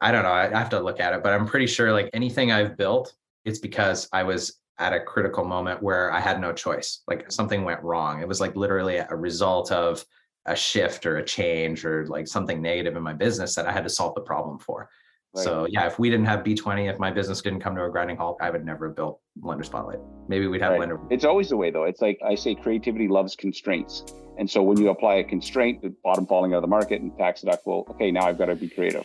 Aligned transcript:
I 0.00 0.12
don't 0.12 0.22
know. 0.22 0.32
I 0.32 0.48
have 0.48 0.70
to 0.70 0.80
look 0.80 1.00
at 1.00 1.12
it, 1.12 1.22
but 1.22 1.32
I'm 1.32 1.46
pretty 1.46 1.66
sure 1.66 1.92
like 1.92 2.10
anything 2.12 2.52
I've 2.52 2.76
built, 2.76 3.14
it's 3.44 3.58
because 3.58 4.08
I 4.12 4.22
was 4.22 4.58
at 4.78 4.92
a 4.92 5.00
critical 5.00 5.44
moment 5.44 5.82
where 5.82 6.12
I 6.12 6.20
had 6.20 6.40
no 6.40 6.52
choice. 6.52 7.02
Like 7.08 7.30
something 7.32 7.64
went 7.64 7.82
wrong. 7.82 8.22
It 8.22 8.28
was 8.28 8.40
like 8.40 8.54
literally 8.54 8.98
a 8.98 9.16
result 9.16 9.72
of 9.72 10.04
a 10.46 10.54
shift 10.54 11.04
or 11.04 11.18
a 11.18 11.24
change 11.24 11.84
or 11.84 12.06
like 12.06 12.28
something 12.28 12.62
negative 12.62 12.96
in 12.96 13.02
my 13.02 13.12
business 13.12 13.54
that 13.56 13.66
I 13.66 13.72
had 13.72 13.84
to 13.84 13.90
solve 13.90 14.14
the 14.14 14.20
problem 14.20 14.58
for. 14.58 14.88
Right. 15.34 15.44
So 15.44 15.66
yeah, 15.68 15.86
if 15.86 15.98
we 15.98 16.08
didn't 16.08 16.26
have 16.26 16.40
B20, 16.40 16.90
if 16.90 16.98
my 16.98 17.10
business 17.10 17.42
didn't 17.42 17.60
come 17.60 17.74
to 17.74 17.84
a 17.84 17.90
grinding 17.90 18.16
halt, 18.16 18.38
I 18.40 18.50
would 18.50 18.64
never 18.64 18.86
have 18.88 18.96
built 18.96 19.20
Lender 19.42 19.64
Spotlight. 19.64 19.98
Maybe 20.28 20.46
we'd 20.46 20.62
have 20.62 20.72
right. 20.72 20.80
Lender. 20.80 21.00
It's 21.10 21.24
always 21.24 21.48
the 21.48 21.56
way 21.56 21.70
though. 21.70 21.84
It's 21.84 22.00
like 22.00 22.18
I 22.24 22.36
say, 22.36 22.54
creativity 22.54 23.08
loves 23.08 23.34
constraints. 23.34 24.04
And 24.38 24.48
so 24.48 24.62
when 24.62 24.78
you 24.78 24.90
apply 24.90 25.16
a 25.16 25.24
constraint, 25.24 25.82
the 25.82 25.92
bottom 26.04 26.24
falling 26.24 26.54
out 26.54 26.58
of 26.58 26.62
the 26.62 26.68
market 26.68 27.02
and 27.02 27.16
tax 27.18 27.42
deductible, 27.42 27.90
okay, 27.90 28.12
now 28.12 28.26
I've 28.26 28.38
got 28.38 28.46
to 28.46 28.54
be 28.54 28.68
creative. 28.68 29.04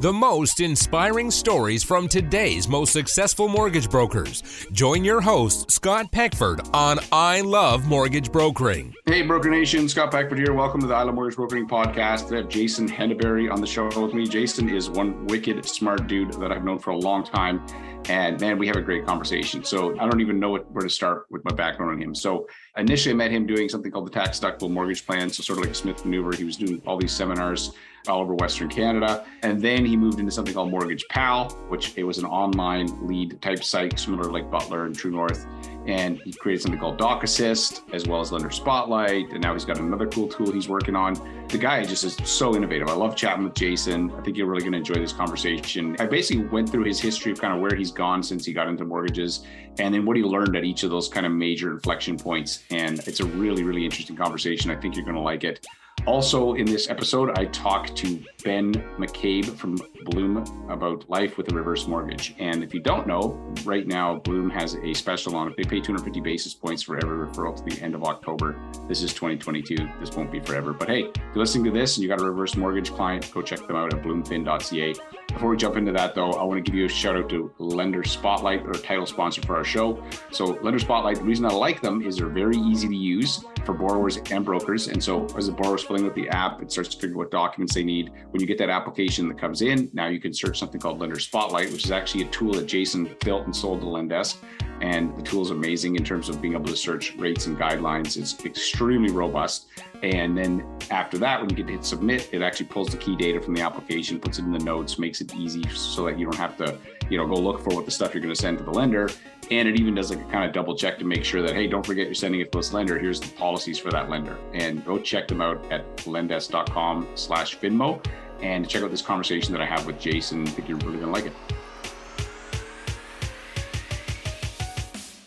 The 0.00 0.12
most 0.12 0.60
inspiring 0.60 1.28
stories 1.28 1.82
from 1.82 2.06
today's 2.06 2.68
most 2.68 2.92
successful 2.92 3.48
mortgage 3.48 3.90
brokers. 3.90 4.44
Join 4.70 5.02
your 5.02 5.20
host, 5.20 5.72
Scott 5.72 6.12
Peckford, 6.12 6.60
on 6.72 7.00
I 7.10 7.40
Love 7.40 7.84
Mortgage 7.88 8.30
Brokering. 8.30 8.94
Hey, 9.06 9.22
Broker 9.22 9.50
Nation, 9.50 9.88
Scott 9.88 10.12
Peckford 10.12 10.38
here. 10.38 10.54
Welcome 10.54 10.80
to 10.82 10.86
the 10.86 10.94
I 10.94 11.02
Love 11.02 11.16
Mortgage 11.16 11.34
Brokering 11.34 11.66
podcast. 11.66 12.32
I 12.32 12.36
have 12.36 12.48
Jason 12.48 12.88
Henneberry 12.88 13.52
on 13.52 13.60
the 13.60 13.66
show 13.66 13.86
with 13.86 14.14
me. 14.14 14.28
Jason 14.28 14.68
is 14.68 14.88
one 14.88 15.26
wicked 15.26 15.66
smart 15.66 16.06
dude 16.06 16.32
that 16.34 16.52
I've 16.52 16.62
known 16.62 16.78
for 16.78 16.90
a 16.90 16.96
long 16.96 17.24
time. 17.24 17.66
And 18.08 18.40
man, 18.40 18.56
we 18.56 18.68
have 18.68 18.76
a 18.76 18.82
great 18.82 19.04
conversation. 19.04 19.64
So 19.64 19.98
I 19.98 20.08
don't 20.08 20.20
even 20.20 20.38
know 20.38 20.50
what, 20.50 20.70
where 20.70 20.84
to 20.84 20.90
start 20.90 21.26
with 21.28 21.44
my 21.44 21.52
background 21.52 21.90
on 21.90 22.00
him. 22.00 22.14
So 22.14 22.46
initially 22.76 23.14
I 23.14 23.16
met 23.16 23.32
him 23.32 23.46
doing 23.46 23.68
something 23.68 23.90
called 23.90 24.06
the 24.06 24.12
tax 24.12 24.38
deductible 24.38 24.70
mortgage 24.70 25.04
plan. 25.04 25.28
So 25.28 25.42
sort 25.42 25.58
of 25.58 25.64
like 25.64 25.72
a 25.72 25.74
Smith 25.74 26.04
maneuver. 26.04 26.36
He 26.36 26.44
was 26.44 26.56
doing 26.56 26.80
all 26.86 26.98
these 26.98 27.10
seminars 27.10 27.72
all 28.08 28.20
over 28.20 28.34
Western 28.34 28.68
Canada. 28.68 29.24
And 29.42 29.60
then 29.60 29.84
he 29.84 29.96
moved 29.96 30.18
into 30.18 30.32
something 30.32 30.54
called 30.54 30.70
Mortgage 30.70 31.04
Pal, 31.08 31.50
which 31.68 31.96
it 31.96 32.04
was 32.04 32.18
an 32.18 32.24
online 32.24 33.06
lead 33.06 33.40
type 33.42 33.62
site, 33.62 33.98
similar 33.98 34.24
to 34.24 34.30
like 34.30 34.50
Butler 34.50 34.86
and 34.86 34.96
True 34.96 35.10
North. 35.10 35.46
And 35.86 36.18
he 36.18 36.32
created 36.32 36.62
something 36.62 36.78
called 36.78 36.98
Doc 36.98 37.22
Assist, 37.22 37.82
as 37.92 38.06
well 38.06 38.20
as 38.20 38.30
Lender 38.30 38.50
Spotlight. 38.50 39.32
And 39.32 39.40
now 39.40 39.54
he's 39.54 39.64
got 39.64 39.78
another 39.78 40.06
cool 40.06 40.28
tool 40.28 40.52
he's 40.52 40.68
working 40.68 40.94
on. 40.94 41.14
The 41.48 41.56
guy 41.56 41.82
just 41.84 42.04
is 42.04 42.16
so 42.24 42.54
innovative. 42.54 42.88
I 42.88 42.92
love 42.92 43.16
chatting 43.16 43.44
with 43.44 43.54
Jason. 43.54 44.10
I 44.12 44.20
think 44.20 44.36
you're 44.36 44.46
really 44.46 44.60
going 44.60 44.72
to 44.72 44.78
enjoy 44.78 44.94
this 44.94 45.14
conversation. 45.14 45.96
I 45.98 46.06
basically 46.06 46.44
went 46.44 46.68
through 46.68 46.84
his 46.84 47.00
history 47.00 47.32
of 47.32 47.40
kind 47.40 47.54
of 47.54 47.60
where 47.60 47.74
he's 47.74 47.90
gone 47.90 48.22
since 48.22 48.44
he 48.44 48.52
got 48.52 48.68
into 48.68 48.84
mortgages 48.84 49.46
and 49.78 49.94
then 49.94 50.04
what 50.04 50.16
he 50.16 50.22
learned 50.22 50.56
at 50.56 50.64
each 50.64 50.82
of 50.82 50.90
those 50.90 51.08
kind 51.08 51.24
of 51.24 51.32
major 51.32 51.70
inflection 51.70 52.18
points. 52.18 52.64
And 52.70 52.98
it's 53.06 53.20
a 53.20 53.24
really, 53.24 53.62
really 53.62 53.84
interesting 53.84 54.16
conversation. 54.16 54.70
I 54.70 54.76
think 54.76 54.94
you're 54.94 55.04
going 55.04 55.16
to 55.16 55.22
like 55.22 55.44
it. 55.44 55.66
Also, 56.08 56.54
in 56.54 56.64
this 56.64 56.88
episode, 56.88 57.38
I 57.38 57.44
talk 57.44 57.94
to 57.96 58.18
Ben 58.42 58.72
McCabe 58.96 59.44
from 59.44 59.76
Bloom 60.06 60.38
about 60.70 61.08
life 61.10 61.36
with 61.36 61.52
a 61.52 61.54
reverse 61.54 61.86
mortgage. 61.86 62.34
And 62.38 62.64
if 62.64 62.72
you 62.72 62.80
don't 62.80 63.06
know, 63.06 63.38
right 63.66 63.86
now, 63.86 64.16
Bloom 64.20 64.48
has 64.48 64.74
a 64.76 64.94
special 64.94 65.36
on 65.36 65.48
it. 65.48 65.56
They 65.58 65.64
pay 65.64 65.80
250 65.80 66.20
basis 66.20 66.54
points 66.54 66.82
for 66.82 66.96
every 66.96 67.26
referral 67.26 67.54
to 67.56 67.62
the 67.62 67.82
end 67.82 67.94
of 67.94 68.04
October. 68.04 68.58
This 68.88 69.02
is 69.02 69.12
2022. 69.12 69.86
This 70.00 70.16
won't 70.16 70.32
be 70.32 70.40
forever. 70.40 70.72
But 70.72 70.88
hey, 70.88 71.02
if 71.02 71.14
you're 71.14 71.36
listening 71.36 71.64
to 71.64 71.78
this 71.78 71.98
and 71.98 72.02
you 72.02 72.08
got 72.08 72.22
a 72.22 72.24
reverse 72.24 72.56
mortgage 72.56 72.90
client, 72.90 73.30
go 73.34 73.42
check 73.42 73.66
them 73.66 73.76
out 73.76 73.92
at 73.92 74.02
bloomfin.ca. 74.02 74.94
Before 75.28 75.50
we 75.50 75.56
jump 75.56 75.76
into 75.76 75.92
that, 75.92 76.14
though, 76.14 76.30
I 76.30 76.42
want 76.42 76.64
to 76.64 76.68
give 76.68 76.74
you 76.76 76.86
a 76.86 76.88
shout 76.88 77.14
out 77.14 77.28
to 77.28 77.52
Lender 77.58 78.02
Spotlight, 78.02 78.62
our 78.66 78.72
title 78.72 79.06
sponsor 79.06 79.42
for 79.42 79.56
our 79.56 79.64
show. 79.64 80.02
So, 80.32 80.58
Lender 80.62 80.78
Spotlight, 80.78 81.18
the 81.18 81.24
reason 81.24 81.44
I 81.44 81.50
like 81.50 81.82
them 81.82 82.02
is 82.02 82.16
they're 82.16 82.28
very 82.28 82.56
easy 82.56 82.88
to 82.88 82.96
use 82.96 83.44
for 83.64 83.74
borrowers 83.74 84.16
and 84.16 84.44
brokers. 84.44 84.88
And 84.88 85.04
so, 85.04 85.26
as 85.36 85.46
the 85.46 85.52
borrower's 85.52 85.84
filling 85.84 86.06
out 86.06 86.14
the 86.14 86.28
app, 86.30 86.62
it 86.62 86.72
starts 86.72 86.88
to 86.94 86.98
figure 86.98 87.16
what 87.16 87.30
documents 87.30 87.74
they 87.74 87.84
need. 87.84 88.10
When 88.30 88.40
you 88.40 88.46
get 88.46 88.58
that 88.58 88.70
application 88.70 89.28
that 89.28 89.38
comes 89.38 89.60
in, 89.60 89.90
now 89.92 90.08
you 90.08 90.18
can 90.18 90.32
search 90.32 90.58
something 90.58 90.80
called 90.80 90.98
Lender 90.98 91.20
Spotlight, 91.20 91.70
which 91.72 91.84
is 91.84 91.90
actually 91.90 92.24
a 92.24 92.28
tool 92.28 92.54
that 92.54 92.66
Jason 92.66 93.14
built 93.22 93.44
and 93.44 93.54
sold 93.54 93.80
to 93.80 93.86
Lendesk. 93.86 94.38
And 94.80 95.16
the 95.16 95.22
tool 95.22 95.42
is 95.42 95.50
amazing 95.50 95.96
in 95.96 96.04
terms 96.04 96.28
of 96.28 96.40
being 96.40 96.54
able 96.54 96.66
to 96.66 96.76
search 96.76 97.14
rates 97.16 97.46
and 97.46 97.58
guidelines. 97.58 98.16
It's 98.16 98.44
extremely 98.44 99.12
robust. 99.12 99.66
And 100.02 100.38
then 100.38 100.64
after 100.90 101.18
that, 101.18 101.40
when 101.40 101.50
you 101.50 101.56
get 101.56 101.66
to 101.66 101.72
hit 101.72 101.84
submit, 101.84 102.28
it 102.32 102.42
actually 102.42 102.66
pulls 102.66 102.88
the 102.88 102.96
key 102.96 103.16
data 103.16 103.40
from 103.40 103.54
the 103.54 103.62
application, 103.62 104.20
puts 104.20 104.38
it 104.38 104.44
in 104.44 104.52
the 104.52 104.58
notes, 104.58 104.98
makes 104.98 105.20
it 105.20 105.34
easy 105.34 105.68
so 105.70 106.04
that 106.04 106.18
you 106.18 106.24
don't 106.24 106.36
have 106.36 106.56
to, 106.58 106.78
you 107.10 107.18
know, 107.18 107.26
go 107.26 107.34
look 107.34 107.60
for 107.60 107.74
what 107.74 107.84
the 107.84 107.90
stuff 107.90 108.14
you're 108.14 108.22
going 108.22 108.34
to 108.34 108.40
send 108.40 108.58
to 108.58 108.64
the 108.64 108.70
lender. 108.70 109.10
And 109.50 109.66
it 109.66 109.80
even 109.80 109.94
does 109.94 110.10
like 110.10 110.20
a 110.20 110.30
kind 110.30 110.44
of 110.44 110.52
double 110.52 110.76
check 110.76 110.98
to 110.98 111.04
make 111.04 111.24
sure 111.24 111.42
that, 111.42 111.54
hey, 111.54 111.66
don't 111.66 111.84
forget 111.84 112.06
you're 112.06 112.14
sending 112.14 112.40
it 112.40 112.52
to 112.52 112.58
this 112.58 112.72
lender. 112.72 112.98
Here's 112.98 113.18
the 113.18 113.28
policies 113.36 113.78
for 113.78 113.90
that 113.90 114.08
lender. 114.08 114.38
And 114.52 114.84
go 114.84 114.98
check 114.98 115.26
them 115.26 115.40
out 115.40 115.64
at 115.72 115.96
lendesk.com 115.98 117.08
slash 117.14 117.58
finmo 117.58 118.04
and 118.40 118.68
check 118.68 118.82
out 118.82 118.90
this 118.90 119.02
conversation 119.02 119.52
that 119.52 119.60
I 119.60 119.66
have 119.66 119.86
with 119.86 119.98
Jason. 119.98 120.46
I 120.46 120.50
think 120.50 120.68
you're 120.68 120.78
really 120.78 120.98
going 120.98 121.12
to 121.12 121.12
like 121.12 121.26
it. 121.26 121.32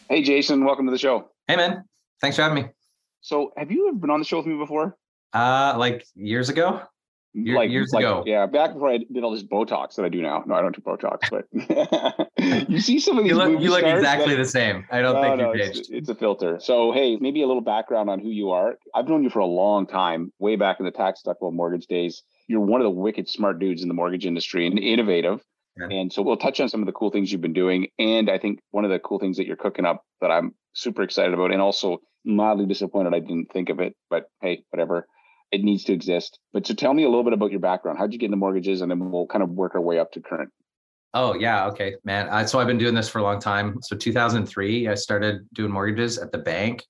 Hey, 0.08 0.24
Jason, 0.24 0.64
welcome 0.64 0.86
to 0.86 0.92
the 0.92 0.98
show. 0.98 1.30
Hey, 1.48 1.56
man. 1.56 1.84
Thanks 2.22 2.36
for 2.36 2.44
having 2.44 2.64
me. 2.64 2.70
So, 3.22 3.54
have 3.56 3.72
you 3.72 3.88
ever 3.88 3.98
been 3.98 4.10
on 4.10 4.20
the 4.20 4.26
show 4.26 4.38
with 4.38 4.48
me 4.48 4.58
before? 4.58 4.98
Uh, 5.34 5.76
like 5.78 6.06
years 6.16 6.50
ago. 6.50 6.82
Year, 7.34 7.56
like 7.56 7.70
years 7.70 7.94
like, 7.94 8.04
ago, 8.04 8.24
yeah, 8.26 8.46
back 8.46 8.74
before 8.74 8.90
I 8.90 8.98
did 8.98 9.24
all 9.24 9.32
this 9.32 9.44
Botox 9.44 9.96
that 9.96 10.04
I 10.04 10.10
do 10.10 10.22
now. 10.22 10.44
No, 10.46 10.54
I 10.54 10.62
don't 10.62 10.76
do 10.76 10.82
Botox, 10.82 11.30
but 11.30 12.68
you 12.70 12.82
see 12.82 13.00
some 13.00 13.18
of 13.18 13.24
these. 13.24 13.32
You 13.32 13.38
look, 13.38 13.62
you 13.62 13.70
look 13.70 13.84
exactly 13.86 14.36
that, 14.36 14.44
the 14.44 14.50
same. 14.50 14.86
I 14.92 15.02
don't 15.02 15.16
no, 15.16 15.22
think 15.22 15.38
no, 15.38 15.52
it's, 15.54 15.90
it's, 15.90 16.10
a 16.10 16.16
filter. 16.16 16.60
So, 16.60 16.92
hey, 16.92 17.16
maybe 17.22 17.42
a 17.42 17.48
little 17.48 17.62
background 17.62 18.10
on 18.10 18.20
who 18.20 18.32
you 18.32 18.52
are. 18.52 18.78
I've 18.94 19.08
known 19.08 19.24
you 19.24 19.30
for 19.30 19.40
a 19.40 19.46
long 19.46 19.88
time, 19.88 20.34
way 20.40 20.58
back 20.58 20.82
in 20.82 20.86
the 20.86 20.92
tax 20.92 21.22
deductible 21.26 21.54
mortgage 21.54 21.88
days. 21.88 22.22
You're 22.50 22.60
one 22.60 22.82
of 22.82 22.86
the 22.86 22.90
wicked 22.90 23.30
smart 23.30 23.60
dudes 23.60 23.82
in 23.82 23.88
the 23.88 23.94
mortgage 23.94 24.26
industry 24.26 24.68
and 24.68 24.78
innovative. 24.78 25.42
Yeah. 25.80 25.88
And 25.90 26.12
so 26.12 26.22
we'll 26.22 26.36
touch 26.36 26.60
on 26.60 26.68
some 26.68 26.82
of 26.82 26.86
the 26.86 26.92
cool 26.92 27.12
things 27.12 27.32
you've 27.32 27.40
been 27.40 27.54
doing. 27.54 27.88
And 27.98 28.30
I 28.30 28.40
think 28.40 28.60
one 28.72 28.84
of 28.84 28.92
the 28.92 29.00
cool 29.00 29.20
things 29.20 29.38
that 29.38 29.48
you're 29.48 29.56
cooking 29.56 29.86
up 29.86 30.04
that 30.20 30.32
I'm 30.32 30.54
super 30.74 31.04
excited 31.04 31.34
about 31.34 31.52
and 31.52 31.62
also 31.62 32.00
mildly 32.24 32.66
disappointed 32.66 33.14
I 33.14 33.20
didn't 33.20 33.52
think 33.52 33.70
of 33.70 33.80
it, 33.80 33.96
but 34.10 34.26
hey, 34.42 34.64
whatever. 34.70 35.08
It 35.52 35.64
needs 35.64 35.84
to 35.86 35.94
exist. 35.94 36.40
But 36.54 36.66
so 36.66 36.74
tell 36.74 36.94
me 36.94 37.04
a 37.04 37.10
little 37.10 37.26
bit 37.26 37.34
about 37.34 37.52
your 37.52 37.60
background. 37.60 37.98
How'd 37.98 38.14
you 38.14 38.20
get 38.20 38.28
into 38.28 38.38
mortgages? 38.38 38.82
And 38.82 38.90
then 38.90 39.12
we'll 39.12 39.28
kind 39.28 39.44
of 39.44 39.50
work 39.50 39.76
our 39.76 39.82
way 39.82 40.00
up 40.00 40.12
to 40.14 40.22
current. 40.22 40.50
Oh 41.14 41.34
yeah, 41.34 41.66
okay, 41.68 41.96
man. 42.06 42.30
I, 42.30 42.46
so 42.46 42.58
I've 42.60 42.68
been 42.68 42.78
doing 42.78 42.96
this 42.96 43.10
for 43.10 43.20
a 43.20 43.24
long 43.24 43.40
time. 43.40 43.78
So 43.82 43.98
2003, 43.98 44.88
I 44.88 44.96
started 44.96 45.46
doing 45.54 45.72
mortgages 45.72 46.18
at 46.18 46.32
the 46.32 46.38
bank, 46.38 46.86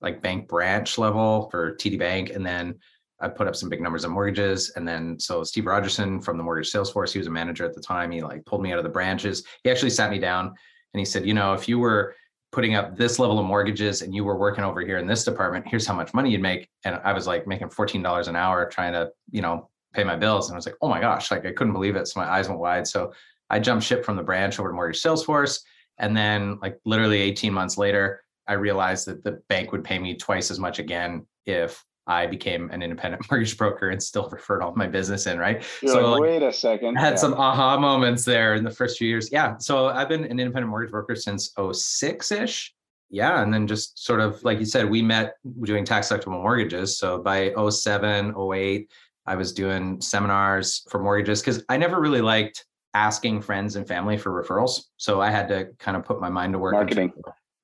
like 0.00 0.22
bank 0.22 0.46
branch 0.48 0.98
level 0.98 1.48
for 1.50 1.74
TD 1.74 1.98
Bank, 1.98 2.30
and 2.30 2.46
then 2.46 2.76
I 3.20 3.28
put 3.28 3.48
up 3.48 3.56
some 3.56 3.68
big 3.68 3.80
numbers 3.80 4.04
on 4.04 4.12
mortgages. 4.12 4.70
And 4.76 4.86
then 4.86 5.18
so 5.18 5.42
Steve 5.42 5.64
Rogerson 5.64 6.20
from 6.20 6.36
the 6.36 6.44
mortgage 6.44 6.68
sales 6.68 6.92
force, 6.92 7.12
he 7.12 7.18
was 7.18 7.26
a 7.26 7.30
manager 7.30 7.64
at 7.64 7.74
the 7.74 7.80
time. 7.80 8.10
He 8.10 8.22
like 8.22 8.44
pulled 8.44 8.62
me 8.62 8.72
out 8.72 8.78
of 8.78 8.84
the 8.84 8.90
branches. 8.90 9.42
He 9.64 9.70
actually 9.70 9.90
sat 9.90 10.10
me 10.10 10.18
down 10.18 10.46
and 10.46 10.98
he 10.98 11.04
said, 11.04 11.26
you 11.26 11.34
know, 11.34 11.54
if 11.54 11.68
you 11.68 11.78
were 11.78 12.14
putting 12.52 12.74
up 12.74 12.96
this 12.96 13.18
level 13.18 13.38
of 13.38 13.46
mortgages 13.46 14.02
and 14.02 14.14
you 14.14 14.24
were 14.24 14.36
working 14.36 14.64
over 14.64 14.80
here 14.80 14.98
in 14.98 15.06
this 15.06 15.24
department, 15.24 15.66
here's 15.68 15.86
how 15.86 15.94
much 15.94 16.14
money 16.14 16.30
you'd 16.30 16.42
make. 16.42 16.68
And 16.84 17.00
I 17.04 17.12
was 17.12 17.26
like 17.26 17.46
making 17.46 17.68
$14 17.68 18.28
an 18.28 18.36
hour 18.36 18.68
trying 18.68 18.92
to, 18.92 19.10
you 19.30 19.42
know, 19.42 19.68
pay 19.92 20.04
my 20.04 20.16
bills. 20.16 20.48
And 20.48 20.54
I 20.54 20.58
was 20.58 20.66
like, 20.66 20.76
oh 20.80 20.88
my 20.88 21.00
gosh, 21.00 21.30
like 21.30 21.44
I 21.44 21.52
couldn't 21.52 21.72
believe 21.72 21.96
it. 21.96 22.06
So 22.08 22.20
my 22.20 22.30
eyes 22.30 22.48
went 22.48 22.60
wide. 22.60 22.86
So 22.86 23.12
I 23.50 23.58
jumped 23.58 23.84
ship 23.84 24.04
from 24.04 24.16
the 24.16 24.22
branch 24.22 24.58
over 24.58 24.68
to 24.68 24.74
mortgage 24.74 25.02
Salesforce. 25.02 25.60
And 25.98 26.16
then 26.16 26.58
like 26.60 26.78
literally 26.84 27.20
18 27.20 27.52
months 27.52 27.78
later, 27.78 28.22
I 28.46 28.54
realized 28.54 29.06
that 29.08 29.24
the 29.24 29.40
bank 29.48 29.72
would 29.72 29.84
pay 29.84 29.98
me 29.98 30.16
twice 30.16 30.50
as 30.50 30.58
much 30.58 30.78
again 30.78 31.26
if 31.46 31.84
I 32.06 32.26
became 32.26 32.70
an 32.70 32.82
independent 32.82 33.24
mortgage 33.30 33.56
broker 33.56 33.90
and 33.90 34.02
still 34.02 34.28
referred 34.30 34.62
all 34.62 34.74
my 34.74 34.86
business 34.86 35.26
in, 35.26 35.38
right? 35.38 35.64
You're 35.82 35.92
so 35.92 36.10
like, 36.12 36.20
wait 36.20 36.42
a 36.42 36.52
second. 36.52 36.96
I 36.96 37.00
had 37.00 37.14
yeah. 37.14 37.16
some 37.16 37.34
aha 37.34 37.78
moments 37.78 38.24
there 38.24 38.54
in 38.54 38.64
the 38.64 38.70
first 38.70 38.98
few 38.98 39.08
years. 39.08 39.30
Yeah. 39.32 39.56
So 39.58 39.88
I've 39.88 40.08
been 40.08 40.24
an 40.24 40.38
independent 40.38 40.68
mortgage 40.68 40.90
broker 40.90 41.16
since 41.16 41.52
06-ish. 41.54 42.74
Yeah. 43.10 43.42
And 43.42 43.52
then 43.52 43.66
just 43.66 44.04
sort 44.04 44.20
of 44.20 44.42
like 44.44 44.58
you 44.58 44.64
said, 44.64 44.88
we 44.88 45.02
met 45.02 45.34
doing 45.62 45.84
tax 45.84 46.08
deductible 46.08 46.42
mortgages. 46.42 46.98
So 46.98 47.18
by 47.18 47.52
07, 47.70 48.34
08, 48.36 48.90
I 49.26 49.34
was 49.34 49.52
doing 49.52 50.00
seminars 50.00 50.86
for 50.88 51.00
mortgages 51.00 51.40
because 51.40 51.64
I 51.68 51.76
never 51.76 52.00
really 52.00 52.20
liked 52.20 52.64
asking 52.94 53.42
friends 53.42 53.76
and 53.76 53.86
family 53.86 54.16
for 54.16 54.30
referrals. 54.42 54.84
So 54.96 55.20
I 55.20 55.30
had 55.30 55.48
to 55.48 55.66
kind 55.78 55.96
of 55.96 56.04
put 56.04 56.20
my 56.20 56.30
mind 56.30 56.52
to 56.54 56.58
work. 56.58 56.74
Marketing. 56.74 57.12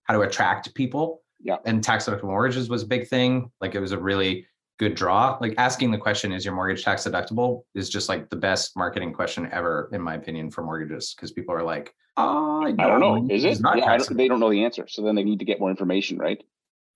How 0.05 0.15
to 0.15 0.23
attract 0.23 0.75
people 0.75 1.22
yeah. 1.43 1.56
And 1.65 1.83
tax 1.83 2.06
deductible 2.06 2.25
mortgages 2.25 2.69
was 2.69 2.83
a 2.83 2.87
big 2.87 3.09
thing. 3.09 3.50
Like 3.61 3.75
it 3.75 3.81
was 3.81 3.93
a 3.93 3.99
really 3.99 4.47
good 4.79 4.94
draw. 4.94 5.39
Like 5.41 5.55
asking 5.59 5.91
the 5.91 5.99
question, 5.99 6.33
is 6.33 6.44
your 6.44 6.55
mortgage 6.55 6.85
tax 6.85 7.05
deductible 7.05 7.62
is 7.75 7.89
just 7.89 8.09
like 8.09 8.31
the 8.31 8.37
best 8.37 8.77
marketing 8.77 9.12
question 9.12 9.49
ever, 9.53 9.89
in 9.93 10.00
my 10.00 10.15
opinion, 10.15 10.50
for 10.50 10.62
mortgages. 10.62 11.15
Cause 11.19 11.33
people 11.33 11.55
are 11.55 11.62
like, 11.62 11.94
oh, 12.17 12.62
I 12.62 12.71
don't, 12.71 12.81
I 12.81 12.87
don't 12.87 13.00
know. 13.00 13.35
Is 13.35 13.44
it? 13.44 13.61
Yeah, 13.62 13.97
don't, 13.97 14.17
they 14.17 14.29
don't 14.29 14.41
know 14.41 14.50
the 14.50 14.65
answer. 14.65 14.87
So 14.89 15.03
then 15.03 15.15
they 15.15 15.25
need 15.25 15.39
to 15.41 15.44
get 15.44 15.61
more 15.61 15.71
information, 15.71 16.19
right? 16.19 16.43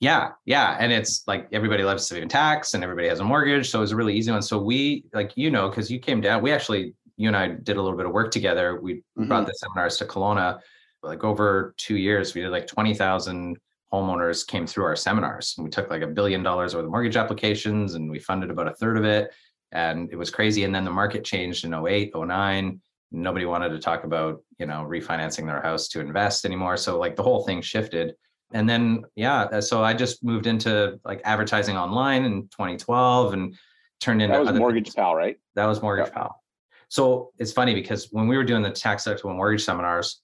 Yeah, 0.00 0.32
yeah. 0.44 0.76
And 0.78 0.92
it's 0.92 1.26
like 1.26 1.48
everybody 1.52 1.82
loves 1.82 2.06
saving 2.06 2.28
tax 2.28 2.74
and 2.74 2.84
everybody 2.84 3.08
has 3.08 3.20
a 3.20 3.24
mortgage. 3.24 3.70
So 3.70 3.78
it 3.78 3.82
was 3.82 3.92
a 3.92 3.96
really 3.96 4.14
easy 4.14 4.30
one. 4.30 4.42
So 4.42 4.60
we, 4.60 5.04
like, 5.14 5.32
you 5.36 5.50
know, 5.50 5.68
because 5.68 5.90
you 5.90 5.98
came 5.98 6.20
down, 6.20 6.42
we 6.42 6.52
actually, 6.52 6.94
you 7.16 7.28
and 7.28 7.36
I 7.36 7.48
did 7.48 7.78
a 7.78 7.82
little 7.82 7.96
bit 7.96 8.04
of 8.04 8.12
work 8.12 8.30
together. 8.30 8.78
We 8.80 8.96
mm-hmm. 8.96 9.26
brought 9.26 9.46
the 9.46 9.54
seminars 9.54 9.96
to 9.98 10.04
Kelowna 10.04 10.60
like 11.02 11.24
over 11.24 11.74
two 11.78 11.96
years. 11.96 12.34
We 12.34 12.42
did 12.42 12.50
like 12.50 12.66
20,000 12.66 13.56
homeowners 13.92 14.46
came 14.46 14.66
through 14.66 14.84
our 14.84 14.96
seminars 14.96 15.54
and 15.56 15.64
we 15.64 15.70
took 15.70 15.90
like 15.90 16.02
a 16.02 16.06
billion 16.06 16.42
dollars 16.42 16.74
worth 16.74 16.84
of 16.84 16.90
mortgage 16.90 17.16
applications 17.16 17.94
and 17.94 18.10
we 18.10 18.18
funded 18.18 18.50
about 18.50 18.68
a 18.68 18.74
third 18.74 18.96
of 18.96 19.04
it 19.04 19.32
And 19.72 20.10
it 20.12 20.16
was 20.16 20.30
crazy. 20.30 20.64
And 20.64 20.74
then 20.74 20.84
the 20.84 20.90
market 20.90 21.24
changed 21.24 21.64
in 21.64 21.74
08, 21.74 22.12
09. 22.14 22.80
Nobody 23.12 23.44
wanted 23.44 23.70
to 23.70 23.78
talk 23.78 24.04
about, 24.04 24.42
you 24.58 24.66
know, 24.66 24.86
refinancing 24.88 25.46
their 25.46 25.62
house 25.62 25.88
to 25.88 26.00
invest 26.00 26.44
anymore. 26.44 26.76
So 26.76 26.98
like 26.98 27.16
the 27.16 27.22
whole 27.22 27.44
thing 27.44 27.62
shifted. 27.62 28.14
And 28.52 28.68
then, 28.68 29.02
yeah, 29.16 29.42
uh, 29.42 29.60
so 29.60 29.82
I 29.82 29.92
just 29.94 30.22
moved 30.24 30.46
into 30.46 31.00
like 31.04 31.20
advertising 31.24 31.76
online 31.76 32.24
in 32.24 32.42
2012 32.42 33.32
and 33.32 33.56
turned 34.00 34.22
into 34.22 34.36
that 34.36 34.44
was 34.44 34.58
Mortgage 34.58 34.86
things. 34.86 34.94
Pal, 34.94 35.14
right? 35.14 35.36
That 35.54 35.66
was 35.66 35.82
Mortgage 35.82 36.08
yeah. 36.08 36.14
Pal. 36.14 36.42
So 36.88 37.32
it's 37.38 37.52
funny 37.52 37.74
because 37.74 38.08
when 38.12 38.28
we 38.28 38.36
were 38.36 38.44
doing 38.44 38.62
the 38.62 38.70
tax 38.70 39.04
deductible 39.04 39.34
mortgage 39.34 39.64
seminars, 39.64 40.22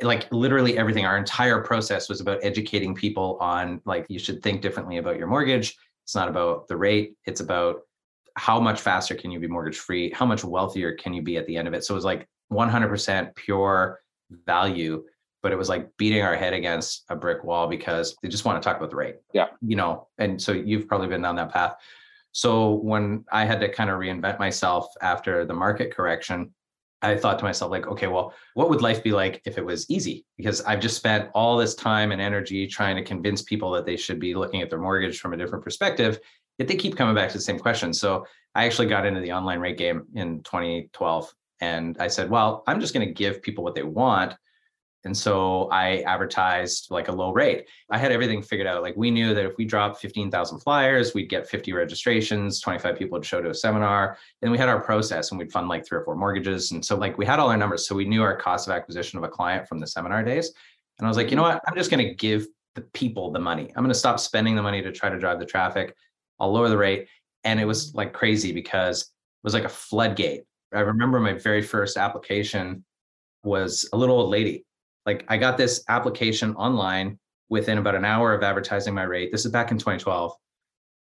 like 0.00 0.30
literally 0.32 0.78
everything, 0.78 1.04
our 1.04 1.18
entire 1.18 1.62
process 1.62 2.08
was 2.08 2.20
about 2.20 2.38
educating 2.42 2.94
people 2.94 3.36
on 3.40 3.80
like 3.84 4.06
you 4.08 4.18
should 4.18 4.42
think 4.42 4.62
differently 4.62 4.98
about 4.98 5.18
your 5.18 5.26
mortgage. 5.26 5.76
It's 6.04 6.14
not 6.14 6.28
about 6.28 6.68
the 6.68 6.76
rate, 6.76 7.14
it's 7.26 7.40
about 7.40 7.80
how 8.36 8.60
much 8.60 8.80
faster 8.80 9.14
can 9.14 9.30
you 9.32 9.40
be 9.40 9.48
mortgage 9.48 9.78
free? 9.78 10.10
How 10.12 10.24
much 10.24 10.44
wealthier 10.44 10.92
can 10.92 11.12
you 11.12 11.22
be 11.22 11.36
at 11.36 11.46
the 11.46 11.56
end 11.56 11.66
of 11.66 11.74
it? 11.74 11.84
So 11.84 11.94
it 11.94 11.96
was 11.96 12.04
like 12.04 12.28
100% 12.52 13.34
pure 13.34 14.00
value, 14.46 15.04
but 15.42 15.50
it 15.50 15.58
was 15.58 15.68
like 15.68 15.88
beating 15.96 16.22
our 16.22 16.36
head 16.36 16.52
against 16.52 17.04
a 17.10 17.16
brick 17.16 17.42
wall 17.42 17.66
because 17.66 18.16
they 18.22 18.28
just 18.28 18.44
want 18.44 18.62
to 18.62 18.66
talk 18.66 18.76
about 18.76 18.90
the 18.90 18.96
rate. 18.96 19.16
Yeah. 19.32 19.48
You 19.60 19.74
know, 19.74 20.06
and 20.18 20.40
so 20.40 20.52
you've 20.52 20.86
probably 20.86 21.08
been 21.08 21.22
down 21.22 21.34
that 21.36 21.52
path. 21.52 21.74
So 22.32 22.74
when 22.74 23.24
I 23.32 23.44
had 23.44 23.58
to 23.60 23.68
kind 23.68 23.90
of 23.90 23.98
reinvent 23.98 24.38
myself 24.38 24.86
after 25.02 25.44
the 25.44 25.54
market 25.54 25.92
correction, 25.92 26.54
I 27.00 27.16
thought 27.16 27.38
to 27.38 27.44
myself, 27.44 27.70
like, 27.70 27.86
okay, 27.86 28.08
well, 28.08 28.34
what 28.54 28.68
would 28.70 28.82
life 28.82 29.04
be 29.04 29.12
like 29.12 29.40
if 29.44 29.56
it 29.56 29.64
was 29.64 29.88
easy? 29.88 30.24
Because 30.36 30.60
I've 30.62 30.80
just 30.80 30.96
spent 30.96 31.30
all 31.34 31.56
this 31.56 31.74
time 31.74 32.10
and 32.10 32.20
energy 32.20 32.66
trying 32.66 32.96
to 32.96 33.04
convince 33.04 33.42
people 33.42 33.70
that 33.72 33.86
they 33.86 33.96
should 33.96 34.18
be 34.18 34.34
looking 34.34 34.62
at 34.62 34.70
their 34.70 34.80
mortgage 34.80 35.20
from 35.20 35.32
a 35.32 35.36
different 35.36 35.64
perspective. 35.64 36.18
Yet 36.58 36.66
they 36.66 36.74
keep 36.74 36.96
coming 36.96 37.14
back 37.14 37.30
to 37.30 37.38
the 37.38 37.42
same 37.42 37.58
question. 37.58 37.92
So 37.92 38.26
I 38.54 38.64
actually 38.64 38.88
got 38.88 39.06
into 39.06 39.20
the 39.20 39.32
online 39.32 39.60
rate 39.60 39.78
game 39.78 40.06
in 40.14 40.42
2012. 40.42 41.32
And 41.60 41.96
I 42.00 42.08
said, 42.08 42.30
well, 42.30 42.64
I'm 42.66 42.80
just 42.80 42.94
going 42.94 43.06
to 43.06 43.14
give 43.14 43.42
people 43.42 43.62
what 43.62 43.76
they 43.76 43.84
want 43.84 44.34
and 45.08 45.16
so 45.16 45.70
I 45.70 46.00
advertised 46.00 46.90
like 46.90 47.08
a 47.08 47.12
low 47.12 47.32
rate. 47.32 47.66
I 47.90 47.96
had 47.96 48.12
everything 48.12 48.42
figured 48.42 48.66
out. 48.66 48.82
Like 48.82 48.94
we 48.94 49.10
knew 49.10 49.32
that 49.32 49.46
if 49.46 49.56
we 49.56 49.64
dropped 49.64 50.02
15,000 50.02 50.60
flyers, 50.60 51.14
we'd 51.14 51.30
get 51.30 51.48
50 51.48 51.72
registrations, 51.72 52.60
25 52.60 52.98
people 52.98 53.16
would 53.16 53.24
show 53.24 53.40
to 53.40 53.48
a 53.48 53.54
seminar. 53.54 54.18
And 54.42 54.52
we 54.52 54.58
had 54.58 54.68
our 54.68 54.82
process 54.82 55.30
and 55.30 55.38
we'd 55.38 55.50
fund 55.50 55.66
like 55.66 55.86
three 55.86 55.96
or 55.96 56.04
four 56.04 56.14
mortgages. 56.14 56.72
And 56.72 56.84
so 56.84 56.94
like 56.94 57.16
we 57.16 57.24
had 57.24 57.38
all 57.38 57.48
our 57.48 57.56
numbers. 57.56 57.88
So 57.88 57.94
we 57.94 58.04
knew 58.04 58.22
our 58.22 58.36
cost 58.36 58.68
of 58.68 58.74
acquisition 58.74 59.16
of 59.16 59.24
a 59.24 59.28
client 59.28 59.66
from 59.66 59.78
the 59.78 59.86
seminar 59.86 60.22
days. 60.22 60.52
And 60.98 61.06
I 61.06 61.08
was 61.08 61.16
like, 61.16 61.30
you 61.30 61.36
know 61.36 61.42
mm-hmm. 61.44 61.54
what? 61.54 61.62
I'm 61.66 61.74
just 61.74 61.90
going 61.90 62.06
to 62.06 62.14
give 62.14 62.46
the 62.74 62.82
people 62.82 63.32
the 63.32 63.38
money. 63.38 63.72
I'm 63.74 63.82
going 63.82 63.88
to 63.88 63.98
stop 63.98 64.20
spending 64.20 64.56
the 64.56 64.62
money 64.62 64.82
to 64.82 64.92
try 64.92 65.08
to 65.08 65.18
drive 65.18 65.38
the 65.38 65.46
traffic. 65.46 65.96
I'll 66.38 66.52
lower 66.52 66.68
the 66.68 66.76
rate. 66.76 67.08
And 67.44 67.58
it 67.58 67.64
was 67.64 67.94
like 67.94 68.12
crazy 68.12 68.52
because 68.52 69.00
it 69.00 69.08
was 69.42 69.54
like 69.54 69.64
a 69.64 69.70
floodgate. 69.70 70.42
I 70.74 70.80
remember 70.80 71.18
my 71.18 71.32
very 71.32 71.62
first 71.62 71.96
application 71.96 72.84
was 73.42 73.88
a 73.94 73.96
little 73.96 74.20
old 74.20 74.28
lady 74.28 74.66
like 75.08 75.24
I 75.28 75.38
got 75.38 75.56
this 75.56 75.82
application 75.88 76.54
online 76.56 77.18
within 77.48 77.78
about 77.78 77.94
an 77.94 78.04
hour 78.04 78.34
of 78.34 78.42
advertising 78.42 78.92
my 78.92 79.04
rate. 79.04 79.32
This 79.32 79.46
is 79.46 79.50
back 79.50 79.70
in 79.70 79.78
2012. 79.78 80.34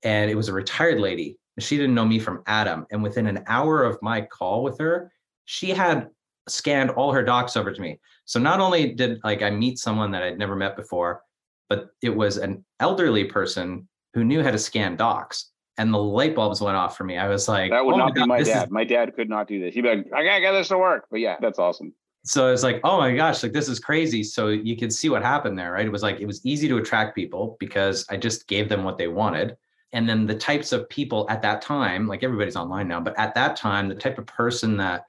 And 0.04 0.30
it 0.30 0.36
was 0.36 0.50
a 0.50 0.54
retired 0.54 1.00
lady. 1.00 1.38
She 1.60 1.78
didn't 1.78 1.96
know 1.96 2.04
me 2.04 2.20
from 2.20 2.44
Adam. 2.46 2.86
And 2.92 3.02
within 3.02 3.26
an 3.26 3.46
hour 3.48 3.84
of 3.84 3.98
my 4.02 4.20
call 4.20 4.64
with 4.64 4.78
her, 4.80 5.14
she 5.46 5.70
had 5.70 6.10
scanned 6.50 6.90
all 6.90 7.14
her 7.14 7.24
docs 7.24 7.56
over 7.56 7.72
to 7.72 7.82
me. 7.82 8.02
So 8.26 8.38
not 8.38 8.60
only 8.60 8.92
did 8.94 9.22
like 9.24 9.42
I 9.42 9.50
meet 9.50 9.80
someone 9.80 10.12
that 10.12 10.24
I'd 10.24 10.38
never 10.38 10.58
met 10.58 10.76
before, 10.76 11.22
but 11.70 11.88
it 12.02 12.14
was 12.14 12.36
an 12.36 12.66
elderly 12.82 13.24
person 13.24 13.88
who 14.14 14.26
knew 14.26 14.44
how 14.44 14.52
to 14.52 14.60
scan 14.60 14.98
docs. 14.98 15.52
And 15.78 15.94
the 15.94 16.04
light 16.04 16.36
bulbs 16.36 16.60
went 16.60 16.76
off 16.76 16.98
for 16.98 17.06
me. 17.06 17.18
I 17.18 17.30
was 17.30 17.48
like, 17.48 17.72
that 17.72 17.86
would 17.86 17.96
oh 17.96 17.98
not 17.98 18.14
God, 18.14 18.24
be 18.24 18.28
my 18.28 18.44
dad. 18.44 18.66
Is... 18.66 18.72
My 18.72 18.84
dad 18.84 19.16
could 19.16 19.30
not 19.30 19.48
do 19.48 19.62
this. 19.62 19.74
He'd 19.74 19.84
be 19.84 19.88
like, 19.88 20.08
I 20.14 20.26
gotta 20.26 20.42
get 20.42 20.52
this 20.52 20.68
to 20.68 20.78
work. 20.78 21.06
But 21.10 21.22
yeah, 21.22 21.38
that's 21.40 21.60
awesome 21.60 21.94
so 22.26 22.52
it's 22.52 22.64
like, 22.64 22.82
oh 22.84 22.98
my 22.98 23.16
gosh, 23.16 23.44
like 23.44 23.54
this 23.54 23.70
is 23.70 23.80
crazy. 23.80 24.24
So 24.24 24.48
you 24.48 24.76
can 24.76 24.90
see 24.90 25.10
what 25.10 25.22
happened 25.22 25.58
there, 25.58 25.74
right? 25.74 25.86
It 25.86 25.92
was 25.92 26.02
like 26.02 26.20
it 26.20 26.26
was 26.26 26.44
easy 26.44 26.68
to 26.68 26.78
attract 26.78 27.16
people 27.16 27.56
because 27.60 28.04
I 28.10 28.18
just 28.18 28.48
gave 28.48 28.68
them 28.68 28.84
what 28.84 28.98
they 28.98 29.08
wanted. 29.08 29.56
And 29.94 30.10
then 30.10 30.26
the 30.26 30.36
types 30.36 30.72
of 30.72 30.90
people 30.90 31.28
at 31.30 31.44
that 31.44 31.62
time, 31.62 32.08
like 32.08 32.24
everybody's 32.24 32.56
online 32.56 32.88
now, 32.88 33.00
but 33.00 33.18
at 33.20 33.36
that 33.36 33.56
time, 33.56 33.88
the 33.88 33.96
type 33.96 34.18
of 34.18 34.26
person 34.26 34.76
that 34.78 35.06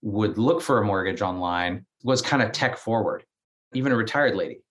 would 0.00 0.38
look 0.38 0.62
for 0.62 0.78
a 0.78 0.84
mortgage 0.84 1.20
online 1.20 1.84
was 2.04 2.22
kind 2.22 2.42
of 2.42 2.52
tech 2.52 2.78
forward, 2.78 3.24
even 3.74 3.92
a 3.92 3.96
retired 3.96 4.34
lady. 4.34 4.62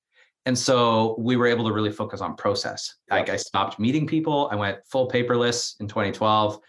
And 0.48 0.58
so 0.58 1.16
we 1.20 1.36
were 1.36 1.48
able 1.48 1.68
to 1.68 1.74
really 1.74 1.92
focus 1.92 2.20
on 2.20 2.36
process. 2.36 2.96
Like 3.12 3.30
I 3.30 3.36
stopped 3.36 3.80
meeting 3.80 4.08
people. 4.08 4.50
I 4.52 4.56
went 4.56 4.80
full 4.88 5.08
paperless 5.08 5.80
in 5.80 5.88
2012, 5.88 6.60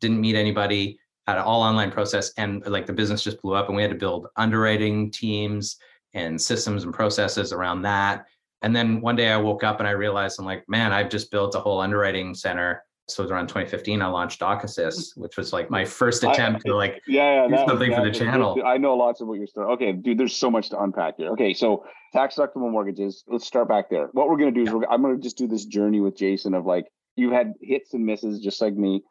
didn't 0.00 0.20
meet 0.20 0.34
anybody 0.34 0.98
an 1.26 1.38
all 1.38 1.62
online 1.62 1.90
process 1.90 2.32
and 2.36 2.66
like 2.66 2.86
the 2.86 2.92
business 2.92 3.22
just 3.22 3.40
blew 3.40 3.54
up 3.54 3.68
and 3.68 3.76
we 3.76 3.82
had 3.82 3.90
to 3.90 3.96
build 3.96 4.28
underwriting 4.36 5.10
teams 5.10 5.76
and 6.12 6.40
systems 6.40 6.84
and 6.84 6.92
processes 6.92 7.52
around 7.52 7.82
that. 7.82 8.26
And 8.62 8.74
then 8.74 9.00
one 9.00 9.16
day 9.16 9.30
i 9.30 9.36
woke 9.36 9.62
up 9.62 9.78
and 9.78 9.88
i 9.88 9.92
realized 9.92 10.38
i'm 10.38 10.46
like 10.46 10.64
man 10.68 10.92
i've 10.92 11.10
just 11.10 11.30
built 11.30 11.54
a 11.54 11.60
whole 11.60 11.80
underwriting 11.80 12.34
center. 12.34 12.82
So 13.06 13.22
it 13.22 13.24
was 13.24 13.32
around 13.32 13.48
2015 13.48 14.00
i 14.00 14.06
launched 14.06 14.40
doc 14.40 14.64
assist 14.64 15.18
which 15.18 15.36
was 15.36 15.52
like 15.52 15.70
my 15.70 15.82
mm-hmm. 15.82 15.90
first 15.90 16.24
attempt 16.24 16.62
I, 16.64 16.68
to 16.68 16.76
like 16.76 17.02
yeah, 17.06 17.46
yeah 17.46 17.56
do 17.56 17.68
something 17.68 17.94
for 17.94 18.02
the 18.02 18.10
channel. 18.10 18.62
i 18.64 18.78
know 18.78 18.94
lots 18.96 19.20
of 19.20 19.28
what 19.28 19.38
you're 19.38 19.46
starting 19.46 19.74
okay 19.74 19.92
dude 19.92 20.16
there's 20.16 20.34
so 20.34 20.50
much 20.50 20.70
to 20.70 20.80
unpack 20.80 21.16
here. 21.18 21.30
Okay 21.32 21.52
so 21.52 21.84
tax 22.14 22.36
deductible 22.36 22.70
mortgages 22.70 23.24
let's 23.26 23.46
start 23.46 23.68
back 23.68 23.90
there. 23.90 24.08
What 24.12 24.28
we're 24.28 24.38
going 24.38 24.54
to 24.54 24.64
do 24.64 24.78
is 24.78 24.84
i'm 24.90 25.02
going 25.02 25.16
to 25.16 25.22
just 25.22 25.36
do 25.36 25.46
this 25.46 25.66
journey 25.66 26.00
with 26.00 26.16
jason 26.16 26.54
of 26.54 26.64
like 26.64 26.86
you've 27.16 27.32
had 27.32 27.52
hits 27.60 27.92
and 27.94 28.04
misses 28.04 28.40
just 28.40 28.60
like 28.62 28.74
me 28.74 29.02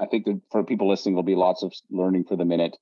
I 0.00 0.06
think 0.06 0.24
that 0.24 0.40
for 0.50 0.64
people 0.64 0.88
listening, 0.88 1.14
there'll 1.14 1.22
be 1.22 1.34
lots 1.34 1.62
of 1.62 1.72
learning 1.90 2.24
for 2.24 2.36
the 2.36 2.44
minute. 2.44 2.76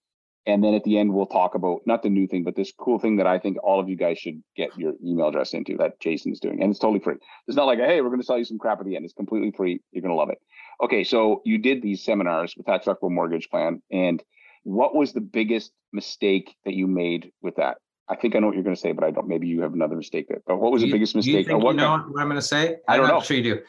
And 0.47 0.65
then 0.65 0.73
at 0.73 0.85
the 0.85 0.97
end, 0.97 1.12
we'll 1.12 1.26
talk 1.26 1.55
about 1.55 1.81
not 1.85 2.03
the 2.03 2.09
new 2.09 2.26
thing, 2.26 2.43
but 2.43 2.56
this 2.56 2.73
cool 2.79 2.99
thing 2.99 3.17
that 3.17 3.26
I 3.26 3.38
think 3.38 3.59
all 3.62 3.81
of 3.81 3.88
you 3.88 3.97
guys 3.97 4.19
should 4.19 4.43
get 4.56 4.70
your 4.79 4.94
email 5.05 5.29
address 5.29 5.53
into 5.53 5.76
that 5.76 6.00
Jason's 6.00 6.41
doing. 6.41 6.62
And 6.62 6.70
it's 6.70 6.79
totally 6.79 7.00
free. 7.00 7.17
It's 7.47 7.56
not 7.56 7.67
like, 7.67 7.79
hey, 7.81 8.00
we're 8.00 8.09
going 8.09 8.20
to 8.20 8.26
sell 8.26 8.38
you 8.38 8.44
some 8.44 8.59
crap 8.59 8.81
at 8.81 8.87
the 8.87 8.97
end. 8.97 9.05
It's 9.05 9.12
completely 9.12 9.53
free. 9.55 9.81
You're 9.93 10.00
going 10.00 10.12
to 10.12 10.17
love 10.17 10.31
it. 10.31 10.38
Okay. 10.82 11.05
So 11.05 11.43
you 11.44 11.59
did 11.59 11.82
these 11.82 12.03
seminars 12.03 12.55
with 12.56 12.67
tax 12.67 12.87
deductible 12.87 13.11
mortgage 13.11 13.50
plan. 13.50 13.82
And 13.91 14.23
what 14.62 14.94
was 14.94 15.12
the 15.12 15.20
biggest 15.20 15.73
mistake 15.93 16.55
that 16.65 16.75
you 16.75 16.87
made 16.87 17.31
with 17.43 17.56
that? 17.56 17.79
I 18.09 18.17
think 18.17 18.35
I 18.35 18.38
know 18.38 18.47
what 18.47 18.55
you're 18.55 18.65
going 18.65 18.76
to 18.76 18.81
say, 18.81 18.93
but 18.93 19.05
I 19.05 19.11
don't. 19.11 19.29
Maybe 19.29 19.49
you 19.49 19.61
have 19.61 19.75
another 19.75 19.97
mistake 19.97 20.29
there. 20.29 20.41
But 20.47 20.59
what 20.59 20.73
was 20.73 20.81
you, 20.82 20.88
the 20.88 20.93
biggest 20.93 21.15
mistake? 21.15 21.47
Do 21.47 21.53
You, 21.53 21.59
what 21.59 21.73
you 21.73 21.76
know 21.76 21.99
what 22.09 22.23
I'm 22.23 22.29
going 22.29 22.37
to 22.37 22.43
say? 22.43 22.76
I 22.88 22.97
don't 22.97 23.06
I'm 23.06 23.17
know. 23.17 23.20
Sure 23.20 23.37
you 23.37 23.43
do. 23.43 23.61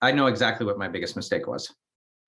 I 0.00 0.12
know 0.12 0.26
exactly 0.26 0.66
what 0.66 0.78
my 0.78 0.86
biggest 0.86 1.16
mistake 1.16 1.48
was. 1.48 1.74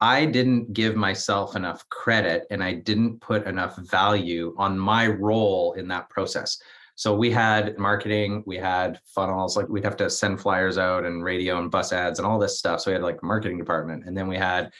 I 0.00 0.24
didn't 0.24 0.72
give 0.72 0.96
myself 0.96 1.56
enough 1.56 1.86
credit 1.90 2.46
and 2.50 2.62
I 2.62 2.74
didn't 2.74 3.20
put 3.20 3.46
enough 3.46 3.76
value 3.76 4.54
on 4.56 4.78
my 4.78 5.06
role 5.06 5.74
in 5.74 5.88
that 5.88 6.08
process. 6.08 6.58
So 6.94 7.14
we 7.14 7.30
had 7.30 7.78
marketing, 7.78 8.42
we 8.46 8.56
had 8.56 9.00
funnels, 9.04 9.56
like 9.56 9.68
we'd 9.68 9.84
have 9.84 9.96
to 9.98 10.10
send 10.10 10.40
flyers 10.40 10.78
out 10.78 11.04
and 11.04 11.24
radio 11.24 11.58
and 11.58 11.70
bus 11.70 11.92
ads 11.92 12.18
and 12.18 12.26
all 12.26 12.38
this 12.38 12.58
stuff. 12.58 12.80
So 12.80 12.90
we 12.90 12.94
had 12.94 13.02
like 13.02 13.22
a 13.22 13.26
marketing 13.26 13.58
department. 13.58 14.04
And 14.06 14.16
then 14.16 14.28
we 14.28 14.36
had 14.36 14.70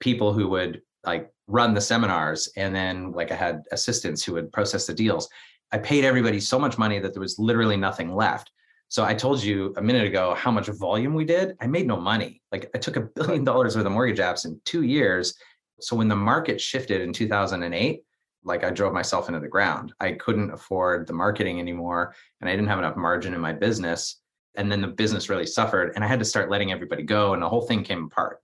people 0.00 0.32
who 0.32 0.48
would 0.48 0.82
like 1.04 1.30
run 1.46 1.74
the 1.74 1.80
seminars. 1.80 2.50
And 2.56 2.74
then 2.74 3.12
like 3.12 3.32
I 3.32 3.36
had 3.36 3.62
assistants 3.72 4.24
who 4.24 4.34
would 4.34 4.52
process 4.52 4.86
the 4.86 4.94
deals. 4.94 5.28
I 5.72 5.78
paid 5.78 6.04
everybody 6.04 6.40
so 6.40 6.58
much 6.58 6.78
money 6.78 6.98
that 6.98 7.12
there 7.12 7.22
was 7.22 7.38
literally 7.38 7.76
nothing 7.76 8.14
left. 8.14 8.50
So 8.88 9.04
I 9.04 9.14
told 9.14 9.42
you 9.42 9.74
a 9.76 9.82
minute 9.82 10.06
ago 10.06 10.34
how 10.34 10.50
much 10.50 10.68
volume 10.68 11.14
we 11.14 11.24
did. 11.24 11.56
I 11.60 11.66
made 11.66 11.86
no 11.86 12.00
money. 12.00 12.40
Like 12.52 12.70
I 12.74 12.78
took 12.78 12.96
a 12.96 13.00
billion 13.14 13.44
dollars 13.44 13.76
worth 13.76 13.86
of 13.86 13.92
mortgage 13.92 14.18
apps 14.18 14.44
in 14.44 14.60
two 14.64 14.82
years. 14.82 15.34
So 15.80 15.96
when 15.96 16.08
the 16.08 16.16
market 16.16 16.60
shifted 16.60 17.00
in 17.00 17.12
2008, 17.12 18.02
like 18.44 18.62
I 18.62 18.70
drove 18.70 18.92
myself 18.92 19.28
into 19.28 19.40
the 19.40 19.48
ground. 19.48 19.92
I 20.00 20.12
couldn't 20.12 20.52
afford 20.52 21.06
the 21.06 21.12
marketing 21.12 21.58
anymore 21.58 22.14
and 22.40 22.48
I 22.48 22.52
didn't 22.52 22.68
have 22.68 22.78
enough 22.78 22.96
margin 22.96 23.34
in 23.34 23.40
my 23.40 23.52
business. 23.52 24.20
And 24.54 24.70
then 24.70 24.80
the 24.80 24.88
business 24.88 25.28
really 25.28 25.46
suffered 25.46 25.92
and 25.94 26.04
I 26.04 26.06
had 26.06 26.20
to 26.20 26.24
start 26.24 26.50
letting 26.50 26.70
everybody 26.70 27.02
go 27.02 27.34
and 27.34 27.42
the 27.42 27.48
whole 27.48 27.66
thing 27.66 27.82
came 27.82 28.04
apart. 28.04 28.40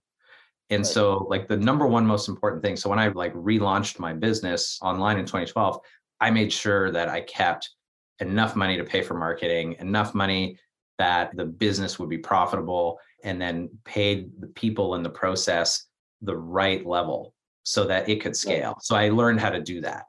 And 0.69 0.81
right. 0.81 0.85
so 0.85 1.25
like 1.29 1.47
the 1.47 1.57
number 1.57 1.87
one 1.87 2.05
most 2.05 2.27
important 2.27 2.61
thing. 2.61 2.75
So 2.75 2.89
when 2.89 2.99
I 2.99 3.07
like 3.07 3.33
relaunched 3.33 3.97
my 3.97 4.13
business 4.13 4.77
online 4.81 5.17
in 5.17 5.25
2012, 5.25 5.79
I 6.19 6.31
made 6.31 6.51
sure 6.51 6.91
that 6.91 7.07
I 7.07 7.21
kept 7.21 7.69
enough 8.23 8.55
money 8.55 8.77
to 8.77 8.83
pay 8.83 9.01
for 9.01 9.13
marketing, 9.13 9.75
enough 9.79 10.13
money 10.13 10.57
that 10.97 11.35
the 11.35 11.45
business 11.45 11.99
would 11.99 12.09
be 12.09 12.17
profitable, 12.17 12.99
and 13.23 13.41
then 13.41 13.69
paid 13.83 14.31
the 14.39 14.47
people 14.47 14.95
in 14.95 15.03
the 15.03 15.09
process 15.09 15.85
the 16.21 16.35
right 16.35 16.85
level 16.85 17.33
so 17.63 17.85
that 17.85 18.07
it 18.09 18.21
could 18.21 18.35
scale. 18.35 18.71
Right. 18.71 18.81
So 18.81 18.95
I 18.95 19.09
learned 19.09 19.39
how 19.39 19.49
to 19.49 19.61
do 19.61 19.81
that. 19.81 20.05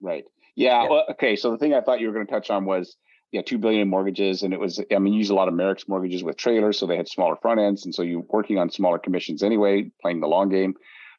Right. 0.00 0.24
Yeah. 0.56 0.82
yeah. 0.82 0.88
Well, 0.88 1.04
okay. 1.10 1.36
So 1.36 1.50
the 1.50 1.58
thing 1.58 1.74
I 1.74 1.80
thought 1.80 2.00
you 2.00 2.06
were 2.06 2.12
going 2.12 2.26
to 2.26 2.32
touch 2.32 2.50
on 2.50 2.64
was 2.64 2.96
yeah, 3.32 3.42
two 3.42 3.58
billion 3.58 3.88
mortgages, 3.88 4.44
and 4.44 4.54
it 4.54 4.60
was 4.60 4.80
I 4.94 4.98
mean, 4.98 5.12
you 5.12 5.18
use 5.18 5.30
a 5.30 5.34
lot 5.34 5.48
of 5.48 5.54
Merix 5.54 5.88
mortgages 5.88 6.22
with 6.22 6.36
trailers, 6.36 6.78
so 6.78 6.86
they 6.86 6.96
had 6.96 7.08
smaller 7.08 7.34
front 7.34 7.58
ends, 7.58 7.84
and 7.84 7.92
so 7.92 8.02
you're 8.02 8.20
working 8.28 8.58
on 8.58 8.70
smaller 8.70 8.98
commissions 8.98 9.42
anyway, 9.42 9.90
playing 10.00 10.20
the 10.20 10.28
long 10.28 10.48
game. 10.48 10.74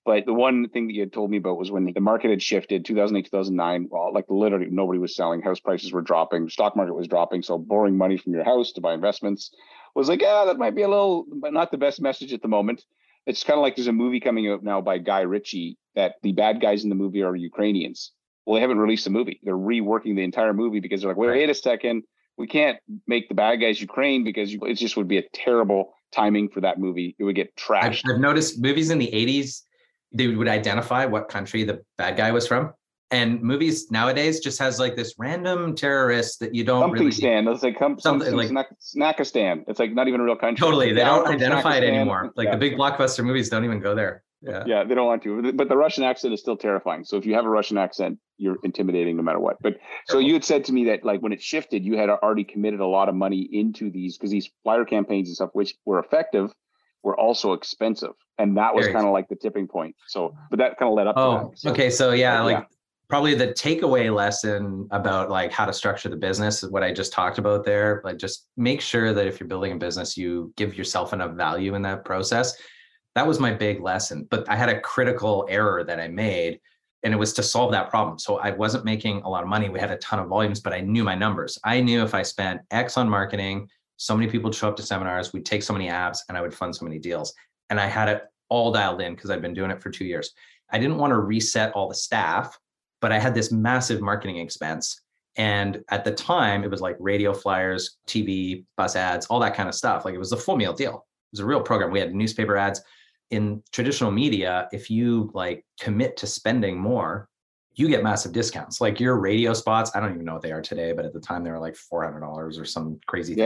But 0.06 0.26
the 0.28 0.34
one 0.34 0.70
thing 0.70 0.86
that 0.88 0.94
you 0.94 1.02
had 1.02 1.14
told 1.14 1.32
me 1.32 1.38
about 1.38 1.58
was 1.58 1.72
when 1.72 1.92
the 1.92 2.00
market 2.00 2.30
had 2.30 2.42
shifted 2.42 2.86
2008, 2.86 3.26
2009, 3.26 3.88
well, 3.90 4.14
like 4.14 4.26
literally 4.30 4.68
nobody 4.70 5.00
was 5.00 5.16
selling. 5.16 5.42
House 5.42 5.60
prices 5.60 5.92
were 5.92 6.04
dropping, 6.04 6.48
stock 6.48 6.76
market 6.76 6.94
was 6.94 7.08
dropping. 7.08 7.42
So 7.42 7.58
borrowing 7.58 7.98
money 7.98 8.18
from 8.18 8.34
your 8.34 8.44
house 8.44 8.72
to 8.74 8.82
buy 8.82 8.94
investments 8.94 9.52
was 9.96 10.08
like, 10.08 10.22
yeah, 10.22 10.46
that 10.46 10.60
might 10.60 10.76
be 10.76 10.84
a 10.84 10.88
little, 10.88 11.26
but 11.42 11.54
not 11.54 11.72
the 11.72 11.78
best 11.78 12.02
message 12.02 12.34
at 12.34 12.44
the 12.44 12.48
moment. 12.48 12.84
It's 13.26 13.44
kind 13.44 13.58
of 13.58 13.64
like 13.64 13.76
there's 13.76 13.88
a 13.88 13.94
movie 13.94 14.20
coming 14.20 14.48
out 14.52 14.64
now 14.64 14.80
by 14.80 15.00
Guy 15.00 15.22
Ritchie 15.22 15.80
that 15.96 16.16
the 16.22 16.34
bad 16.34 16.62
guys 16.62 16.84
in 16.84 16.90
the 16.90 16.96
movie 16.96 17.24
are 17.24 17.36
Ukrainians. 17.36 18.12
Well, 18.46 18.56
they 18.56 18.62
haven't 18.62 18.78
released 18.78 19.06
the 19.06 19.10
movie. 19.10 19.40
They're 19.42 19.58
reworking 19.58 20.16
the 20.16 20.24
entire 20.24 20.54
movie 20.54 20.82
because 20.82 21.02
they're 21.02 21.10
like, 21.10 21.18
wait, 21.18 21.30
wait 21.30 21.50
a 21.50 21.56
second, 21.56 22.04
we 22.38 22.46
can't 22.46 22.78
make 23.08 23.28
the 23.28 23.34
bad 23.34 23.56
guys 23.56 23.82
Ukraine 23.82 24.24
because 24.24 24.54
it 24.54 24.76
just 24.76 24.98
would 24.98 25.08
be 25.08 25.18
a 25.18 25.24
terrible 25.34 25.94
timing 26.12 26.50
for 26.50 26.62
that 26.62 26.80
movie. 26.80 27.16
It 27.18 27.24
would 27.24 27.36
get 27.36 27.56
trashed. 27.56 28.04
I've, 28.06 28.16
I've 28.16 28.20
noticed 28.20 28.62
movies 28.62 28.92
in 28.92 29.00
the 29.00 29.10
80s, 29.12 29.62
they 30.16 30.28
would 30.28 30.48
identify 30.48 31.06
what 31.06 31.30
country 31.30 31.64
the 31.64 31.84
bad 31.98 32.18
guy 32.18 32.32
was 32.32 32.48
from 32.48 32.74
and 33.12 33.42
movies 33.42 33.92
nowadays 33.92 34.40
just 34.40 34.58
has 34.60 34.80
like 34.80 34.96
this 34.96 35.16
random 35.18 35.76
terrorist 35.76 36.40
that 36.40 36.56
you 36.56 36.64
don't 36.64 36.82
something 36.82 37.00
really 37.00 37.12
stand. 37.12 37.48
It's 37.48 37.64
like 37.64 37.78
come 37.78 38.00
something 38.00 38.34
like 38.36 38.50
Snackistan. 38.50 39.64
It's 39.68 39.80
like 39.80 39.94
not 39.94 40.08
even 40.08 40.22
a 40.22 40.24
real 40.24 40.36
country. 40.36 40.58
Totally, 40.58 40.92
they 40.92 41.04
don't 41.04 41.28
identify 41.28 41.78
it 41.78 41.84
anymore. 41.84 42.32
Like 42.36 42.46
yeah. 42.46 42.52
the 42.52 42.58
big 42.58 42.78
blockbuster 42.78 43.24
movies 43.24 43.50
don't 43.50 43.64
even 43.64 43.80
go 43.80 43.96
there. 43.96 44.24
Yeah. 44.42 44.64
yeah, 44.68 44.84
they 44.84 44.94
don't 44.94 45.08
want 45.08 45.24
to. 45.24 45.54
But 45.54 45.70
the 45.70 45.78
Russian 45.78 46.04
accent 46.04 46.34
is 46.34 46.40
still 46.40 46.58
terrifying. 46.58 47.04
So 47.04 47.18
if 47.18 47.26
you 47.26 47.34
have 47.34 47.46
a 47.46 47.50
Russian 47.50 47.78
accent, 47.80 48.20
you're 48.38 48.58
intimidating 48.64 49.18
no 49.18 49.24
matter 49.24 49.40
what. 49.40 49.58
But 49.62 49.78
so 50.08 50.20
you 50.20 50.34
had 50.34 50.44
said 50.44 50.66
to 50.66 50.74
me 50.74 50.86
that 50.86 51.04
like 51.04 51.22
when 51.22 51.32
it 51.32 51.42
shifted, 51.42 51.84
you 51.84 51.98
had 51.98 52.10
already 52.10 52.44
committed 52.44 52.80
a 52.80 52.86
lot 52.86 53.10
of 53.10 53.16
money 53.16 53.50
into 53.52 53.90
these 53.90 54.18
because 54.18 54.30
these 54.30 54.50
flyer 54.64 54.86
campaigns 54.86 55.30
and 55.30 55.36
stuff, 55.36 55.50
which 55.54 55.74
were 55.86 56.00
effective, 56.00 56.54
were 57.06 57.18
also 57.18 57.54
expensive. 57.54 58.12
And 58.38 58.58
that 58.58 58.76
was 58.76 58.88
kind 58.88 59.06
of 59.06 59.14
like 59.14 59.30
the 59.30 59.36
tipping 59.38 59.68
point. 59.68 59.96
So, 60.08 60.36
but 60.50 60.60
that 60.60 60.78
kind 60.78 60.90
of 60.90 60.96
led 60.96 61.08
up 61.08 61.16
oh, 61.18 61.54
so, 61.56 61.72
okay. 61.72 61.90
So 61.90 62.12
yeah, 62.12 62.42
like 62.42 62.58
yeah 62.58 62.66
probably 63.08 63.36
the 63.36 63.48
takeaway 63.48 64.14
lesson 64.14 64.88
about 64.92 65.30
like 65.30 65.52
how 65.52 65.66
to 65.66 65.74
structure 65.74 66.10
the 66.10 66.16
business 66.16 66.64
is 66.64 66.72
what 66.72 66.84
I 66.84 66.92
just 66.92 67.14
talked 67.14 67.38
about 67.38 67.64
there. 67.64 68.02
Like 68.04 68.18
just 68.18 68.48
make 68.58 68.82
sure 68.82 69.14
that 69.14 69.28
if 69.28 69.40
you're 69.40 69.48
building 69.48 69.74
a 69.74 69.78
business, 69.78 70.18
you 70.18 70.52
give 70.58 70.76
yourself 70.76 71.14
enough 71.14 71.36
value 71.36 71.76
in 71.76 71.82
that 71.84 72.04
process. 72.04 72.58
That 73.14 73.28
was 73.28 73.40
my 73.40 73.54
big 73.54 73.82
lesson. 73.82 74.28
But 74.30 74.50
I 74.50 74.56
had 74.56 74.70
a 74.70 74.80
critical 74.80 75.46
error 75.50 75.84
that 75.84 76.00
I 76.00 76.08
made 76.08 76.60
and 77.04 77.14
it 77.14 77.18
was 77.18 77.34
to 77.34 77.44
solve 77.44 77.72
that 77.72 77.92
problem. 77.92 78.18
So 78.18 78.38
I 78.38 78.50
wasn't 78.50 78.84
making 78.84 79.22
a 79.22 79.30
lot 79.30 79.44
of 79.44 79.50
money. 79.50 79.70
We 79.70 79.80
had 79.80 79.92
a 79.92 79.98
ton 79.98 80.18
of 80.18 80.28
volumes, 80.28 80.60
but 80.60 80.74
I 80.74 80.82
knew 80.82 81.04
my 81.04 81.14
numbers. 81.14 81.60
I 81.64 81.80
knew 81.80 82.02
if 82.04 82.16
I 82.16 82.24
spent 82.24 82.62
X 82.72 82.98
on 82.98 83.08
marketing, 83.08 83.70
so 83.98 84.16
many 84.16 84.30
people 84.30 84.50
would 84.50 84.56
show 84.56 84.70
up 84.70 84.76
to 84.78 84.84
seminars, 84.84 85.34
we'd 85.34 85.46
take 85.46 85.64
so 85.64 85.74
many 85.74 85.88
apps 85.88 86.20
and 86.28 86.38
I 86.38 86.42
would 86.42 86.54
fund 86.54 86.76
so 86.76 86.86
many 86.86 87.00
deals. 87.00 87.34
And 87.70 87.80
I 87.80 87.88
had 87.88 88.10
it 88.10 88.24
all 88.50 88.72
dialed 88.72 89.02
in 89.02 89.16
because 89.16 89.30
I've 89.30 89.42
been 89.42 89.54
doing 89.54 89.72
it 89.72 89.82
for 89.82 89.90
two 89.90 90.06
years. 90.06 90.32
I 90.72 90.80
didn't 90.80 90.98
want 90.98 91.12
to 91.12 91.20
reset 91.20 91.74
all 91.74 91.88
the 91.88 91.96
staff 91.96 92.60
but 93.06 93.12
I 93.12 93.20
had 93.20 93.36
this 93.36 93.52
massive 93.52 94.02
marketing 94.02 94.38
expense. 94.38 95.02
And 95.38 95.84
at 95.90 96.04
the 96.04 96.12
time, 96.12 96.64
it 96.64 96.72
was 96.72 96.82
like 96.82 96.96
radio 97.00 97.34
flyers, 97.34 97.98
TV, 98.08 98.66
bus 98.78 98.96
ads, 98.96 99.28
all 99.28 99.40
that 99.42 99.54
kind 99.54 99.70
of 99.70 99.76
stuff. 99.76 100.06
Like 100.06 100.16
it 100.16 100.18
was 100.18 100.32
a 100.32 100.38
full 100.38 100.56
meal 100.56 100.74
deal. 100.74 100.94
It 100.96 101.34
was 101.34 101.40
a 101.40 101.46
real 101.46 101.62
program. 101.62 101.92
We 101.92 102.00
had 102.00 102.16
newspaper 102.16 102.58
ads. 102.58 102.82
In 103.30 103.62
traditional 103.72 104.10
media, 104.10 104.70
if 104.72 104.90
you 104.90 105.30
like 105.36 105.64
commit 105.80 106.18
to 106.18 106.26
spending 106.26 106.80
more, 106.80 107.30
you 107.74 107.90
get 107.90 108.02
massive 108.02 108.32
discounts. 108.32 108.82
Like 108.82 109.00
your 109.00 109.20
radio 109.20 109.54
spots, 109.54 109.92
I 109.94 110.00
don't 110.00 110.14
even 110.14 110.26
know 110.26 110.34
what 110.34 110.42
they 110.42 110.52
are 110.54 110.62
today, 110.62 110.92
but 110.92 111.06
at 111.06 111.14
the 111.14 111.20
time 111.20 111.44
they 111.44 111.52
were 111.52 111.60
like 111.60 111.76
$400 111.76 112.60
or 112.60 112.66
some 112.66 113.00
crazy 113.06 113.36
thing. 113.36 113.46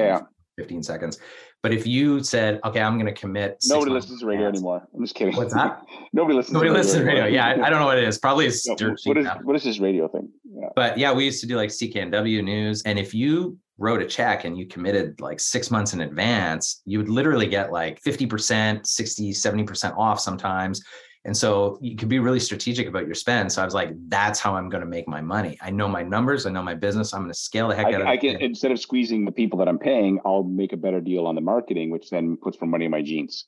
Yeah. 0.59 0.63
15 0.63 0.83
seconds. 0.83 1.19
But 1.61 1.73
if 1.73 1.85
you 1.85 2.23
said, 2.23 2.59
okay, 2.63 2.81
I'm 2.81 2.97
going 2.97 3.13
to 3.13 3.19
commit. 3.19 3.57
Nobody 3.67 3.91
listens 3.91 4.21
to 4.21 4.25
radio 4.25 4.47
anymore. 4.47 4.87
I'm 4.93 5.01
just 5.01 5.15
kidding. 5.15 5.35
What's 5.35 5.53
that? 5.53 5.83
Nobody 6.13 6.35
listens. 6.35 6.53
Nobody 6.53 6.71
to 6.71 6.77
listens 6.77 6.99
to 6.99 7.05
radio. 7.05 7.25
Yeah, 7.25 7.47
I, 7.47 7.67
I, 7.67 7.69
don't 7.69 7.79
know 7.79 7.85
what 7.85 7.97
it 7.97 8.05
is. 8.05 8.17
Probably 8.17 8.45
it's 8.45 8.67
no, 8.67 8.95
what 9.03 9.17
is 9.17 9.27
what 9.43 9.55
is 9.55 9.63
this 9.63 9.79
radio 9.79 10.07
thing? 10.07 10.29
Yeah. 10.45 10.69
But 10.75 10.97
yeah, 10.97 11.11
we 11.13 11.25
used 11.25 11.41
to 11.41 11.47
do 11.47 11.57
like 11.57 11.69
CKNW 11.69 12.43
news, 12.43 12.81
and 12.83 12.97
if 12.97 13.13
you 13.13 13.57
wrote 13.77 14.01
a 14.01 14.05
check 14.05 14.43
and 14.43 14.57
you 14.57 14.67
committed 14.67 15.19
like 15.21 15.39
six 15.39 15.71
months 15.71 15.93
in 15.93 16.01
advance, 16.01 16.81
you 16.85 16.97
would 16.97 17.09
literally 17.09 17.47
get 17.47 17.71
like 17.71 18.01
50%, 18.01 18.85
60, 18.85 19.31
70% 19.31 19.97
off 19.97 20.19
sometimes. 20.19 20.83
And 21.29 21.37
so 21.37 21.77
you 21.79 21.95
could 21.95 22.09
be 22.09 22.17
really 22.17 22.39
strategic 22.39 22.87
about 22.87 23.05
your 23.05 23.13
spend. 23.13 23.51
So 23.51 23.61
I 23.61 23.65
was 23.65 23.75
like, 23.75 23.91
that's 24.09 24.39
how 24.39 24.55
I'm 24.55 24.67
going 24.67 24.81
to 24.81 24.89
make 24.89 25.07
my 25.07 25.21
money. 25.21 25.59
I 25.61 25.69
know 25.69 25.87
my 25.87 26.01
numbers. 26.01 26.47
I 26.47 26.49
know 26.49 26.63
my 26.63 26.73
business. 26.73 27.13
I'm 27.13 27.21
going 27.21 27.31
to 27.31 27.37
scale 27.37 27.67
the 27.67 27.75
heck 27.75 27.85
I, 27.85 27.89
out 27.93 28.01
of 28.01 28.07
it. 28.07 28.09
I 28.09 28.17
can, 28.17 28.37
instead 28.37 28.71
of 28.71 28.79
squeezing 28.79 29.25
the 29.25 29.31
people 29.31 29.59
that 29.59 29.67
I'm 29.67 29.77
paying, 29.77 30.19
I'll 30.25 30.41
make 30.41 30.73
a 30.73 30.77
better 30.77 30.99
deal 30.99 31.27
on 31.27 31.35
the 31.35 31.41
marketing, 31.41 31.91
which 31.91 32.09
then 32.09 32.35
puts 32.35 32.59
more 32.59 32.67
money 32.67 32.85
in 32.85 32.89
my 32.89 33.03
jeans, 33.03 33.45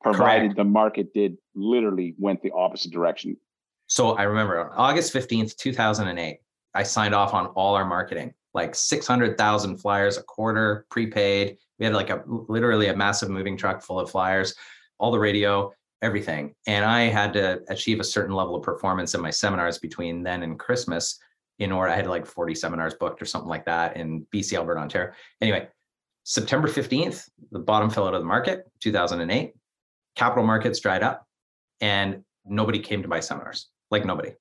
provided 0.00 0.42
Correct. 0.42 0.56
the 0.58 0.62
market 0.62 1.12
did 1.12 1.36
literally 1.56 2.14
went 2.20 2.40
the 2.40 2.52
opposite 2.52 2.92
direction. 2.92 3.36
So 3.88 4.12
I 4.12 4.22
remember 4.22 4.70
August 4.72 5.12
15th, 5.12 5.56
2008, 5.56 6.38
I 6.72 6.82
signed 6.84 7.16
off 7.16 7.34
on 7.34 7.46
all 7.46 7.74
our 7.74 7.84
marketing, 7.84 8.32
like 8.54 8.76
600,000 8.76 9.78
flyers 9.78 10.18
a 10.18 10.22
quarter 10.22 10.86
prepaid. 10.88 11.56
We 11.80 11.86
had 11.86 11.94
like 11.94 12.10
a 12.10 12.22
literally 12.28 12.86
a 12.86 12.96
massive 12.96 13.28
moving 13.28 13.56
truck 13.56 13.82
full 13.82 13.98
of 13.98 14.08
flyers, 14.08 14.54
all 15.00 15.10
the 15.10 15.18
radio 15.18 15.72
everything. 16.04 16.54
And 16.66 16.84
I 16.84 17.04
had 17.04 17.32
to 17.32 17.62
achieve 17.68 17.98
a 17.98 18.04
certain 18.04 18.34
level 18.34 18.54
of 18.54 18.62
performance 18.62 19.14
in 19.14 19.20
my 19.20 19.30
seminars 19.30 19.78
between 19.78 20.22
then 20.22 20.42
and 20.42 20.58
Christmas 20.58 21.18
in 21.58 21.72
order 21.72 21.90
I 21.90 21.96
had 21.96 22.06
like 22.06 22.26
40 22.26 22.54
seminars 22.54 22.94
booked 22.94 23.22
or 23.22 23.24
something 23.24 23.48
like 23.48 23.64
that 23.64 23.96
in 23.96 24.26
BC, 24.34 24.56
Alberta, 24.56 24.80
Ontario. 24.80 25.12
Anyway, 25.40 25.68
September 26.24 26.68
15th, 26.68 27.28
the 27.52 27.58
bottom 27.58 27.90
fell 27.90 28.06
out 28.06 28.14
of 28.14 28.20
the 28.20 28.26
market, 28.26 28.64
2008. 28.80 29.54
Capital 30.16 30.44
markets 30.44 30.80
dried 30.80 31.02
up 31.02 31.26
and 31.80 32.22
nobody 32.44 32.78
came 32.78 33.02
to 33.02 33.08
my 33.08 33.20
seminars, 33.20 33.70
like 33.90 34.04
nobody. 34.04 34.32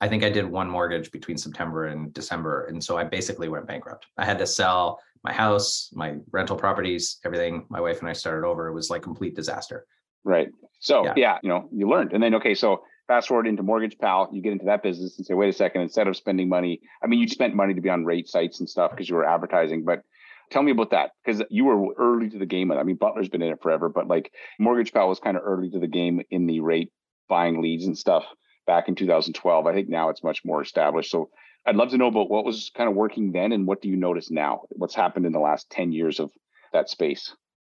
I 0.00 0.08
think 0.08 0.24
I 0.24 0.30
did 0.30 0.44
one 0.44 0.68
mortgage 0.68 1.10
between 1.12 1.38
September 1.38 1.86
and 1.86 2.12
December. 2.12 2.66
And 2.66 2.82
so 2.82 2.98
I 2.98 3.04
basically 3.04 3.48
went 3.48 3.66
bankrupt. 3.66 4.06
I 4.18 4.24
had 4.24 4.38
to 4.38 4.46
sell 4.46 5.00
my 5.22 5.32
house, 5.32 5.90
my 5.94 6.16
rental 6.30 6.56
properties, 6.56 7.18
everything. 7.24 7.64
My 7.68 7.80
wife 7.80 8.00
and 8.00 8.08
I 8.08 8.12
started 8.12 8.46
over. 8.46 8.68
It 8.68 8.74
was 8.74 8.90
like 8.90 9.02
complete 9.02 9.34
disaster. 9.34 9.86
Right. 10.24 10.48
So 10.80 11.04
yeah. 11.04 11.12
yeah, 11.16 11.38
you 11.42 11.48
know, 11.48 11.68
you 11.72 11.88
learned. 11.88 12.12
And 12.12 12.22
then 12.22 12.34
okay, 12.36 12.54
so 12.54 12.82
fast 13.06 13.28
forward 13.28 13.46
into 13.46 13.62
Mortgage 13.62 13.98
Pal, 13.98 14.28
you 14.32 14.42
get 14.42 14.52
into 14.52 14.66
that 14.66 14.82
business 14.82 15.16
and 15.18 15.26
say, 15.26 15.34
wait 15.34 15.48
a 15.48 15.52
second, 15.52 15.82
instead 15.82 16.08
of 16.08 16.16
spending 16.16 16.48
money, 16.48 16.80
I 17.02 17.06
mean, 17.06 17.20
you 17.20 17.28
spent 17.28 17.54
money 17.54 17.74
to 17.74 17.80
be 17.80 17.90
on 17.90 18.04
rate 18.04 18.28
sites 18.28 18.60
and 18.60 18.68
stuff 18.68 18.90
because 18.90 19.08
you 19.08 19.14
were 19.14 19.28
advertising, 19.28 19.84
but 19.84 20.02
tell 20.50 20.62
me 20.62 20.72
about 20.72 20.90
that 20.90 21.10
because 21.24 21.42
you 21.50 21.64
were 21.64 21.94
early 21.98 22.30
to 22.30 22.38
the 22.38 22.46
game. 22.46 22.70
I 22.72 22.82
mean, 22.82 22.96
Butler's 22.96 23.28
been 23.28 23.42
in 23.42 23.52
it 23.52 23.62
forever, 23.62 23.88
but 23.88 24.08
like 24.08 24.32
Mortgage 24.58 24.92
Pal 24.92 25.08
was 25.08 25.20
kind 25.20 25.36
of 25.36 25.42
early 25.44 25.70
to 25.70 25.78
the 25.78 25.86
game 25.86 26.22
in 26.30 26.46
the 26.46 26.60
rate 26.60 26.92
buying 27.28 27.62
leads 27.62 27.86
and 27.86 27.96
stuff 27.96 28.24
back 28.66 28.88
in 28.88 28.94
2012. 28.94 29.66
I 29.66 29.72
think 29.72 29.88
now 29.88 30.08
it's 30.08 30.24
much 30.24 30.44
more 30.44 30.62
established. 30.62 31.10
So 31.10 31.30
I'd 31.66 31.76
love 31.76 31.90
to 31.90 31.98
know 31.98 32.08
about 32.08 32.30
what 32.30 32.44
was 32.44 32.70
kind 32.76 32.88
of 32.88 32.96
working 32.96 33.32
then 33.32 33.52
and 33.52 33.66
what 33.66 33.80
do 33.80 33.88
you 33.88 33.96
notice 33.96 34.30
now? 34.30 34.62
What's 34.70 34.94
happened 34.94 35.26
in 35.26 35.32
the 35.32 35.40
last 35.40 35.70
10 35.70 35.92
years 35.92 36.20
of 36.20 36.30
that 36.72 36.88
space? 36.88 37.34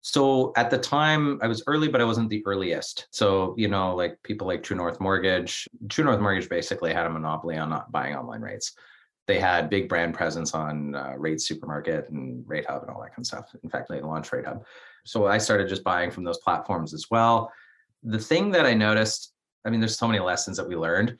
So 0.07 0.53
at 0.55 0.69
the 0.69 0.77
time, 0.77 1.37
I 1.41 1.47
was 1.47 1.61
early, 1.67 1.89
but 1.89 1.99
I 1.99 2.05
wasn't 2.05 2.29
the 2.29 2.41
earliest. 2.45 3.07
So, 3.11 3.53
you 3.57 3.67
know, 3.67 3.93
like 3.93 4.17
people 4.23 4.47
like 4.47 4.63
True 4.63 4.77
North 4.77 5.01
Mortgage, 5.01 5.67
True 5.89 6.05
North 6.05 6.21
Mortgage 6.21 6.47
basically 6.47 6.93
had 6.93 7.05
a 7.05 7.09
monopoly 7.09 7.57
on 7.57 7.69
not 7.69 7.91
buying 7.91 8.15
online 8.15 8.39
rates. 8.39 8.71
They 9.27 9.37
had 9.37 9.69
big 9.69 9.89
brand 9.89 10.13
presence 10.13 10.53
on 10.53 10.95
uh, 10.95 11.15
Rate 11.17 11.41
Supermarket 11.41 12.09
and 12.09 12.41
Rate 12.47 12.65
Hub 12.67 12.83
and 12.83 12.89
all 12.89 13.01
that 13.01 13.09
kind 13.09 13.19
of 13.19 13.25
stuff. 13.25 13.53
In 13.61 13.69
fact, 13.69 13.89
they 13.89 13.99
launched 13.99 14.31
Rate 14.31 14.45
Hub. 14.45 14.63
So 15.03 15.27
I 15.27 15.39
started 15.39 15.67
just 15.67 15.83
buying 15.83 16.09
from 16.09 16.23
those 16.23 16.37
platforms 16.37 16.93
as 16.93 17.07
well. 17.11 17.51
The 18.01 18.17
thing 18.17 18.49
that 18.51 18.65
I 18.65 18.73
noticed, 18.73 19.33
I 19.65 19.69
mean, 19.69 19.81
there's 19.81 19.97
so 19.97 20.07
many 20.07 20.19
lessons 20.19 20.55
that 20.55 20.69
we 20.69 20.77
learned. 20.77 21.17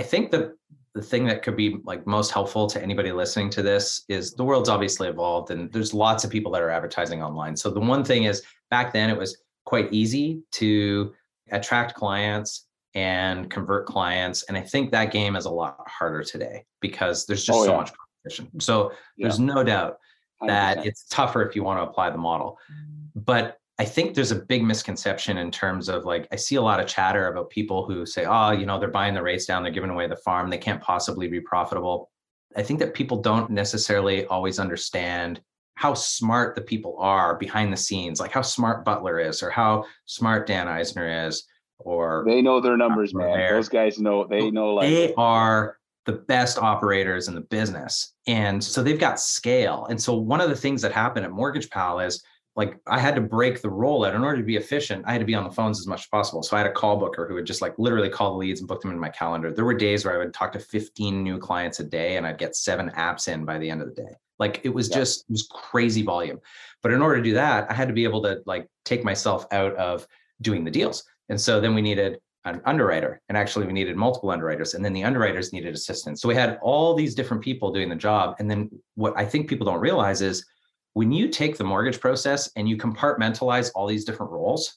I 0.00 0.02
think 0.02 0.30
that 0.30 0.54
the 0.94 1.02
thing 1.02 1.26
that 1.26 1.42
could 1.42 1.58
be 1.58 1.76
like 1.84 2.06
most 2.06 2.30
helpful 2.30 2.66
to 2.68 2.82
anybody 2.82 3.12
listening 3.12 3.50
to 3.50 3.60
this 3.60 4.02
is 4.08 4.32
the 4.32 4.42
world's 4.42 4.70
obviously 4.70 5.08
evolved 5.08 5.50
and 5.50 5.70
there's 5.70 5.92
lots 5.92 6.24
of 6.24 6.30
people 6.30 6.50
that 6.52 6.62
are 6.62 6.70
advertising 6.70 7.22
online. 7.22 7.54
So 7.54 7.68
the 7.68 7.80
one 7.80 8.02
thing 8.02 8.24
is 8.24 8.42
back 8.70 8.94
then 8.94 9.10
it 9.10 9.18
was 9.18 9.36
quite 9.66 9.92
easy 9.92 10.40
to 10.52 11.12
attract 11.52 11.96
clients 11.96 12.66
and 12.94 13.50
convert 13.50 13.84
clients 13.84 14.42
and 14.44 14.56
I 14.56 14.62
think 14.62 14.90
that 14.92 15.12
game 15.12 15.36
is 15.36 15.44
a 15.44 15.50
lot 15.50 15.76
harder 15.86 16.22
today 16.24 16.64
because 16.80 17.26
there's 17.26 17.44
just 17.44 17.58
oh, 17.58 17.64
so 17.66 17.72
yeah. 17.72 17.76
much 17.76 17.92
competition. 17.92 18.58
So 18.58 18.92
yeah. 19.18 19.26
there's 19.26 19.38
no 19.38 19.62
doubt 19.62 19.98
that 20.46 20.78
100%. 20.78 20.86
it's 20.86 21.04
tougher 21.10 21.42
if 21.42 21.54
you 21.54 21.62
want 21.62 21.78
to 21.78 21.82
apply 21.82 22.08
the 22.08 22.16
model. 22.16 22.58
Mm. 22.72 23.24
But 23.26 23.59
I 23.80 23.84
think 23.86 24.14
there's 24.14 24.30
a 24.30 24.36
big 24.36 24.62
misconception 24.62 25.38
in 25.38 25.50
terms 25.50 25.88
of 25.88 26.04
like 26.04 26.28
I 26.30 26.36
see 26.36 26.56
a 26.56 26.60
lot 26.60 26.80
of 26.80 26.86
chatter 26.86 27.28
about 27.28 27.48
people 27.48 27.86
who 27.86 28.04
say, 28.04 28.26
oh, 28.26 28.50
you 28.50 28.66
know, 28.66 28.78
they're 28.78 28.90
buying 28.90 29.14
the 29.14 29.22
rates 29.22 29.46
down, 29.46 29.62
they're 29.62 29.72
giving 29.72 29.88
away 29.88 30.06
the 30.06 30.16
farm, 30.16 30.50
they 30.50 30.58
can't 30.58 30.82
possibly 30.82 31.28
be 31.28 31.40
profitable. 31.40 32.10
I 32.54 32.62
think 32.62 32.78
that 32.80 32.92
people 32.92 33.22
don't 33.22 33.48
necessarily 33.50 34.26
always 34.26 34.58
understand 34.58 35.40
how 35.76 35.94
smart 35.94 36.56
the 36.56 36.60
people 36.60 36.94
are 36.98 37.36
behind 37.36 37.72
the 37.72 37.78
scenes, 37.78 38.20
like 38.20 38.32
how 38.32 38.42
smart 38.42 38.84
Butler 38.84 39.18
is, 39.18 39.42
or 39.42 39.48
how 39.48 39.86
smart 40.04 40.46
Dan 40.46 40.68
Eisner 40.68 41.26
is, 41.26 41.44
or 41.78 42.22
they 42.26 42.42
know 42.42 42.60
their 42.60 42.76
numbers, 42.76 43.14
man. 43.14 43.32
There. 43.32 43.54
Those 43.54 43.70
guys 43.70 43.98
know 43.98 44.26
they 44.26 44.50
know 44.50 44.74
like 44.74 44.90
they 44.90 45.14
are 45.14 45.78
the 46.04 46.12
best 46.12 46.58
operators 46.58 47.28
in 47.28 47.34
the 47.34 47.40
business. 47.40 48.12
And 48.26 48.62
so 48.62 48.82
they've 48.82 49.00
got 49.00 49.18
scale. 49.18 49.86
And 49.88 49.98
so 49.98 50.12
one 50.12 50.42
of 50.42 50.50
the 50.50 50.56
things 50.56 50.82
that 50.82 50.92
happened 50.92 51.24
at 51.24 51.32
Mortgage 51.32 51.70
Pal 51.70 52.00
is 52.00 52.22
like 52.56 52.78
I 52.86 52.98
had 52.98 53.14
to 53.14 53.20
break 53.20 53.62
the 53.62 53.68
rollout 53.68 54.14
in 54.14 54.22
order 54.22 54.38
to 54.38 54.44
be 54.44 54.56
efficient. 54.56 55.04
I 55.06 55.12
had 55.12 55.20
to 55.20 55.24
be 55.24 55.34
on 55.34 55.44
the 55.44 55.50
phones 55.50 55.78
as 55.78 55.86
much 55.86 56.00
as 56.00 56.06
possible. 56.06 56.42
So 56.42 56.56
I 56.56 56.60
had 56.60 56.66
a 56.66 56.72
call 56.72 56.96
booker 56.96 57.26
who 57.26 57.34
would 57.34 57.46
just 57.46 57.62
like 57.62 57.78
literally 57.78 58.08
call 58.08 58.32
the 58.32 58.38
leads 58.38 58.60
and 58.60 58.68
book 58.68 58.82
them 58.82 58.90
in 58.90 58.98
my 58.98 59.08
calendar. 59.08 59.52
There 59.52 59.64
were 59.64 59.74
days 59.74 60.04
where 60.04 60.14
I 60.14 60.18
would 60.18 60.34
talk 60.34 60.52
to 60.52 60.58
15 60.58 61.22
new 61.22 61.38
clients 61.38 61.80
a 61.80 61.84
day 61.84 62.16
and 62.16 62.26
I'd 62.26 62.38
get 62.38 62.56
seven 62.56 62.90
apps 62.90 63.28
in 63.28 63.44
by 63.44 63.58
the 63.58 63.70
end 63.70 63.82
of 63.82 63.88
the 63.88 64.02
day. 64.02 64.14
Like 64.38 64.60
it 64.64 64.70
was 64.70 64.90
yeah. 64.90 64.96
just 64.96 65.20
it 65.28 65.32
was 65.32 65.48
crazy 65.50 66.02
volume. 66.02 66.40
But 66.82 66.92
in 66.92 67.02
order 67.02 67.16
to 67.16 67.22
do 67.22 67.34
that, 67.34 67.70
I 67.70 67.74
had 67.74 67.88
to 67.88 67.94
be 67.94 68.04
able 68.04 68.22
to 68.22 68.42
like 68.46 68.68
take 68.84 69.04
myself 69.04 69.46
out 69.52 69.74
of 69.76 70.06
doing 70.40 70.64
the 70.64 70.70
deals. 70.70 71.04
And 71.28 71.40
so 71.40 71.60
then 71.60 71.74
we 71.74 71.82
needed 71.82 72.18
an 72.46 72.60
underwriter 72.64 73.20
and 73.28 73.36
actually 73.36 73.66
we 73.66 73.72
needed 73.72 73.96
multiple 73.96 74.30
underwriters 74.30 74.72
and 74.74 74.82
then 74.82 74.94
the 74.94 75.04
underwriters 75.04 75.52
needed 75.52 75.74
assistance 75.74 76.22
so 76.22 76.28
we 76.28 76.34
had 76.34 76.58
all 76.62 76.94
these 76.94 77.14
different 77.14 77.42
people 77.42 77.70
doing 77.70 77.90
the 77.90 77.94
job 77.94 78.34
and 78.38 78.50
then 78.50 78.70
what 78.94 79.12
i 79.14 79.26
think 79.26 79.46
people 79.46 79.66
don't 79.66 79.80
realize 79.80 80.22
is 80.22 80.46
when 80.94 81.12
you 81.12 81.28
take 81.28 81.56
the 81.56 81.64
mortgage 81.64 82.00
process 82.00 82.50
and 82.56 82.68
you 82.68 82.76
compartmentalize 82.76 83.70
all 83.74 83.86
these 83.86 84.04
different 84.04 84.32
roles 84.32 84.76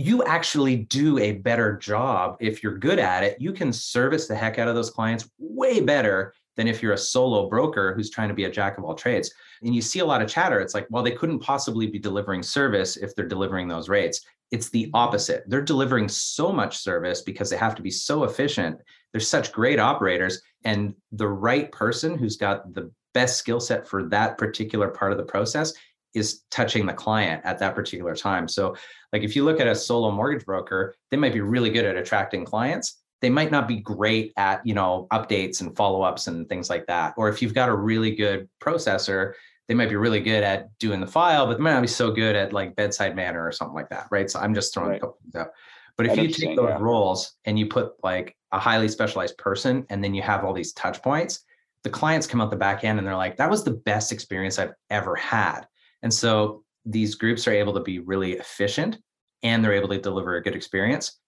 you 0.00 0.22
actually 0.22 0.76
do 0.76 1.18
a 1.18 1.32
better 1.32 1.76
job. 1.76 2.36
If 2.38 2.62
you're 2.62 2.78
good 2.78 3.00
at 3.00 3.24
it 3.24 3.40
you 3.40 3.52
can 3.52 3.72
service 3.72 4.28
the 4.28 4.36
heck 4.36 4.58
out 4.58 4.68
of 4.68 4.74
those 4.74 4.90
clients 4.90 5.28
way 5.38 5.80
better 5.80 6.34
than 6.56 6.68
if 6.68 6.82
you're 6.82 6.92
a 6.92 6.98
solo 6.98 7.48
broker 7.48 7.94
who's 7.94 8.10
trying 8.10 8.28
to 8.28 8.34
be 8.34 8.44
a 8.44 8.50
jack 8.50 8.78
of 8.78 8.84
all 8.84 8.94
trades. 8.94 9.32
And 9.62 9.74
you 9.74 9.82
see 9.82 9.98
a 9.98 10.04
lot 10.04 10.22
of 10.22 10.28
chatter. 10.28 10.60
It's 10.60 10.74
like 10.74 10.86
well 10.90 11.02
they 11.02 11.12
couldn't 11.12 11.40
possibly 11.40 11.88
be 11.88 11.98
delivering 11.98 12.42
service 12.42 12.96
if 12.96 13.14
they're 13.14 13.26
delivering 13.26 13.66
those 13.66 13.88
rates. 13.88 14.20
It's 14.50 14.70
the 14.70 14.90
opposite. 14.94 15.44
They're 15.46 15.60
delivering 15.60 16.08
so 16.08 16.52
much 16.52 16.78
service 16.78 17.20
because 17.20 17.50
they 17.50 17.56
have 17.56 17.74
to 17.74 17.82
be 17.82 17.90
so 17.90 18.24
efficient. 18.24 18.80
They're 19.12 19.20
such 19.20 19.52
great 19.52 19.78
operators, 19.78 20.40
and 20.64 20.94
the 21.12 21.28
right 21.28 21.70
person 21.72 22.16
who's 22.16 22.36
got 22.36 22.72
the 22.72 22.90
best 23.14 23.38
skill 23.38 23.60
set 23.60 23.86
for 23.86 24.04
that 24.08 24.38
particular 24.38 24.88
part 24.88 25.12
of 25.12 25.18
the 25.18 25.24
process 25.24 25.72
is 26.14 26.42
touching 26.50 26.86
the 26.86 26.92
client 26.92 27.42
at 27.44 27.58
that 27.58 27.74
particular 27.74 28.14
time. 28.14 28.48
So, 28.48 28.76
like 29.12 29.22
if 29.22 29.36
you 29.36 29.44
look 29.44 29.60
at 29.60 29.66
a 29.66 29.74
solo 29.74 30.10
mortgage 30.10 30.44
broker, 30.44 30.94
they 31.10 31.16
might 31.16 31.32
be 31.32 31.40
really 31.40 31.70
good 31.70 31.84
at 31.84 31.96
attracting 31.96 32.44
clients. 32.44 33.00
They 33.20 33.30
might 33.30 33.50
not 33.50 33.66
be 33.66 33.76
great 33.76 34.32
at, 34.36 34.64
you 34.66 34.74
know, 34.74 35.06
updates 35.12 35.60
and 35.60 35.74
follow-ups 35.76 36.28
and 36.28 36.48
things 36.48 36.70
like 36.70 36.86
that. 36.86 37.14
Or 37.16 37.28
if 37.28 37.42
you've 37.42 37.54
got 37.54 37.68
a 37.68 37.74
really 37.74 38.14
good 38.14 38.48
processor, 38.62 39.32
they 39.66 39.74
might 39.74 39.88
be 39.88 39.96
really 39.96 40.20
good 40.20 40.44
at 40.44 40.76
doing 40.78 41.00
the 41.00 41.06
file, 41.06 41.46
but 41.46 41.58
they 41.58 41.62
might 41.62 41.74
not 41.74 41.82
be 41.82 41.88
so 41.88 42.10
good 42.10 42.36
at 42.36 42.52
like 42.52 42.76
bedside 42.76 43.16
manner 43.16 43.44
or 43.44 43.52
something 43.52 43.74
like 43.74 43.88
that, 43.90 44.06
right? 44.10 44.30
So 44.30 44.38
I'm 44.40 44.54
just 44.54 44.72
throwing 44.72 44.90
right. 44.90 44.96
a 44.96 45.00
couple 45.00 45.18
things 45.22 45.34
out. 45.34 45.48
But 45.96 46.06
if 46.06 46.16
you 46.16 46.28
take 46.28 46.56
those 46.56 46.68
yeah. 46.68 46.78
roles 46.78 47.34
and 47.44 47.58
you 47.58 47.66
put 47.66 47.92
like 48.04 48.36
a 48.52 48.58
highly 48.58 48.88
specialized 48.88 49.36
person 49.36 49.84
and 49.90 50.02
then 50.02 50.14
you 50.14 50.22
have 50.22 50.44
all 50.44 50.54
these 50.54 50.72
touch 50.72 51.02
points, 51.02 51.40
the 51.84 51.90
clients 51.90 52.26
come 52.26 52.40
out 52.40 52.50
the 52.50 52.56
back 52.56 52.84
end 52.84 52.98
and 52.98 53.06
they're 53.06 53.16
like, 53.16 53.36
that 53.36 53.50
was 53.50 53.64
the 53.64 53.72
best 53.72 54.12
experience 54.12 54.58
I've 54.58 54.74
ever 54.90 55.14
had. 55.16 55.62
And 56.02 56.12
so 56.12 56.64
these 56.84 57.14
groups 57.14 57.46
are 57.46 57.52
able 57.52 57.74
to 57.74 57.80
be 57.80 57.98
really 57.98 58.32
efficient 58.32 58.98
and 59.42 59.64
they're 59.64 59.72
able 59.72 59.88
to 59.88 60.00
deliver 60.00 60.36
a 60.36 60.42
good 60.42 60.56
experience. 60.56 61.18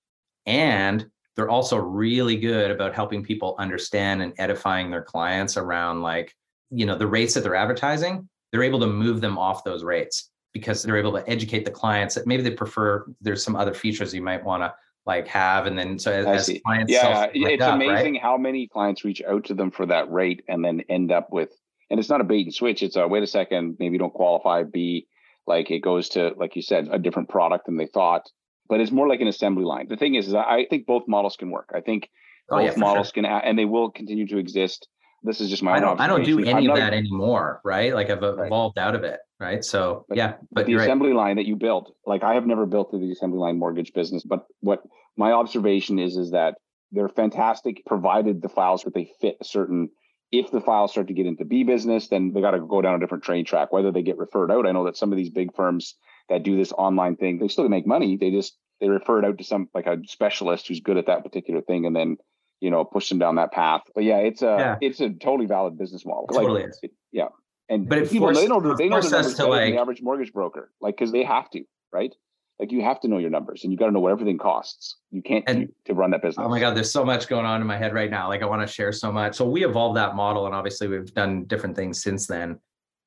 And 0.47 1.07
they're 1.37 1.49
also 1.49 1.77
really 1.77 2.37
good 2.37 2.71
about 2.71 2.95
helping 2.95 3.23
people 3.23 3.57
understand 3.59 4.23
and 4.23 4.35
edifying 4.39 4.91
their 4.91 5.03
clients 5.03 5.57
around 5.57 6.03
like 6.03 6.35
you 6.71 6.87
know 6.87 6.97
the 6.97 7.07
rates 7.07 7.35
that 7.35 7.43
they're 7.43 7.55
advertising 7.55 8.29
they're 8.53 8.63
able 8.63 8.81
to 8.81 8.87
move 8.87 9.21
them 9.21 9.39
off 9.39 9.65
those 9.65 9.83
rates 9.83 10.31
because 10.53 10.83
they're 10.83 10.97
able 10.97 11.13
to 11.13 11.29
educate 11.29 11.65
the 11.65 11.71
clients 11.71 12.15
that 12.15 12.27
maybe 12.27 12.43
they 12.43 12.51
prefer 12.51 13.07
there's 13.21 13.43
some 13.43 13.57
other 13.57 13.73
features 13.75 14.13
you 14.13 14.23
might 14.23 14.45
want 14.45 14.63
to 14.63 14.73
like 15.07 15.27
have 15.27 15.67
and 15.67 15.79
then 15.79 15.99
so 15.99 16.13
as, 16.13 16.49
as 16.49 16.61
clients 16.65 16.93
yeah 16.93 17.27
it's 17.33 17.63
up, 17.63 17.75
amazing 17.75 18.15
right? 18.15 18.23
how 18.23 18.37
many 18.37 18.69
clients 18.69 19.05
reach 19.05 19.23
out 19.23 19.45
to 19.45 19.55
them 19.55 19.71
for 19.71 19.87
that 19.87 20.11
rate 20.11 20.43
and 20.49 20.65
then 20.65 20.83
end 20.89 21.11
up 21.11 21.29
with 21.33 21.51
and 21.89 21.99
it's 21.99 22.11
not 22.11 22.21
a 22.21 22.25
bait 22.25 22.45
and 22.45 22.55
switch 22.55 22.83
it's 22.83 22.97
a 22.97 23.09
wait 23.09 23.23
a 23.23 23.27
second 23.27 23.77
maybe 23.79 23.95
you 23.95 23.99
don't 23.99 24.13
qualify 24.13 24.63
b 24.63 25.07
like 25.51 25.71
it 25.71 25.81
goes 25.81 26.09
to 26.11 26.33
like 26.37 26.57
you 26.57 26.63
said 26.63 26.89
a 26.91 26.99
different 26.99 27.29
product 27.29 27.67
than 27.67 27.77
they 27.77 27.87
thought. 27.87 28.31
But 28.69 28.81
it's 28.81 28.93
more 28.93 29.09
like 29.09 29.21
an 29.21 29.27
assembly 29.27 29.65
line. 29.65 29.89
The 29.89 29.97
thing 29.97 30.15
is, 30.15 30.29
is 30.29 30.35
i 30.35 30.65
think 30.71 30.87
both 30.87 31.09
models 31.09 31.37
can 31.37 31.51
work. 31.51 31.71
I 31.75 31.81
think 31.81 32.09
oh, 32.51 32.57
both 32.57 32.77
yeah, 32.77 32.79
models 32.79 33.09
sure. 33.09 33.25
can 33.25 33.27
and 33.27 33.59
they 33.59 33.65
will 33.65 33.91
continue 33.91 34.27
to 34.29 34.39
exist 34.39 34.89
this 35.23 35.41
is 35.41 35.51
just 35.51 35.63
my 35.63 35.73
I 35.73 35.81
don't, 35.81 36.01
I 36.01 36.07
don't 36.07 36.25
do 36.25 36.43
any 36.45 36.69
of 36.69 36.77
that 36.77 36.95
anymore, 36.95 37.61
right? 37.65 37.95
Like 37.95 38.11
I've 38.11 38.23
evolved 38.23 38.77
right. 38.77 38.85
out 38.85 38.95
of 38.95 39.05
it, 39.05 39.21
right? 39.39 39.65
So 39.65 40.07
but, 40.09 40.17
yeah, 40.17 40.35
but 40.51 40.67
the 40.67 40.75
assembly 40.75 41.09
right. 41.09 41.17
line 41.17 41.37
that 41.37 41.47
you 41.47 41.57
built, 41.57 41.95
like 42.07 42.23
I 42.23 42.35
have 42.35 42.47
never 42.47 42.67
built 42.67 42.91
the 42.93 43.11
assembly 43.11 43.39
line 43.39 43.59
mortgage 43.59 43.93
business, 43.93 44.23
but 44.23 44.47
what 44.61 44.83
my 45.17 45.33
observation 45.33 45.99
is 45.99 46.17
is 46.17 46.31
that 46.31 46.55
they're 46.93 47.09
fantastic 47.09 47.83
provided 47.87 48.43
the 48.43 48.49
files 48.49 48.83
that 48.83 48.95
they 48.95 49.11
fit 49.21 49.37
a 49.41 49.45
certain 49.45 49.91
if 50.33 50.51
the 50.51 50.61
files 50.61 50.93
start 50.93 51.09
to 51.09 51.15
get 51.15 51.27
into 51.27 51.45
B 51.45 51.65
business, 51.65 52.09
then 52.09 52.33
they 52.33 52.41
got 52.41 52.53
to 52.53 52.61
go 52.61 52.81
down 52.81 52.95
a 52.95 53.01
different 53.01 53.25
train 53.25 53.45
track, 53.45 53.73
whether 53.73 53.91
they 53.91 54.03
get 54.03 54.17
referred 54.17 54.53
out. 54.53 54.67
I 54.67 54.71
know 54.73 54.85
that 54.85 54.97
some 54.97 55.11
of 55.13 55.17
these 55.17 55.31
big 55.31 55.55
firms 55.57 55.97
that 56.29 56.45
do 56.45 56.57
this 56.57 56.71
online 56.73 57.17
thing, 57.17 57.39
they 57.39 57.49
still 57.49 57.69
make 57.69 57.87
money. 57.87 58.17
They 58.17 58.31
just 58.31 58.57
they 58.81 58.89
refer 58.89 59.19
it 59.19 59.25
out 59.25 59.39
to 59.39 59.45
some 59.45 59.69
like 59.75 59.87
a 59.87 59.99
specialist 60.07 60.69
who's 60.69 60.81
good 60.81 60.97
at 60.97 61.07
that 61.07 61.25
particular 61.25 61.61
thing 61.61 61.85
and 61.85 61.95
then 61.95 62.17
you 62.61 62.71
know, 62.71 62.85
push 62.85 63.09
them 63.09 63.19
down 63.19 63.37
that 63.37 63.53
path. 63.53 63.83
But 63.95 64.05
yeah, 64.05 64.19
it's 64.19 64.43
a 64.43 64.57
yeah. 64.59 64.77
it's 64.81 65.01
a 65.01 65.11
totally 65.11 65.47
valid 65.47 65.79
business 65.79 66.05
model. 66.05 66.27
Totally 66.33 66.65
like, 66.65 66.73
it, 66.83 66.93
yeah. 67.13 67.29
And 67.69 67.89
but 67.89 67.99
if 67.99 68.11
people 68.11 68.29
forced, 68.29 68.41
they 68.41 68.49
know 68.49 68.61
they 68.61 68.89
know 68.89 69.01
the 69.01 69.11
numbers 69.11 69.35
to 69.35 69.47
like, 69.47 69.73
the 69.73 69.81
average 69.81 70.03
mortgage 70.03 70.33
broker, 70.33 70.73
like 70.81 70.97
because 70.97 71.13
they 71.13 71.25
have 71.25 71.49
to, 71.51 71.65
right? 71.93 72.15
Like 72.61 72.73
you 72.73 72.83
have 72.83 73.01
to 73.01 73.09
know 73.09 73.17
your 73.17 73.31
numbers 73.31 73.65
and 73.65 73.73
you 73.73 73.79
got 73.79 73.87
to 73.87 73.93
know 73.93 74.01
what 74.01 74.13
everything 74.13 74.37
costs. 74.37 74.99
You 75.11 75.23
can't 75.23 75.45
and, 75.47 75.71
to 75.87 75.95
run 75.95 76.11
that 76.11 76.21
business. 76.21 76.45
Oh 76.45 76.51
my 76.51 76.61
God, 76.61 76.77
there's 76.77 76.93
so 76.93 77.07
much 77.07 77.27
going 77.27 77.47
on 77.47 77.63
in 77.63 77.67
my 77.67 77.79
head 77.79 77.95
right 77.95 78.11
now. 78.11 78.29
Like 78.29 78.43
I 78.43 78.47
want 78.47 78.61
to 78.61 78.71
share 78.71 78.93
so 78.93 79.11
much. 79.11 79.35
So 79.35 79.49
we 79.49 79.65
evolved 79.65 79.97
that 79.97 80.15
model 80.15 80.45
and 80.45 80.55
obviously 80.55 80.87
we've 80.87 81.13
done 81.15 81.45
different 81.45 81.75
things 81.75 82.03
since 82.03 82.27
then. 82.27 82.59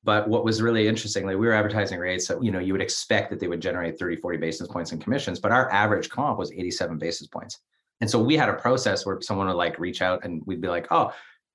But 0.02 0.28
what 0.28 0.44
was 0.44 0.60
really 0.60 0.88
interesting, 0.88 1.24
like 1.24 1.38
we 1.38 1.46
were 1.46 1.52
advertising 1.52 2.00
rates 2.00 2.26
that, 2.26 2.42
you 2.42 2.50
know, 2.50 2.58
you 2.58 2.72
would 2.72 2.82
expect 2.82 3.30
that 3.30 3.38
they 3.38 3.46
would 3.46 3.62
generate 3.62 3.96
30, 3.96 4.16
40 4.16 4.38
basis 4.38 4.66
points 4.66 4.90
in 4.90 4.98
commissions, 4.98 5.38
but 5.38 5.52
our 5.52 5.70
average 5.70 6.10
comp 6.10 6.36
was 6.36 6.50
87 6.50 6.98
basis 6.98 7.28
points. 7.28 7.60
And 8.00 8.10
so 8.10 8.18
we 8.22 8.36
had 8.36 8.48
a 8.48 8.54
process 8.54 9.06
where 9.06 9.20
someone 9.20 9.46
would 9.46 9.56
like 9.56 9.78
reach 9.78 10.02
out 10.02 10.24
and 10.24 10.42
we'd 10.46 10.60
be 10.60 10.68
like, 10.68 10.86
oh, 10.90 11.12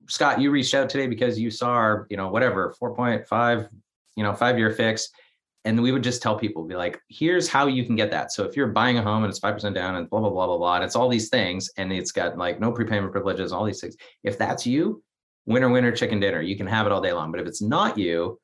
Scott, 0.08 0.40
you 0.40 0.50
reached 0.50 0.74
out 0.74 0.88
today 0.88 1.06
because 1.06 1.38
you 1.38 1.50
saw 1.50 1.70
our, 1.70 2.06
you 2.10 2.16
know, 2.16 2.28
whatever, 2.28 2.74
4.5, 2.82 3.68
you 4.16 4.22
know, 4.22 4.32
five 4.34 4.58
year 4.58 4.70
fix. 4.70 5.08
And 5.66 5.80
we 5.82 5.92
would 5.92 6.02
just 6.02 6.22
tell 6.22 6.38
people, 6.38 6.64
be 6.64 6.74
like, 6.74 6.98
here's 7.08 7.46
how 7.46 7.66
you 7.66 7.84
can 7.84 7.94
get 7.94 8.10
that. 8.12 8.32
So 8.32 8.44
if 8.44 8.56
you're 8.56 8.68
buying 8.68 8.96
a 8.96 9.02
home 9.02 9.24
and 9.24 9.30
it's 9.30 9.40
5% 9.40 9.74
down 9.74 9.96
and 9.96 10.08
blah, 10.08 10.20
blah, 10.20 10.30
blah, 10.30 10.46
blah, 10.46 10.56
blah, 10.56 10.76
and 10.76 10.84
it's 10.84 10.96
all 10.96 11.08
these 11.08 11.28
things 11.28 11.70
and 11.76 11.92
it's 11.92 12.12
got 12.12 12.38
like 12.38 12.60
no 12.60 12.72
prepayment 12.72 13.12
privileges, 13.12 13.52
all 13.52 13.64
these 13.64 13.80
things. 13.80 13.96
If 14.24 14.38
that's 14.38 14.66
you, 14.66 15.02
winner, 15.44 15.68
winner, 15.68 15.92
chicken 15.92 16.18
dinner, 16.18 16.40
you 16.40 16.56
can 16.56 16.66
have 16.66 16.86
it 16.86 16.92
all 16.92 17.02
day 17.02 17.12
long. 17.12 17.30
But 17.30 17.40
if 17.40 17.46
it's 17.46 17.60
not 17.60 17.98
you, 17.98 18.40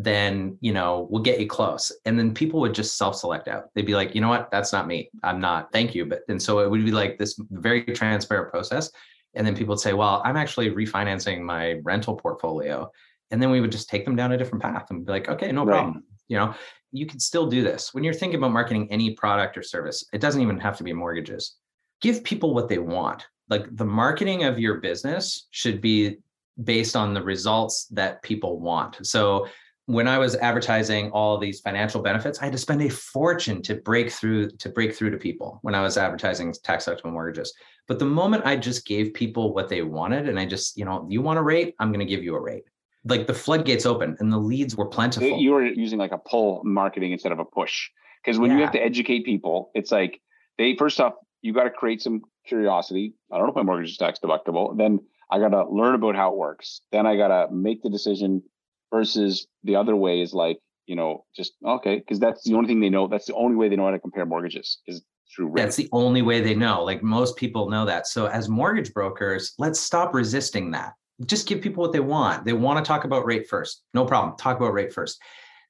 then 0.00 0.56
you 0.60 0.72
know 0.72 1.08
we'll 1.10 1.22
get 1.22 1.40
you 1.40 1.48
close. 1.48 1.90
And 2.06 2.16
then 2.16 2.32
people 2.32 2.60
would 2.60 2.72
just 2.72 2.96
self-select 2.96 3.48
out. 3.48 3.64
They'd 3.74 3.84
be 3.84 3.96
like 3.96 4.14
you 4.14 4.20
know 4.20 4.28
what? 4.28 4.48
That's 4.50 4.72
not 4.72 4.86
me. 4.86 5.10
I'm 5.24 5.40
not. 5.40 5.72
Thank 5.72 5.94
you. 5.94 6.06
But 6.06 6.20
and 6.28 6.40
so 6.40 6.60
it 6.60 6.70
would 6.70 6.84
be 6.84 6.92
like 6.92 7.18
this 7.18 7.38
very 7.50 7.82
transparent 7.82 8.50
process. 8.50 8.90
And 9.34 9.44
then 9.44 9.54
people 9.56 9.72
would 9.72 9.80
say 9.80 9.92
well 9.92 10.22
i'm 10.24 10.36
actually 10.36 10.70
refinancing 10.70 11.42
my 11.42 11.74
rental 11.82 12.14
portfolio. 12.14 12.90
And 13.30 13.42
then 13.42 13.50
we 13.50 13.60
would 13.60 13.72
just 13.72 13.90
take 13.90 14.04
them 14.04 14.16
down 14.16 14.32
a 14.32 14.38
different 14.38 14.62
path 14.62 14.86
and 14.90 15.04
be 15.04 15.12
like 15.12 15.28
okay 15.28 15.50
no 15.50 15.64
right. 15.66 15.74
problem. 15.74 16.04
You 16.28 16.38
know 16.38 16.54
you 16.92 17.04
can 17.04 17.18
still 17.18 17.48
do 17.48 17.62
this. 17.62 17.92
When 17.92 18.04
you're 18.04 18.14
thinking 18.14 18.38
about 18.38 18.52
marketing 18.52 18.86
any 18.92 19.14
product 19.14 19.58
or 19.58 19.62
service 19.64 20.04
it 20.12 20.20
doesn't 20.20 20.40
even 20.40 20.60
have 20.60 20.76
to 20.78 20.84
be 20.84 20.92
mortgages. 20.92 21.56
Give 22.00 22.22
people 22.22 22.54
what 22.54 22.68
they 22.68 22.78
want. 22.78 23.26
Like 23.50 23.66
the 23.74 23.84
marketing 23.84 24.44
of 24.44 24.60
your 24.60 24.76
business 24.76 25.48
should 25.50 25.80
be 25.80 26.18
based 26.62 26.94
on 26.94 27.14
the 27.14 27.22
results 27.22 27.86
that 27.86 28.22
people 28.22 28.60
want. 28.60 29.04
So 29.04 29.48
when 29.88 30.06
I 30.06 30.18
was 30.18 30.36
advertising 30.36 31.10
all 31.12 31.38
these 31.38 31.60
financial 31.60 32.02
benefits, 32.02 32.40
I 32.40 32.44
had 32.44 32.52
to 32.52 32.58
spend 32.58 32.82
a 32.82 32.90
fortune 32.90 33.62
to 33.62 33.76
break 33.76 34.12
through 34.12 34.50
to 34.50 34.68
break 34.68 34.94
through 34.94 35.10
to 35.12 35.16
people 35.16 35.60
when 35.62 35.74
I 35.74 35.80
was 35.80 35.96
advertising 35.96 36.52
tax 36.62 36.84
deductible 36.84 37.10
mortgages. 37.10 37.54
But 37.86 37.98
the 37.98 38.04
moment 38.04 38.44
I 38.44 38.56
just 38.56 38.86
gave 38.86 39.14
people 39.14 39.54
what 39.54 39.70
they 39.70 39.80
wanted, 39.80 40.28
and 40.28 40.38
I 40.38 40.44
just, 40.44 40.76
you 40.76 40.84
know, 40.84 41.06
you 41.08 41.22
want 41.22 41.38
a 41.38 41.42
rate, 41.42 41.74
I'm 41.78 41.90
going 41.90 42.06
to 42.06 42.14
give 42.14 42.22
you 42.22 42.36
a 42.36 42.40
rate. 42.40 42.64
Like 43.06 43.26
the 43.26 43.32
floodgates 43.32 43.86
open 43.86 44.14
and 44.20 44.30
the 44.30 44.36
leads 44.36 44.76
were 44.76 44.84
plentiful. 44.84 45.38
You 45.38 45.52
were 45.52 45.64
using 45.64 45.98
like 45.98 46.12
a 46.12 46.18
pull 46.18 46.60
marketing 46.64 47.12
instead 47.12 47.32
of 47.32 47.38
a 47.38 47.46
push. 47.46 47.88
Because 48.22 48.38
when 48.38 48.50
yeah. 48.50 48.56
you 48.58 48.62
have 48.64 48.72
to 48.72 48.84
educate 48.84 49.24
people, 49.24 49.70
it's 49.74 49.90
like 49.90 50.20
they 50.58 50.76
first 50.76 51.00
off, 51.00 51.14
you 51.40 51.54
got 51.54 51.64
to 51.64 51.70
create 51.70 52.02
some 52.02 52.20
curiosity. 52.46 53.14
I 53.32 53.38
don't 53.38 53.46
know 53.46 53.52
if 53.52 53.56
my 53.56 53.62
mortgage 53.62 53.92
is 53.92 53.96
tax 53.96 54.18
deductible. 54.22 54.76
Then 54.76 54.98
I 55.30 55.38
got 55.38 55.48
to 55.48 55.66
learn 55.66 55.94
about 55.94 56.14
how 56.14 56.32
it 56.32 56.36
works. 56.36 56.82
Then 56.92 57.06
I 57.06 57.16
got 57.16 57.28
to 57.28 57.50
make 57.50 57.82
the 57.82 57.88
decision 57.88 58.42
versus 58.90 59.46
the 59.64 59.76
other 59.76 59.96
way 59.96 60.20
is 60.20 60.32
like 60.32 60.58
you 60.86 60.96
know 60.96 61.24
just 61.36 61.52
okay 61.64 61.96
because 61.96 62.18
that's 62.18 62.44
the 62.44 62.54
only 62.54 62.68
thing 62.68 62.80
they 62.80 62.88
know 62.88 63.06
that's 63.06 63.26
the 63.26 63.34
only 63.34 63.56
way 63.56 63.68
they 63.68 63.76
know 63.76 63.84
how 63.84 63.90
to 63.90 63.98
compare 63.98 64.26
mortgages 64.26 64.78
is 64.86 65.02
through 65.34 65.48
rate. 65.48 65.56
that's 65.56 65.76
the 65.76 65.88
only 65.92 66.22
way 66.22 66.40
they 66.40 66.54
know 66.54 66.82
like 66.82 67.02
most 67.02 67.36
people 67.36 67.68
know 67.68 67.84
that. 67.84 68.06
So 68.06 68.26
as 68.26 68.48
mortgage 68.48 68.92
brokers 68.94 69.52
let's 69.58 69.78
stop 69.78 70.14
resisting 70.14 70.70
that. 70.72 70.94
Just 71.26 71.48
give 71.48 71.60
people 71.60 71.82
what 71.82 71.92
they 71.92 72.00
want. 72.00 72.44
They 72.44 72.52
want 72.52 72.82
to 72.82 72.88
talk 72.88 73.04
about 73.04 73.26
rate 73.26 73.48
first. 73.48 73.82
No 73.92 74.04
problem 74.04 74.36
talk 74.36 74.56
about 74.56 74.72
rate 74.72 74.92
first. 74.92 75.20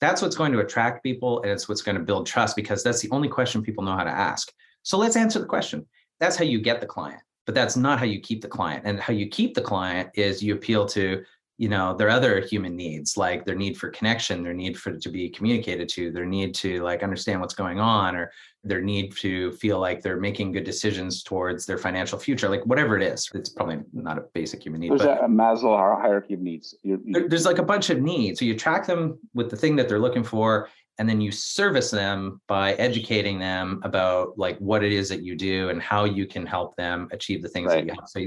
That's 0.01 0.23
what's 0.23 0.37
going 0.37 0.53
to 0.53 0.61
attract 0.61 1.03
people 1.03 1.43
and 1.43 1.51
it's 1.51 1.69
what's 1.69 1.83
going 1.83 1.97
to 1.97 2.05
build 2.05 2.27
trust 2.27 2.55
because 2.55 2.85
that's 2.85 3.01
the 3.01 3.11
only 3.11 3.29
question 3.29 3.63
people 3.63 3.83
know 3.83 3.97
how 3.97 4.05
to 4.05 4.11
ask. 4.11 4.53
So 4.83 4.97
let's 4.97 5.17
answer 5.17 5.41
the 5.41 5.47
question. 5.47 5.87
That's 6.21 6.37
how 6.37 6.45
you 6.45 6.61
get 6.61 6.81
the 6.81 6.87
client 6.87 7.21
but 7.49 7.55
that's 7.55 7.79
not 7.79 7.99
how 7.99 8.05
you 8.05 8.21
keep 8.21 8.43
the 8.43 8.47
client. 8.47 8.83
And 8.85 9.01
how 9.01 9.15
you 9.15 9.27
keep 9.27 9.55
the 9.55 9.63
client 9.63 10.11
is 10.13 10.43
you 10.43 10.55
appeal 10.55 10.85
to 10.89 11.25
you 11.59 11.69
know 11.69 11.95
their 11.95 12.09
other 12.09 12.41
human 12.41 12.75
needs 12.77 13.17
like 13.17 13.45
their 13.45 13.57
need 13.57 13.77
for 13.77 13.91
connection 13.91 14.43
their 14.43 14.55
need 14.55 14.79
for 14.79 14.91
it 14.91 15.03
to 15.03 15.11
be 15.11 15.29
communicated 15.29 15.89
to 15.89 16.11
their 16.13 16.25
need 16.25 16.55
to 16.55 16.81
like 16.83 17.03
understand 17.03 17.41
what's 17.41 17.55
going 17.55 17.81
on 17.81 18.17
or 18.17 18.33
their 18.65 18.81
need 18.81 19.15
to 19.17 19.53
feel 19.53 19.79
like 19.79 20.01
they're 20.01 20.21
making 20.21 20.53
good 20.53 20.65
decisions 20.65 21.23
towards 21.23 21.67
their 21.67 21.77
financial 21.77 22.19
future 22.19 22.49
like 22.49 22.65
whatever 22.65 22.97
it 22.97 23.03
is 23.03 23.29
it's 23.35 23.51
probably 23.51 23.81
not 23.93 24.17
a 24.17 24.25
basic 24.35 24.63
human 24.65 24.81
need 24.81 24.91
there's 24.91 25.03
but 25.03 25.23
a 25.23 25.29
maslow 25.29 25.77
hierarchy 26.01 26.35
of 26.35 26.41
needs 26.41 26.75
you're, 26.83 26.99
you're, 27.05 27.29
there's 27.29 27.47
like 27.47 27.59
a 27.59 27.63
bunch 27.63 27.91
of 27.91 28.01
needs 28.01 28.39
so 28.39 28.45
you 28.45 28.57
track 28.57 28.87
them 28.87 29.19
with 29.35 29.51
the 29.51 29.57
thing 29.57 29.75
that 29.75 29.89
they're 29.89 29.99
looking 29.99 30.25
for 30.25 30.69
and 30.99 31.09
then 31.09 31.21
you 31.21 31.31
service 31.31 31.91
them 31.91 32.41
by 32.49 32.73
educating 32.75 33.39
them 33.39 33.81
about 33.85 34.37
like 34.37 34.59
what 34.59 34.83
it 34.83 34.93
is 34.93 35.09
that 35.09 35.23
you 35.23 35.37
do 35.37 35.69
and 35.69 35.81
how 35.81 36.05
you 36.05 36.27
can 36.27 36.45
help 36.45 36.77
them 36.77 37.09
achieve 37.13 37.41
the 37.41 37.49
things 37.49 37.69
right. 37.69 37.87
that 37.87 37.87
you 37.87 38.01
have. 38.01 38.09
So, 38.09 38.21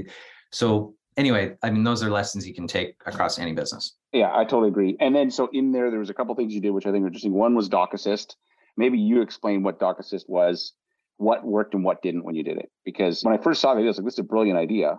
so 0.50 0.94
anyway, 1.16 1.54
I 1.62 1.70
mean, 1.70 1.84
those 1.84 2.02
are 2.02 2.10
lessons 2.10 2.46
you 2.46 2.54
can 2.54 2.66
take 2.66 2.94
across 3.06 3.38
any 3.38 3.52
business. 3.52 3.96
Yeah, 4.12 4.30
I 4.34 4.44
totally 4.44 4.68
agree. 4.68 4.96
And 5.00 5.14
then 5.14 5.30
so 5.30 5.48
in 5.52 5.72
there, 5.72 5.90
there 5.90 5.98
was 5.98 6.10
a 6.10 6.14
couple 6.14 6.34
things 6.34 6.54
you 6.54 6.60
did, 6.60 6.70
which 6.70 6.86
I 6.86 6.92
think 6.92 7.04
are 7.04 7.06
interesting. 7.06 7.32
One 7.32 7.54
was 7.54 7.68
Doc 7.68 7.94
Assist. 7.94 8.36
Maybe 8.76 8.98
you 8.98 9.22
explain 9.22 9.62
what 9.62 9.78
Doc 9.78 9.98
Assist 9.98 10.28
was, 10.28 10.72
what 11.16 11.44
worked 11.44 11.74
and 11.74 11.84
what 11.84 12.02
didn't 12.02 12.24
when 12.24 12.34
you 12.34 12.42
did 12.42 12.58
it. 12.58 12.70
Because 12.84 13.22
when 13.22 13.34
I 13.34 13.42
first 13.42 13.60
saw 13.60 13.72
it, 13.72 13.80
I 13.80 13.82
was 13.82 13.98
like, 13.98 14.04
this 14.04 14.14
is 14.14 14.20
a 14.20 14.24
brilliant 14.24 14.58
idea, 14.58 14.98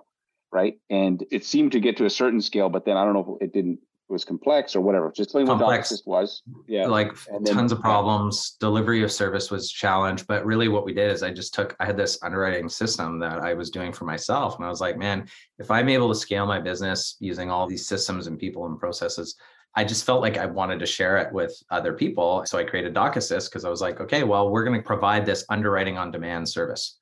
right? 0.51 0.75
And 0.89 1.23
it 1.31 1.45
seemed 1.45 1.71
to 1.73 1.79
get 1.79 1.97
to 1.97 2.05
a 2.05 2.09
certain 2.09 2.41
scale, 2.41 2.69
but 2.69 2.85
then 2.85 2.97
I 2.97 3.03
don't 3.03 3.13
know 3.13 3.37
if 3.39 3.47
it 3.47 3.53
didn't 3.53 3.79
was 4.09 4.25
complex 4.25 4.75
or 4.75 4.81
whatever. 4.81 5.09
Just 5.09 5.27
explain 5.29 5.47
what 5.47 5.59
Doc 5.59 5.85
was. 6.05 6.43
Yeah. 6.67 6.87
Like 6.87 7.11
then, 7.25 7.43
tons 7.43 7.71
of 7.71 7.79
problems. 7.79 8.55
Yeah. 8.55 8.67
Delivery 8.67 9.03
of 9.03 9.11
service 9.11 9.49
was 9.49 9.71
challenged. 9.71 10.27
But 10.27 10.45
really 10.45 10.67
what 10.67 10.85
we 10.85 10.93
did 10.93 11.11
is 11.11 11.23
I 11.23 11.31
just 11.31 11.53
took, 11.53 11.75
I 11.79 11.85
had 11.85 11.97
this 11.97 12.19
underwriting 12.21 12.69
system 12.69 13.19
that 13.19 13.39
I 13.39 13.53
was 13.53 13.69
doing 13.69 13.91
for 13.91 14.05
myself. 14.05 14.57
And 14.57 14.65
I 14.65 14.69
was 14.69 14.81
like, 14.81 14.97
man, 14.97 15.27
if 15.57 15.71
I'm 15.71 15.89
able 15.89 16.09
to 16.09 16.15
scale 16.15 16.45
my 16.45 16.59
business 16.59 17.15
using 17.19 17.49
all 17.49 17.67
these 17.67 17.87
systems 17.87 18.27
and 18.27 18.37
people 18.37 18.65
and 18.65 18.79
processes, 18.79 19.35
I 19.75 19.83
just 19.83 20.05
felt 20.05 20.21
like 20.21 20.37
I 20.37 20.45
wanted 20.45 20.79
to 20.79 20.85
share 20.85 21.17
it 21.17 21.33
with 21.33 21.57
other 21.71 21.93
people. 21.93 22.43
So 22.45 22.59
I 22.59 22.63
created 22.63 22.93
Doc 22.93 23.15
Assist 23.15 23.49
because 23.49 23.65
I 23.65 23.69
was 23.69 23.81
like, 23.81 23.99
okay, 23.99 24.23
well, 24.23 24.51
we're 24.51 24.63
going 24.63 24.79
to 24.79 24.85
provide 24.85 25.25
this 25.25 25.45
underwriting 25.49 25.97
on 25.97 26.11
demand 26.11 26.47
service. 26.47 26.99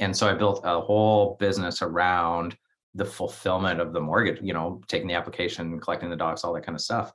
And 0.00 0.14
so 0.14 0.28
I 0.28 0.34
built 0.34 0.60
a 0.64 0.80
whole 0.80 1.36
business 1.40 1.80
around 1.80 2.56
the 2.94 3.04
fulfillment 3.04 3.80
of 3.80 3.92
the 3.92 4.00
mortgage, 4.00 4.40
you 4.42 4.52
know, 4.52 4.80
taking 4.88 5.08
the 5.08 5.14
application, 5.14 5.78
collecting 5.78 6.10
the 6.10 6.16
docs, 6.16 6.44
all 6.44 6.52
that 6.54 6.64
kind 6.64 6.74
of 6.74 6.82
stuff. 6.82 7.12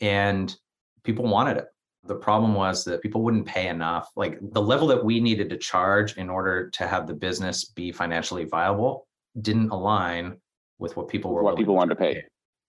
And 0.00 0.54
people 1.02 1.26
wanted 1.26 1.56
it. 1.56 1.66
The 2.04 2.14
problem 2.14 2.54
was 2.54 2.84
that 2.84 3.02
people 3.02 3.22
wouldn't 3.22 3.46
pay 3.46 3.68
enough. 3.68 4.10
Like 4.14 4.38
the 4.40 4.62
level 4.62 4.86
that 4.88 5.04
we 5.04 5.20
needed 5.20 5.50
to 5.50 5.56
charge 5.56 6.16
in 6.16 6.30
order 6.30 6.70
to 6.70 6.86
have 6.86 7.06
the 7.06 7.14
business 7.14 7.64
be 7.64 7.90
financially 7.90 8.44
viable 8.44 9.06
didn't 9.40 9.70
align 9.70 10.36
with 10.78 10.96
what 10.96 11.08
people 11.08 11.32
were 11.32 11.42
what 11.42 11.56
people 11.56 11.74
wanted 11.74 11.94
to 11.94 12.00
pay. 12.00 12.14
pay. 12.14 12.24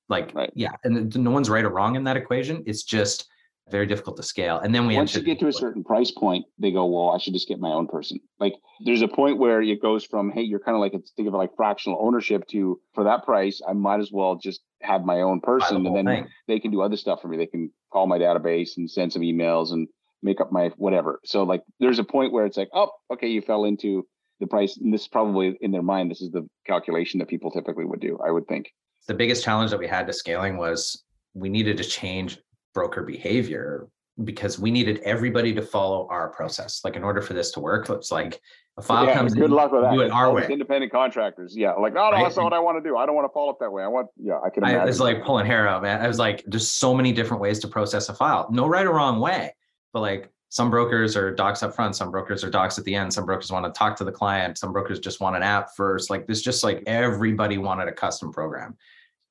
Like, 0.10 0.34
right. 0.34 0.52
yeah, 0.56 0.72
and 0.84 1.16
no 1.16 1.30
one's 1.30 1.52
right 1.52 1.64
or 1.64 1.70
wrong 1.70 1.96
in 1.96 2.04
that 2.06 2.18
equation. 2.18 2.64
It's 2.66 2.82
just 2.82 3.30
very 3.70 3.86
difficult 3.86 4.18
to 4.18 4.24
scale. 4.24 4.60
And 4.60 4.74
then 4.74 4.88
we 4.88 4.96
once 4.96 5.16
you 5.16 5.22
get 5.22 5.40
to 5.40 5.48
a 5.48 5.54
certain 5.54 5.84
price 5.84 6.12
point, 6.12 6.46
they 6.58 6.72
go, 6.72 6.86
well, 6.86 7.12
I 7.12 7.18
should 7.18 7.34
just 7.34 7.48
get 7.48 7.60
my 7.60 7.70
own 7.70 7.88
person. 7.88 8.20
Like 8.40 8.54
there's 8.86 9.02
a 9.02 9.08
point 9.08 9.38
where 9.38 9.62
it 9.62 9.82
goes 9.82 10.06
from, 10.06 10.32
hey, 10.32 10.42
you're 10.42 10.60
kind 10.60 10.76
of 10.76 10.82
like 10.82 10.92
think 11.16 11.28
of 11.28 11.34
it 11.34 11.38
like 11.38 11.56
fractional 11.56 12.00
ownership 12.02 12.48
to 12.52 12.80
for 12.94 13.04
that 13.04 13.24
price, 13.26 13.62
I 13.68 13.74
might 13.74 14.00
as 14.00 14.12
well 14.12 14.36
just 14.36 14.62
have 14.82 15.04
my 15.04 15.22
own 15.22 15.42
person, 15.42 15.86
and 15.86 15.96
then 15.96 16.06
thing. 16.06 16.28
they 16.48 16.60
can 16.60 16.72
do 16.72 16.82
other 16.82 16.98
stuff 16.98 17.22
for 17.22 17.28
me. 17.28 17.38
They 17.38 17.46
can 17.46 17.72
call 17.92 18.08
my 18.08 18.18
database 18.18 18.78
and 18.78 18.90
send 18.90 19.14
some 19.14 19.22
emails 19.22 19.72
and 19.72 19.88
make 20.22 20.42
up 20.42 20.52
my 20.52 20.70
whatever. 20.78 21.20
So 21.26 21.44
like 21.44 21.64
there's 21.80 22.00
a 22.00 22.04
point 22.04 22.32
where 22.32 22.46
it's 22.46 22.58
like, 22.58 22.70
oh, 22.74 22.90
okay, 23.12 23.28
you 23.28 23.42
fell 23.42 23.66
into 23.66 24.06
the 24.40 24.48
price. 24.48 24.78
And 24.78 24.94
this 24.94 25.02
is 25.02 25.08
probably 25.08 25.58
in 25.62 25.72
their 25.72 25.82
mind, 25.82 26.12
this 26.12 26.22
is 26.22 26.32
the 26.32 26.48
calculation 26.66 27.20
that 27.20 27.28
people 27.28 27.52
typically 27.52 27.86
would 27.86 28.00
do, 28.00 28.20
I 28.26 28.32
would 28.32 28.48
think. 28.48 28.72
The 29.08 29.14
biggest 29.14 29.44
challenge 29.44 29.72
that 29.72 29.80
we 29.80 29.88
had 29.88 30.08
to 30.08 30.14
scaling 30.14 30.58
was 30.58 31.04
we 31.34 31.50
needed 31.50 31.78
to 31.78 31.84
change 31.84 32.40
broker 32.74 33.04
behavior 33.04 33.88
because 34.24 34.60
we 34.60 34.70
needed 34.70 35.00
everybody 35.04 35.54
to 35.54 35.62
follow 35.62 36.08
our 36.10 36.30
process. 36.30 36.82
Like 36.84 36.96
in 36.96 37.04
order 37.04 37.22
for 37.22 37.34
this 37.34 37.52
to 37.52 37.60
work, 37.60 37.90
it's 37.90 38.12
like 38.12 38.42
a 38.78 38.82
file 38.82 39.06
yeah, 39.06 39.14
comes 39.14 39.34
good 39.34 39.46
in, 39.46 39.52
luck 39.52 39.72
with 39.72 39.84
that. 39.84 39.94
do 39.94 40.02
it 40.02 40.12
our 40.12 40.34
way. 40.34 40.48
Independent 40.50 40.92
contractors. 40.92 41.56
Yeah. 41.56 41.72
Like, 41.74 41.94
oh, 41.94 41.96
no, 41.96 42.02
no, 42.04 42.12
right? 42.12 42.24
that's 42.24 42.36
not 42.36 42.44
what 42.44 42.54
I 42.54 42.60
want 42.60 42.84
to 42.84 42.88
do. 42.88 42.98
I 42.98 43.06
don't 43.06 43.16
want 43.16 43.30
to 43.30 43.34
follow 43.34 43.52
up 43.52 43.60
that 43.60 43.72
way. 43.72 43.84
I 43.84 43.88
want, 43.88 44.08
yeah, 44.18 44.40
I 44.44 44.50
can 44.50 44.64
imagine. 44.64 44.82
I 44.82 44.86
was 44.86 45.00
like 45.00 45.24
pulling 45.24 45.46
hair 45.46 45.68
out, 45.68 45.82
man. 45.82 46.02
I 46.02 46.08
was 46.08 46.20
like, 46.20 46.44
there's 46.48 46.68
so 46.68 46.94
many 46.94 47.14
different 47.14 47.42
ways 47.42 47.60
to 47.60 47.68
process 47.68 48.10
a 48.10 48.14
file. 48.14 48.48
No 48.52 48.68
right 48.68 48.86
or 48.86 48.94
wrong 48.94 49.20
way. 49.20 49.56
But 49.94 50.02
like 50.02 50.30
some 50.50 50.70
brokers 50.70 51.16
are 51.16 51.34
docs 51.34 51.64
up 51.64 51.76
front, 51.76 51.96
some 51.96 52.12
brokers 52.12 52.44
are 52.44 52.50
docs 52.50 52.78
at 52.78 52.84
the 52.84 52.96
end, 52.96 53.14
some 53.14 53.26
brokers 53.26 53.52
want 53.52 53.66
to 53.66 53.78
talk 53.78 53.96
to 53.98 54.04
the 54.04 54.12
client, 54.12 54.58
some 54.58 54.74
brokers 54.74 55.00
just 55.00 55.22
want 55.22 55.36
an 55.36 55.44
app 55.44 55.76
first. 55.76 56.10
Like 56.10 56.28
this 56.28 56.42
just 56.42 56.64
like 56.64 56.84
everybody 56.88 57.58
wanted 57.58 57.88
a 57.88 57.94
custom 57.94 58.34
program. 58.34 58.76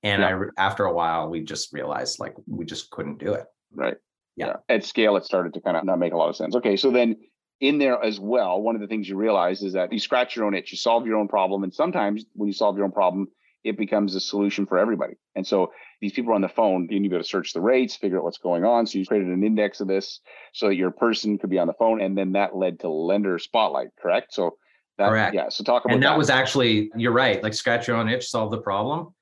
And 0.02 0.22
yeah. 0.22 0.38
I 0.58 0.62
after 0.62 0.84
a 0.84 0.92
while, 0.92 1.28
we 1.28 1.42
just 1.42 1.72
realized 1.72 2.20
like 2.20 2.34
we 2.46 2.64
just 2.64 2.90
couldn't 2.90 3.18
do 3.18 3.34
it. 3.34 3.46
Right. 3.74 3.96
Yeah. 4.36 4.46
yeah. 4.46 4.74
At 4.76 4.84
scale, 4.84 5.16
it 5.16 5.24
started 5.24 5.54
to 5.54 5.60
kind 5.60 5.76
of 5.76 5.84
not 5.84 5.98
make 5.98 6.12
a 6.12 6.16
lot 6.16 6.28
of 6.28 6.36
sense. 6.36 6.54
Okay. 6.54 6.76
So 6.76 6.90
then 6.90 7.16
in 7.60 7.78
there 7.78 8.02
as 8.02 8.20
well, 8.20 8.62
one 8.62 8.76
of 8.76 8.80
the 8.80 8.86
things 8.86 9.08
you 9.08 9.16
realize 9.16 9.62
is 9.62 9.72
that 9.72 9.92
you 9.92 9.98
scratch 9.98 10.36
your 10.36 10.44
own 10.44 10.54
itch, 10.54 10.70
you 10.70 10.78
solve 10.78 11.06
your 11.06 11.16
own 11.16 11.28
problem. 11.28 11.64
And 11.64 11.74
sometimes 11.74 12.24
when 12.34 12.46
you 12.46 12.52
solve 12.52 12.76
your 12.76 12.84
own 12.84 12.92
problem, 12.92 13.28
it 13.64 13.76
becomes 13.76 14.14
a 14.14 14.20
solution 14.20 14.66
for 14.66 14.78
everybody. 14.78 15.14
And 15.34 15.44
so 15.44 15.72
these 16.00 16.12
people 16.12 16.30
are 16.30 16.36
on 16.36 16.40
the 16.40 16.48
phone, 16.48 16.86
you 16.90 17.00
need 17.00 17.10
to 17.10 17.24
search 17.24 17.52
the 17.52 17.60
rates, 17.60 17.96
figure 17.96 18.18
out 18.18 18.24
what's 18.24 18.38
going 18.38 18.64
on. 18.64 18.86
So 18.86 18.98
you 18.98 19.06
created 19.06 19.28
an 19.28 19.42
index 19.42 19.80
of 19.80 19.88
this 19.88 20.20
so 20.54 20.68
that 20.68 20.76
your 20.76 20.92
person 20.92 21.38
could 21.38 21.50
be 21.50 21.58
on 21.58 21.66
the 21.66 21.74
phone. 21.74 22.00
And 22.00 22.16
then 22.16 22.32
that 22.32 22.54
led 22.54 22.80
to 22.80 22.88
lender 22.88 23.38
spotlight, 23.40 23.88
correct? 24.00 24.32
So 24.32 24.56
that, 24.98 25.08
correct. 25.08 25.34
Yeah. 25.34 25.48
So 25.48 25.64
talk 25.64 25.84
about 25.84 25.94
and 25.94 26.02
that, 26.04 26.10
that 26.10 26.18
was 26.18 26.30
actually, 26.30 26.90
you're 26.96 27.12
right. 27.12 27.42
Like 27.42 27.54
scratch 27.54 27.88
your 27.88 27.96
own 27.96 28.08
itch, 28.08 28.28
solve 28.28 28.52
the 28.52 28.60
problem. 28.60 29.12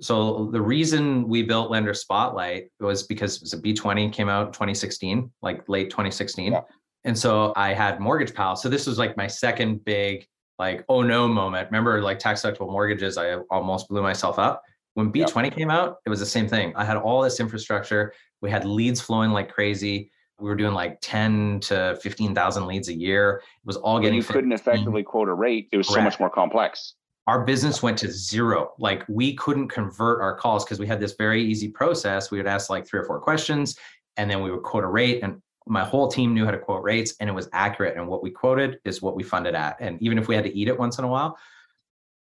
So 0.00 0.48
the 0.52 0.60
reason 0.60 1.28
we 1.28 1.42
built 1.42 1.70
Lender 1.70 1.94
Spotlight 1.94 2.70
was 2.80 3.04
because 3.04 3.36
it 3.36 3.42
was 3.42 3.52
a 3.52 3.58
B20 3.58 4.12
came 4.12 4.28
out 4.28 4.52
2016, 4.52 5.30
like 5.42 5.68
late 5.68 5.90
2016. 5.90 6.52
Yeah. 6.52 6.60
And 7.04 7.18
so 7.18 7.52
I 7.56 7.72
had 7.72 8.00
Mortgage 8.00 8.34
Pal. 8.34 8.56
So 8.56 8.68
this 8.68 8.86
was 8.86 8.98
like 8.98 9.16
my 9.16 9.26
second 9.26 9.84
big 9.84 10.26
like 10.58 10.84
oh 10.88 11.02
no 11.02 11.26
moment. 11.26 11.68
Remember 11.70 12.00
like 12.00 12.18
tax 12.18 12.42
deductible 12.42 12.70
mortgages, 12.70 13.18
I 13.18 13.36
almost 13.50 13.88
blew 13.88 14.02
myself 14.02 14.38
up. 14.38 14.62
When 14.94 15.12
B20 15.12 15.44
yeah. 15.44 15.50
came 15.50 15.70
out, 15.70 15.96
it 16.04 16.10
was 16.10 16.20
the 16.20 16.26
same 16.26 16.46
thing. 16.46 16.72
I 16.76 16.84
had 16.84 16.96
all 16.96 17.22
this 17.22 17.40
infrastructure. 17.40 18.12
We 18.40 18.50
had 18.50 18.64
leads 18.64 19.00
flowing 19.00 19.30
like 19.30 19.50
crazy. 19.50 20.10
We 20.38 20.48
were 20.48 20.56
doing 20.56 20.74
like 20.74 20.98
10 21.00 21.60
to 21.60 21.98
15,000 22.02 22.66
leads 22.66 22.88
a 22.88 22.92
year. 22.92 23.36
It 23.36 23.66
was 23.66 23.76
all 23.76 24.00
getting. 24.00 24.16
you 24.16 24.24
couldn't 24.24 24.52
effectively 24.52 25.02
quote 25.02 25.28
a 25.28 25.34
rate. 25.34 25.68
It 25.72 25.76
was 25.76 25.86
Correct. 25.86 26.00
so 26.00 26.02
much 26.02 26.20
more 26.20 26.30
complex 26.30 26.94
our 27.26 27.44
business 27.44 27.82
went 27.82 27.98
to 27.98 28.10
zero. 28.10 28.72
Like 28.78 29.04
we 29.08 29.34
couldn't 29.34 29.68
convert 29.68 30.20
our 30.20 30.36
calls 30.36 30.64
because 30.64 30.80
we 30.80 30.86
had 30.86 31.00
this 31.00 31.14
very 31.14 31.42
easy 31.42 31.68
process. 31.68 32.30
We 32.30 32.38
would 32.38 32.46
ask 32.46 32.68
like 32.68 32.86
three 32.86 33.00
or 33.00 33.04
four 33.04 33.20
questions 33.20 33.76
and 34.16 34.30
then 34.30 34.42
we 34.42 34.50
would 34.50 34.62
quote 34.62 34.84
a 34.84 34.88
rate. 34.88 35.22
And 35.22 35.40
my 35.66 35.84
whole 35.84 36.08
team 36.08 36.34
knew 36.34 36.44
how 36.44 36.50
to 36.50 36.58
quote 36.58 36.82
rates 36.82 37.14
and 37.20 37.30
it 37.30 37.32
was 37.32 37.48
accurate. 37.52 37.96
And 37.96 38.08
what 38.08 38.22
we 38.22 38.30
quoted 38.30 38.80
is 38.84 39.00
what 39.00 39.14
we 39.14 39.22
funded 39.22 39.54
at. 39.54 39.76
And 39.80 40.02
even 40.02 40.18
if 40.18 40.26
we 40.26 40.34
had 40.34 40.44
to 40.44 40.56
eat 40.56 40.68
it 40.68 40.78
once 40.78 40.98
in 40.98 41.04
a 41.04 41.08
while, 41.08 41.38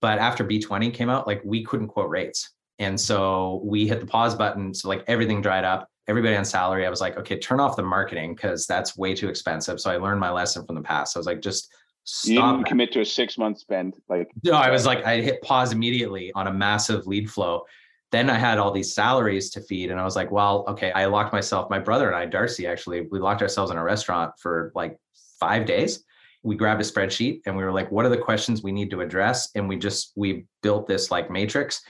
but 0.03 0.19
after 0.19 0.45
B20 0.45 0.93
came 0.93 1.09
out, 1.09 1.27
like 1.27 1.41
we 1.45 1.65
couldn't 1.65 1.89
quote 1.89 2.11
rates. 2.11 2.51
And 2.79 2.99
so 2.99 3.61
we 3.65 3.87
hit 3.87 4.01
the 4.01 4.07
pause 4.07 4.35
button. 4.35 4.73
So 4.75 4.89
like 4.89 5.05
everything 5.07 5.43
dried 5.43 5.65
up, 5.65 5.89
everybody 6.09 6.37
on 6.37 6.45
salary. 6.45 6.87
I 6.87 6.91
was 6.91 7.01
like, 7.01 7.17
okay, 7.19 7.39
turn 7.39 7.61
off 7.61 7.77
the 7.77 7.83
marketing 7.83 8.35
because 8.35 8.67
that's 8.67 8.97
way 8.97 9.15
too 9.15 9.29
expensive. 9.29 9.81
So 9.81 9.91
I 9.91 9.97
learned 9.97 10.21
my 10.21 10.31
lesson 10.31 10.65
from 10.67 10.75
the 10.75 10.83
past. 10.83 11.17
I 11.17 11.21
was 11.21 11.27
like, 11.27 11.41
just 11.41 11.73
Stop. 12.05 12.31
You 12.31 12.41
didn't 12.41 12.65
commit 12.67 12.93
to 12.93 13.01
a 13.01 13.05
six 13.05 13.39
month 13.39 13.59
spend. 13.59 13.95
Like 14.09 14.31
no, 14.45 14.53
I 14.53 14.71
was 14.71 14.87
like, 14.87 15.05
I 15.05 15.21
hit 15.21 15.43
pause 15.43 15.73
immediately 15.73 16.33
on 16.35 16.47
a 16.47 16.53
massive 16.53 17.07
lead 17.07 17.31
flow. 17.31 17.65
Then 18.11 18.29
I 18.29 18.35
had 18.35 18.59
all 18.59 18.73
these 18.73 18.95
salaries 18.95 19.51
to 19.51 19.61
feed, 19.61 19.91
and 19.91 20.01
I 20.01 20.05
was 20.05 20.17
like, 20.17 20.31
well, 20.33 20.65
okay. 20.69 20.91
I 20.93 21.07
locked 21.07 21.33
myself, 21.33 21.71
my 21.71 21.79
brother 21.79 22.09
and 22.09 22.17
I, 22.17 22.27
Darcy, 22.27 22.67
actually, 22.67 23.07
we 23.11 23.21
locked 23.21 23.43
ourselves 23.43 23.71
in 23.71 23.77
a 23.77 23.85
restaurant 23.85 24.33
for 24.41 24.73
like 24.75 24.99
five 25.39 25.67
days. 25.67 26.03
We 26.43 26.57
grabbed 26.57 26.81
a 26.81 26.85
spreadsheet 26.85 27.43
and 27.47 27.57
we 27.57 27.63
were 27.63 27.73
like, 27.73 27.93
what 27.93 28.07
are 28.07 28.09
the 28.09 28.17
questions 28.19 28.63
we 28.63 28.73
need 28.73 28.91
to 28.91 29.03
address? 29.03 29.51
And 29.55 29.69
we 29.69 29.77
just 29.77 30.13
we 30.17 30.47
built 30.63 30.89
this 30.89 31.11
like 31.11 31.31
matrix, 31.31 31.81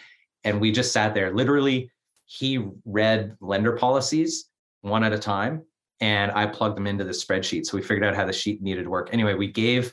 and 0.45 0.61
we 0.61 0.73
just 0.73 0.93
sat 0.93 1.15
there. 1.15 1.33
Literally, 1.33 1.91
he 2.27 2.65
read 2.85 3.35
lender 3.41 3.73
policies 3.73 4.51
one 4.83 5.05
at 5.05 5.13
a 5.13 5.19
time 5.19 5.63
and 6.01 6.33
I 6.33 6.47
plugged 6.47 6.77
them 6.77 6.87
into 6.87 7.05
the 7.05 7.13
spreadsheet. 7.13 7.67
So 7.67 7.77
we 7.77 7.83
figured 7.83 8.05
out 8.05 8.15
how 8.15 8.25
the 8.25 8.33
sheet 8.33 8.63
needed 8.63 8.85
to 8.85 8.91
work. 8.91 9.11
Anyway, 9.13 9.35
we 9.35 9.49
gave 9.49 9.93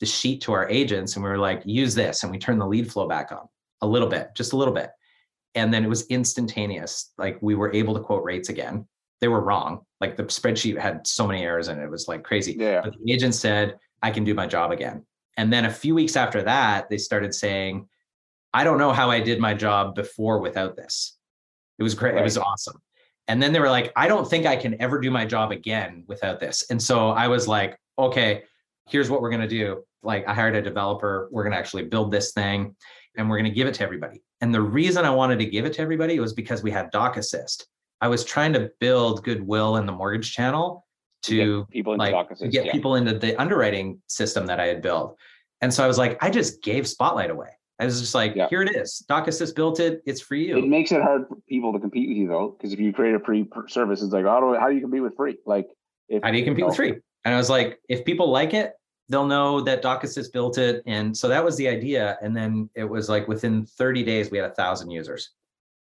the 0.00 0.06
sheet 0.06 0.42
to 0.42 0.52
our 0.52 0.68
agents 0.68 1.16
and 1.16 1.24
we 1.24 1.30
were 1.30 1.38
like, 1.38 1.62
use 1.64 1.94
this. 1.94 2.22
And 2.22 2.30
we 2.30 2.38
turned 2.38 2.60
the 2.60 2.66
lead 2.66 2.90
flow 2.90 3.08
back 3.08 3.32
on 3.32 3.48
a 3.82 3.86
little 3.86 4.08
bit, 4.08 4.30
just 4.34 4.52
a 4.52 4.56
little 4.56 4.74
bit. 4.74 4.90
And 5.54 5.72
then 5.72 5.84
it 5.84 5.88
was 5.88 6.06
instantaneous. 6.08 7.12
Like 7.16 7.38
we 7.40 7.54
were 7.54 7.72
able 7.72 7.94
to 7.94 8.00
quote 8.00 8.24
rates 8.24 8.48
again. 8.48 8.86
They 9.20 9.28
were 9.28 9.40
wrong. 9.40 9.80
Like 10.00 10.16
the 10.16 10.24
spreadsheet 10.24 10.78
had 10.78 11.06
so 11.06 11.26
many 11.26 11.42
errors 11.42 11.68
in 11.68 11.78
it. 11.78 11.84
It 11.84 11.90
was 11.90 12.08
like 12.08 12.22
crazy. 12.22 12.56
Yeah. 12.58 12.82
But 12.82 12.94
the 13.02 13.12
agent 13.12 13.34
said, 13.34 13.78
I 14.02 14.10
can 14.10 14.24
do 14.24 14.34
my 14.34 14.46
job 14.46 14.70
again. 14.70 15.06
And 15.38 15.52
then 15.52 15.64
a 15.64 15.70
few 15.70 15.94
weeks 15.94 16.16
after 16.16 16.42
that, 16.42 16.90
they 16.90 16.98
started 16.98 17.34
saying, 17.34 17.88
I 18.52 18.64
don't 18.64 18.78
know 18.78 18.92
how 18.92 19.10
I 19.10 19.20
did 19.20 19.38
my 19.40 19.54
job 19.54 19.94
before 19.94 20.40
without 20.40 20.76
this. 20.76 21.16
It 21.78 21.82
was 21.82 21.94
great. 21.94 22.14
Right. 22.14 22.20
It 22.20 22.24
was 22.24 22.38
awesome. 22.38 22.80
And 23.28 23.42
then 23.42 23.52
they 23.52 23.60
were 23.60 23.70
like, 23.70 23.92
I 23.96 24.08
don't 24.08 24.28
think 24.28 24.46
I 24.46 24.56
can 24.56 24.80
ever 24.80 25.00
do 25.00 25.10
my 25.10 25.24
job 25.24 25.50
again 25.50 26.04
without 26.06 26.38
this. 26.38 26.64
And 26.70 26.80
so 26.80 27.10
I 27.10 27.28
was 27.28 27.48
like, 27.48 27.78
okay, 27.98 28.44
here's 28.88 29.10
what 29.10 29.20
we're 29.20 29.30
going 29.30 29.42
to 29.42 29.48
do. 29.48 29.82
Like 30.02 30.26
I 30.28 30.34
hired 30.34 30.56
a 30.56 30.62
developer. 30.62 31.28
We're 31.30 31.42
going 31.42 31.52
to 31.52 31.58
actually 31.58 31.84
build 31.84 32.12
this 32.12 32.32
thing 32.32 32.74
and 33.16 33.28
we're 33.28 33.38
going 33.38 33.50
to 33.50 33.54
give 33.54 33.66
it 33.66 33.74
to 33.74 33.82
everybody. 33.82 34.22
And 34.40 34.54
the 34.54 34.60
reason 34.60 35.04
I 35.04 35.10
wanted 35.10 35.38
to 35.40 35.46
give 35.46 35.64
it 35.64 35.72
to 35.74 35.82
everybody 35.82 36.18
was 36.20 36.32
because 36.32 36.62
we 36.62 36.70
had 36.70 36.90
Doc 36.90 37.16
Assist. 37.16 37.66
I 38.00 38.08
was 38.08 38.24
trying 38.24 38.52
to 38.52 38.70
build 38.80 39.24
goodwill 39.24 39.76
in 39.76 39.86
the 39.86 39.92
mortgage 39.92 40.32
channel 40.32 40.86
to, 41.22 41.60
get 41.60 41.70
people 41.70 41.96
like, 41.96 42.12
Doc 42.12 42.30
Assist, 42.30 42.52
get 42.52 42.66
yeah. 42.66 42.72
people 42.72 42.96
into 42.96 43.18
the 43.18 43.40
underwriting 43.40 44.00
system 44.06 44.46
that 44.46 44.60
I 44.60 44.66
had 44.66 44.82
built. 44.82 45.18
And 45.62 45.72
so 45.72 45.82
I 45.82 45.86
was 45.86 45.96
like, 45.96 46.22
I 46.22 46.28
just 46.28 46.62
gave 46.62 46.86
Spotlight 46.86 47.30
away. 47.30 47.48
I 47.78 47.84
was 47.84 48.00
just 48.00 48.14
like, 48.14 48.34
yeah. 48.34 48.48
here 48.48 48.62
it 48.62 48.74
is. 48.74 49.04
Doc 49.08 49.28
Assist 49.28 49.56
built 49.56 49.80
it. 49.80 50.02
It's 50.06 50.20
for 50.20 50.34
you. 50.34 50.56
It 50.56 50.66
makes 50.66 50.92
it 50.92 51.02
hard 51.02 51.28
for 51.28 51.36
people 51.48 51.72
to 51.72 51.78
compete 51.78 52.08
with 52.08 52.16
you 52.16 52.28
though, 52.28 52.56
because 52.56 52.72
if 52.72 52.80
you 52.80 52.92
create 52.92 53.14
a 53.14 53.20
free 53.20 53.46
service, 53.68 54.02
it's 54.02 54.12
like, 54.12 54.24
how 54.24 54.40
do 54.40 54.58
how 54.58 54.68
do 54.68 54.74
you 54.74 54.80
compete 54.80 55.02
with 55.02 55.16
free? 55.16 55.36
Like 55.44 55.68
If, 56.08 56.22
How 56.22 56.30
do 56.30 56.38
you 56.38 56.44
compete 56.44 56.66
with 56.66 56.76
free? 56.76 56.96
And 57.26 57.34
I 57.34 57.38
was 57.38 57.50
like, 57.50 57.80
if 57.88 58.04
people 58.04 58.30
like 58.30 58.54
it, 58.54 58.74
they'll 59.08 59.26
know 59.26 59.60
that 59.62 59.82
DocAssist 59.82 60.32
built 60.32 60.58
it. 60.58 60.80
And 60.86 61.14
so 61.14 61.26
that 61.26 61.44
was 61.44 61.56
the 61.56 61.66
idea. 61.66 62.16
And 62.22 62.36
then 62.36 62.70
it 62.76 62.84
was 62.84 63.08
like 63.08 63.26
within 63.26 63.66
30 63.66 64.04
days, 64.04 64.30
we 64.30 64.38
had 64.38 64.48
a 64.48 64.54
thousand 64.54 64.92
users. 64.92 65.30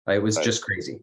It 0.09 0.21
was 0.21 0.35
right. 0.35 0.45
just 0.45 0.61
crazy. 0.61 0.99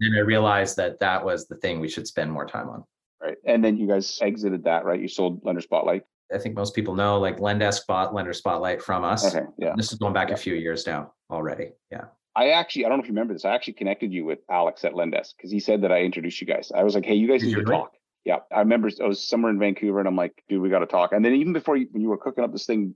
And 0.00 0.16
I 0.16 0.20
realized 0.20 0.76
that 0.78 0.98
that 0.98 1.24
was 1.24 1.46
the 1.46 1.54
thing 1.56 1.78
we 1.78 1.88
should 1.88 2.08
spend 2.08 2.32
more 2.32 2.44
time 2.44 2.68
on. 2.68 2.82
Right. 3.22 3.36
And 3.46 3.64
then 3.64 3.76
you 3.76 3.86
guys 3.86 4.18
exited 4.20 4.64
that, 4.64 4.84
right? 4.84 5.00
You 5.00 5.06
sold 5.06 5.44
Lender 5.44 5.60
Spotlight. 5.60 6.02
I 6.34 6.38
think 6.38 6.56
most 6.56 6.74
people 6.74 6.96
know 6.96 7.20
like 7.20 7.38
Lendesk 7.38 7.86
bought 7.86 8.12
Lender 8.12 8.32
Spotlight 8.32 8.82
from 8.82 9.04
us. 9.04 9.32
Okay, 9.32 9.46
yeah. 9.58 9.74
This 9.76 9.92
is 9.92 9.98
going 9.98 10.12
back 10.12 10.28
yeah. 10.28 10.34
a 10.34 10.38
few 10.38 10.54
years 10.54 10.88
now 10.88 11.12
already. 11.30 11.70
Yeah. 11.92 12.06
I 12.34 12.50
actually, 12.50 12.84
I 12.84 12.88
don't 12.88 12.98
know 12.98 13.02
if 13.02 13.08
you 13.08 13.14
remember 13.14 13.32
this. 13.32 13.44
I 13.44 13.54
actually 13.54 13.74
connected 13.74 14.12
you 14.12 14.24
with 14.24 14.40
Alex 14.50 14.84
at 14.84 14.92
Lendesk 14.92 15.36
because 15.36 15.52
he 15.52 15.60
said 15.60 15.82
that 15.82 15.92
I 15.92 16.02
introduced 16.02 16.40
you 16.40 16.48
guys. 16.48 16.72
I 16.74 16.82
was 16.82 16.96
like, 16.96 17.04
hey, 17.04 17.14
you 17.14 17.28
guys 17.28 17.42
Did 17.42 17.48
need 17.48 17.54
to 17.56 17.64
talk. 17.64 17.92
Yeah. 18.24 18.38
I 18.52 18.60
remember 18.60 18.90
I 19.02 19.06
was 19.06 19.26
somewhere 19.26 19.50
in 19.50 19.58
Vancouver 19.58 19.98
and 20.00 20.08
I'm 20.08 20.16
like, 20.16 20.42
dude, 20.48 20.60
we 20.60 20.68
got 20.68 20.80
to 20.80 20.86
talk. 20.86 21.12
And 21.12 21.24
then 21.24 21.34
even 21.34 21.52
before 21.52 21.76
you, 21.76 21.88
when 21.92 22.02
you 22.02 22.08
were 22.08 22.18
cooking 22.18 22.44
up 22.44 22.52
this 22.52 22.66
thing 22.66 22.94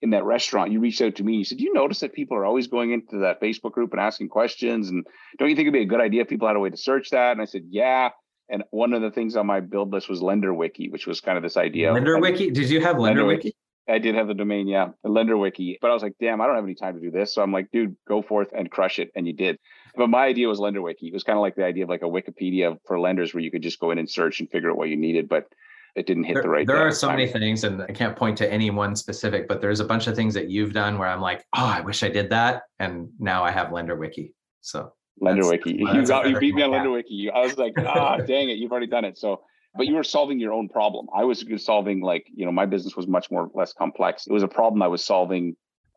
in 0.00 0.10
that 0.10 0.24
restaurant, 0.24 0.72
you 0.72 0.80
reached 0.80 1.00
out 1.00 1.14
to 1.16 1.24
me. 1.24 1.36
You 1.36 1.44
said, 1.44 1.60
you 1.60 1.72
notice 1.72 2.00
that 2.00 2.12
people 2.12 2.36
are 2.36 2.44
always 2.44 2.66
going 2.66 2.92
into 2.92 3.18
that 3.18 3.40
Facebook 3.40 3.72
group 3.72 3.92
and 3.92 4.00
asking 4.00 4.28
questions? 4.28 4.88
And 4.88 5.06
don't 5.38 5.48
you 5.48 5.54
think 5.54 5.66
it'd 5.66 5.74
be 5.74 5.82
a 5.82 5.86
good 5.86 6.00
idea 6.00 6.22
if 6.22 6.28
people 6.28 6.48
had 6.48 6.56
a 6.56 6.60
way 6.60 6.70
to 6.70 6.76
search 6.76 7.10
that? 7.10 7.32
And 7.32 7.40
I 7.40 7.44
said, 7.44 7.62
yeah. 7.68 8.10
And 8.48 8.64
one 8.70 8.92
of 8.92 9.02
the 9.02 9.10
things 9.10 9.36
on 9.36 9.46
my 9.46 9.60
build 9.60 9.92
list 9.92 10.08
was 10.08 10.20
Lender 10.20 10.52
Wiki, 10.52 10.88
which 10.88 11.06
was 11.06 11.20
kind 11.20 11.36
of 11.36 11.42
this 11.42 11.56
idea. 11.56 11.92
Lender 11.92 12.18
Wiki? 12.18 12.50
Did 12.50 12.68
you 12.68 12.80
have 12.80 12.98
Lender, 12.98 13.20
Lender 13.20 13.26
Wiki? 13.26 13.48
Wiki? 13.48 13.56
I 13.88 13.98
did 13.98 14.14
have 14.14 14.26
the 14.26 14.34
domain, 14.34 14.68
yeah, 14.68 14.88
the 15.02 15.10
Lender 15.10 15.36
Wiki. 15.36 15.78
But 15.80 15.90
I 15.90 15.94
was 15.94 16.02
like, 16.02 16.14
damn, 16.20 16.40
I 16.40 16.46
don't 16.46 16.56
have 16.56 16.64
any 16.64 16.74
time 16.74 16.94
to 16.94 17.00
do 17.00 17.10
this. 17.10 17.34
So 17.34 17.42
I'm 17.42 17.52
like, 17.52 17.70
dude, 17.70 17.96
go 18.06 18.22
forth 18.22 18.48
and 18.56 18.70
crush 18.70 18.98
it. 18.98 19.10
And 19.14 19.26
you 19.26 19.32
did. 19.32 19.58
But 19.94 20.08
my 20.08 20.24
idea 20.24 20.48
was 20.48 20.58
Lender 20.58 20.80
Wiki. 20.80 21.08
It 21.08 21.12
was 21.12 21.22
kind 21.22 21.36
of 21.36 21.42
like 21.42 21.54
the 21.54 21.64
idea 21.64 21.84
of 21.84 21.90
like 21.90 22.02
a 22.02 22.06
Wikipedia 22.06 22.78
for 22.86 22.98
lenders 22.98 23.34
where 23.34 23.42
you 23.42 23.50
could 23.50 23.62
just 23.62 23.78
go 23.78 23.90
in 23.90 23.98
and 23.98 24.08
search 24.08 24.40
and 24.40 24.50
figure 24.50 24.70
out 24.70 24.76
what 24.76 24.88
you 24.88 24.96
needed. 24.96 25.28
But 25.28 25.46
it 25.94 26.06
didn't 26.06 26.24
hit 26.24 26.34
there, 26.34 26.42
the 26.42 26.48
right. 26.48 26.66
There 26.66 26.78
are 26.78 26.90
so 26.90 27.08
many 27.08 27.26
things, 27.26 27.64
and 27.64 27.82
I 27.82 27.92
can't 27.92 28.16
point 28.16 28.38
to 28.38 28.50
any 28.50 28.70
one 28.70 28.96
specific, 28.96 29.46
but 29.46 29.60
there's 29.60 29.80
a 29.80 29.84
bunch 29.84 30.06
of 30.06 30.16
things 30.16 30.32
that 30.34 30.48
you've 30.48 30.72
done 30.72 30.98
where 30.98 31.08
I'm 31.08 31.20
like, 31.20 31.44
oh, 31.54 31.66
I 31.66 31.80
wish 31.80 32.02
I 32.02 32.08
did 32.08 32.30
that, 32.30 32.62
and 32.78 33.08
now 33.18 33.44
I 33.44 33.50
have 33.50 33.72
Lender 33.72 33.96
Wiki. 33.96 34.34
So 34.62 34.92
Lender 35.20 35.46
Wiki, 35.46 35.74
you 35.92 36.06
got 36.06 36.28
you 36.28 36.38
beat 36.38 36.54
me 36.54 36.62
on 36.62 36.70
Lender 36.70 36.90
Wiki. 36.90 37.30
I 37.30 37.40
was 37.40 37.58
like, 37.58 37.74
ah, 37.78 38.16
dang 38.16 38.48
it, 38.48 38.56
you've 38.56 38.72
already 38.72 38.86
done 38.86 39.04
it. 39.04 39.18
So, 39.18 39.42
but 39.76 39.86
you 39.86 39.94
were 39.94 40.04
solving 40.04 40.40
your 40.40 40.54
own 40.54 40.68
problem. 40.68 41.06
I 41.14 41.24
was 41.24 41.44
solving 41.58 42.00
like 42.00 42.26
you 42.34 42.46
know 42.46 42.52
my 42.52 42.64
business 42.64 42.96
was 42.96 43.06
much 43.06 43.30
more 43.30 43.50
less 43.54 43.74
complex. 43.74 44.26
It 44.26 44.32
was 44.32 44.42
a 44.42 44.48
problem 44.48 44.80
I 44.82 44.88
was 44.88 45.04
solving, 45.04 45.54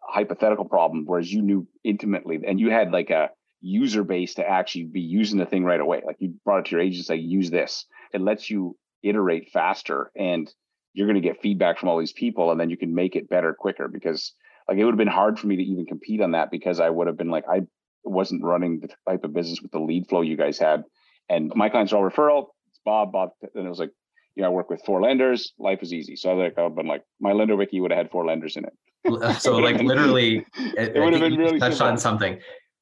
a 0.10 0.12
hypothetical 0.12 0.66
problem, 0.66 1.06
whereas 1.06 1.32
you 1.32 1.42
knew 1.42 1.66
intimately, 1.86 2.42
and 2.46 2.60
you 2.60 2.70
had 2.70 2.92
like 2.92 3.12
a 3.12 3.30
user 3.66 4.04
base 4.04 4.36
to 4.36 4.48
actually 4.48 4.84
be 4.84 5.02
using 5.02 5.40
the 5.40 5.46
thing 5.46 5.64
right 5.64 5.80
away. 5.80 6.02
Like 6.06 6.18
you 6.20 6.36
brought 6.46 6.60
it 6.60 6.66
to 6.66 6.72
your 6.72 6.82
agents, 6.82 7.10
like 7.10 7.22
use 7.22 7.50
this. 7.50 7.86
It 8.14 8.22
lets 8.22 8.50
you 8.50 8.78
iterate 9.04 9.50
faster 9.52 10.12
and 10.16 10.52
you're 10.94 11.08
going 11.08 11.22
to 11.22 11.28
get 11.28 11.42
feedback 11.42 11.78
from 11.78 11.90
all 11.90 12.00
these 12.00 12.14
people 12.14 12.52
and 12.52 12.60
then 12.60 12.70
you 12.70 12.78
can 12.78 12.94
make 12.94 13.16
it 13.16 13.30
better 13.30 13.54
quicker 13.54 13.88
because 13.88 14.34
like 14.68 14.78
it 14.78 14.86
would 14.86 14.94
have 14.94 14.98
been 14.98 15.08
hard 15.08 15.40
for 15.40 15.48
me 15.48 15.56
to 15.58 15.64
even 15.64 15.86
compete 15.86 16.22
on 16.22 16.32
that 16.32 16.50
because 16.52 16.80
I 16.80 16.90
would 16.90 17.08
have 17.08 17.18
been 17.18 17.30
like 17.30 17.44
I 17.50 17.62
wasn't 18.04 18.44
running 18.44 18.80
the 18.80 18.90
type 19.10 19.24
of 19.24 19.34
business 19.34 19.62
with 19.62 19.72
the 19.72 19.80
lead 19.80 20.08
flow 20.08 20.22
you 20.22 20.38
guys 20.38 20.58
had 20.58 20.84
and 21.30 21.52
my 21.56 21.70
clients 21.70 21.92
are 21.92 21.98
all 21.98 22.10
referral 22.10 22.48
it's 22.70 22.80
Bob 22.86 23.12
Bob 23.12 23.32
and 23.56 23.66
it 23.66 23.70
was 23.70 23.80
like 23.80 23.92
you 24.36 24.42
know 24.42 24.50
I 24.50 24.52
work 24.52 24.70
with 24.70 24.82
four 24.86 25.02
lenders 25.02 25.54
life 25.60 25.80
is 25.82 25.92
easy 25.94 26.16
so 26.16 26.32
I 26.32 26.34
like 26.34 26.58
I've 26.58 26.76
been 26.76 26.88
like 26.88 27.04
my 27.20 27.34
lender 27.34 27.56
wiki 27.56 27.82
would 27.82 27.92
have 27.92 27.98
had 27.98 28.12
four 28.12 28.26
lenders 28.26 28.58
in 28.58 28.66
it 28.66 28.74
uh, 29.22 29.34
so 29.34 29.58
like 29.58 29.82
literally 29.82 30.46
it, 30.58 30.96
it 30.96 31.00
would 31.00 31.14
have 31.14 31.22
been 31.22 31.38
really 31.38 31.60
touched 31.60 31.78
simple. 31.78 31.92
on 31.92 31.98
something 31.98 32.40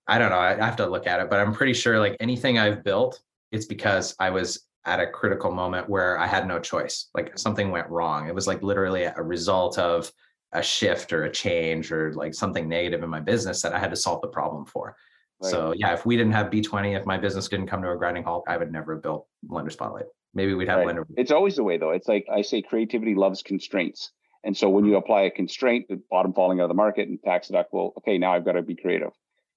I 0.08 0.18
don't 0.18 0.30
know 0.30 0.40
I 0.40 0.56
have 0.56 0.76
to 0.78 0.88
look 0.88 1.08
at 1.08 1.20
it 1.20 1.30
but 1.30 1.40
I'm 1.40 1.54
pretty 1.54 1.74
sure 1.74 2.00
like 2.00 2.18
anything 2.20 2.60
I've 2.60 2.84
built 2.84 3.22
it's 3.52 3.66
because 3.66 4.16
I 4.20 4.32
was 4.32 4.66
at 4.86 5.00
a 5.00 5.08
critical 5.08 5.52
moment 5.52 5.90
where 5.90 6.20
I 6.20 6.28
had 6.28 6.48
no 6.48 6.60
choice. 6.60 7.10
Like 7.14 7.38
something 7.38 7.72
went 7.72 7.90
wrong. 7.90 8.28
It 8.28 8.36
was 8.36 8.48
like 8.48 8.62
literally 8.62 9.04
a 9.04 9.22
result 9.22 9.78
of 9.78 10.12
a 10.52 10.62
shift 10.62 11.14
or 11.14 11.24
a 11.24 11.32
change 11.32 11.92
or 11.92 12.14
like 12.14 12.34
something 12.34 12.68
negative 12.68 13.02
in 13.02 13.10
my 13.10 13.20
business 13.20 13.62
that 13.62 13.74
I 13.74 13.80
had 13.80 13.92
to 13.92 13.96
solve 13.96 14.22
the 14.22 14.28
problem 14.28 14.66
for. 14.66 14.96
Right. 15.42 15.52
So 15.52 15.74
yeah, 15.76 15.94
if 15.94 16.06
we 16.06 16.18
didn't 16.18 16.34
have 16.34 16.48
B20, 16.48 16.98
if 16.98 17.06
my 17.06 17.18
business 17.18 17.48
didn't 17.48 17.68
come 17.68 17.82
to 17.82 17.92
a 17.92 17.98
grinding 17.98 18.24
halt, 18.24 18.44
I 18.48 18.58
would 18.58 18.72
never 18.72 18.96
have 18.96 19.04
built 19.04 19.28
Lender 19.48 19.72
Spotlight. 19.72 20.06
Maybe 20.34 20.54
we'd 20.54 20.68
have 20.68 20.80
right. 20.80 20.88
Lender. 20.88 21.08
It's 21.16 21.32
always 21.32 21.56
the 21.56 21.64
way 21.64 21.78
though. 21.78 21.92
It's 21.92 22.08
like 22.08 22.26
I 22.32 22.42
say, 22.42 22.62
creativity 22.62 23.16
loves 23.16 23.42
constraints. 23.42 24.12
And 24.44 24.56
so 24.56 24.70
when 24.70 24.84
you 24.84 24.92
mm-hmm. 24.92 24.98
apply 24.98 25.22
a 25.22 25.32
constraint, 25.32 25.86
the 25.88 26.02
bottom 26.12 26.34
falling 26.34 26.60
out 26.60 26.64
of 26.64 26.70
the 26.70 26.76
market 26.76 27.08
and 27.08 27.22
tax 27.24 27.50
deductible, 27.50 27.96
okay, 28.00 28.18
now 28.18 28.34
I've 28.34 28.44
got 28.44 28.54
to 28.54 28.62
be 28.62 28.76
creative 28.76 29.12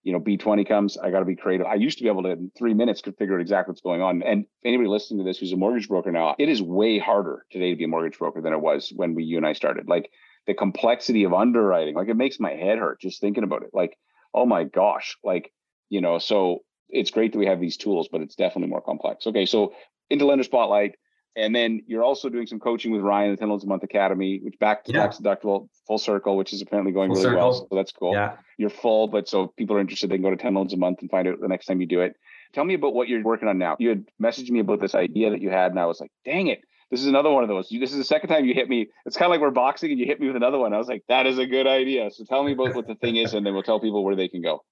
you 0.07 0.13
know, 0.13 0.21
B20 0.21 0.69
comes, 0.69 0.97
I 0.97 1.11
got 1.11 1.19
to 1.19 1.25
be 1.25 1.35
creative. 1.35 1.67
I 1.67 1.75
used 1.75 1.99
to 1.99 2.05
be 2.05 2.09
able 2.09 2.23
to, 2.23 2.31
in 2.31 2.53
three 2.57 2.75
minutes, 2.75 3.01
could 3.03 3.17
figure 3.17 3.35
out 3.35 3.41
exactly 3.41 3.73
what's 3.73 3.81
going 3.81 4.03
on. 4.03 4.23
And 4.23 4.47
anybody 4.65 4.89
listening 4.89 5.19
to 5.19 5.25
this 5.25 5.37
who's 5.37 5.51
a 5.51 5.57
mortgage 5.57 5.89
broker 5.89 6.13
now, 6.13 6.37
it 6.39 6.49
is 6.49 6.63
way 6.63 7.01
harder 7.01 7.45
today 7.51 7.71
to 7.71 7.77
be 7.77 7.83
a 7.83 7.89
mortgage 7.89 8.17
broker 8.17 8.41
than 8.41 8.53
it 8.53 8.61
was 8.61 8.93
when 8.95 9.17
we, 9.17 9.25
you 9.25 9.37
and 9.37 9.45
I 9.45 9.53
started. 9.53 9.89
Like 9.89 10.09
the 10.47 10.55
complexity 10.55 11.25
of 11.25 11.35
underwriting, 11.35 11.97
like 11.97 12.07
it 12.07 12.17
makes 12.17 12.39
my 12.39 12.53
head 12.53 12.79
hurt 12.79 13.01
just 13.01 13.21
thinking 13.21 13.43
about 13.43 13.65
it. 13.65 13.71
Like, 13.73 13.99
oh 14.33 14.47
my 14.47 14.63
gosh, 14.63 15.17
like, 15.25 15.53
you 15.89 16.01
know, 16.01 16.21
so 16.21 16.61
it's 16.89 17.11
great 17.11 17.33
that 17.33 17.41
we 17.41 17.47
have 17.47 17.61
these 17.61 17.77
tools, 17.77 18.07
but 18.07 18.21
it's 18.21 18.37
definitely 18.37 18.71
more 18.71 18.83
complex. 18.83 19.27
Okay, 19.27 19.45
so 19.45 19.75
into 20.09 20.25
Lender 20.25 20.45
Spotlight, 20.45 20.95
and 21.37 21.55
then 21.55 21.83
you're 21.87 22.03
also 22.03 22.29
doing 22.29 22.47
some 22.47 22.59
coaching 22.59 22.93
with 22.93 23.03
Ryan, 23.03 23.33
the 23.33 23.37
10 23.37 23.49
Loans 23.51 23.63
a 23.63 23.67
Month 23.67 23.83
Academy, 23.83 24.41
which 24.43 24.59
back 24.59 24.85
to 24.85 24.93
yeah. 24.93 25.03
tax 25.03 25.19
deductible, 25.19 25.69
full 25.87 25.99
circle, 25.99 26.37
which 26.37 26.53
is 26.53 26.63
apparently 26.63 26.93
going 26.93 27.11
full 27.11 27.17
really 27.17 27.27
circle. 27.27 27.39
well. 27.39 27.53
So 27.53 27.77
that's 27.77 27.93
cool. 27.93 28.15
Yeah. 28.15 28.37
You're 28.57 28.71
full, 28.71 29.07
but 29.07 29.29
so 29.29 29.49
people 29.59 29.77
are 29.77 29.81
interested, 29.81 30.11
they 30.11 30.17
can 30.17 30.23
go 30.23 30.31
to 30.31 30.37
10 30.37 30.55
Loans 30.55 30.73
a 30.73 30.79
Month 30.79 31.03
and 31.03 31.11
find 31.11 31.29
out 31.29 31.41
the 31.41 31.49
next 31.49 31.67
time 31.67 31.81
you 31.81 31.87
do 31.87 32.01
it. 32.01 32.17
Tell 32.55 32.65
me 32.65 32.75
about 32.75 32.95
what 32.95 33.09
you're 33.09 33.23
working 33.23 33.49
on 33.49 33.59
now. 33.59 33.77
You 33.79 33.91
had 33.91 34.07
messaged 34.21 34.51
me 34.51 34.61
about 34.61 34.81
this 34.81 34.95
idea 34.95 35.31
that 35.31 35.43
you 35.43 35.51
had, 35.51 35.73
and 35.73 35.79
I 35.81 35.85
was 35.85 36.01
like, 36.01 36.11
dang 36.25 36.47
it. 36.47 36.63
This 36.91 37.01
is 37.01 37.07
another 37.07 37.31
one 37.31 37.43
of 37.43 37.49
those. 37.49 37.71
You, 37.71 37.81
this 37.81 37.91
is 37.91 37.99
the 37.99 38.05
second 38.05 38.29
time 38.29 38.45
you 38.45 38.55
hit 38.55 38.69
me. 38.69 38.89
It's 39.05 39.17
kind 39.17 39.27
of 39.27 39.31
like 39.33 39.41
we're 39.41 39.51
boxing 39.51 39.91
and 39.91 39.99
you 39.99 40.07
hit 40.07 40.21
me 40.21 40.29
with 40.29 40.37
another 40.37 40.59
one. 40.59 40.73
I 40.73 40.79
was 40.79 40.87
like, 40.87 41.03
that 41.09 41.27
is 41.27 41.37
a 41.37 41.45
good 41.45 41.67
idea. 41.67 42.11
So 42.13 42.25
tell 42.25 42.45
me 42.45 42.53
about 42.53 42.75
what 42.75 42.87
the 42.87 42.95
thing 42.95 43.17
is, 43.17 43.35
and 43.35 43.45
then 43.45 43.55
we'll 43.55 43.65
tell 43.65 43.81
people 43.81 44.05
where 44.05 44.15
they 44.15 44.29
can 44.29 44.41
go. 44.41 44.63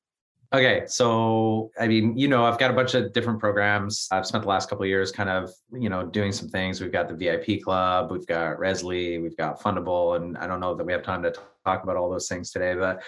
Okay, 0.55 0.85
so 0.87 1.73
I 1.81 1.89
mean, 1.89 2.17
you 2.17 2.29
know, 2.29 2.45
I've 2.45 2.61
got 2.61 2.71
a 2.71 2.75
bunch 2.75 2.95
of 2.95 3.13
different 3.13 3.41
programs. 3.41 4.07
I've 4.13 4.25
spent 4.25 4.43
the 4.43 4.49
last 4.49 4.71
couple 4.71 4.87
years 4.87 5.11
kind 5.11 5.29
of, 5.29 5.53
you 5.73 5.89
know, 5.89 6.07
doing 6.07 6.31
some 6.31 6.49
things. 6.49 6.81
We've 6.81 6.93
got 6.93 7.09
the 7.09 7.15
VIP 7.17 7.65
club, 7.65 8.13
we've 8.13 8.25
got 8.25 8.59
Resly, 8.59 9.21
we've 9.21 9.37
got 9.37 9.61
Fundable, 9.61 10.15
and 10.15 10.39
I 10.39 10.47
don't 10.47 10.61
know 10.61 10.77
that 10.77 10.87
we 10.87 10.93
have 10.93 11.03
time 11.03 11.25
to 11.25 11.35
talk 11.65 11.83
about 11.83 11.97
all 11.97 12.09
those 12.09 12.29
things 12.29 12.53
today, 12.53 12.77
but 12.77 13.03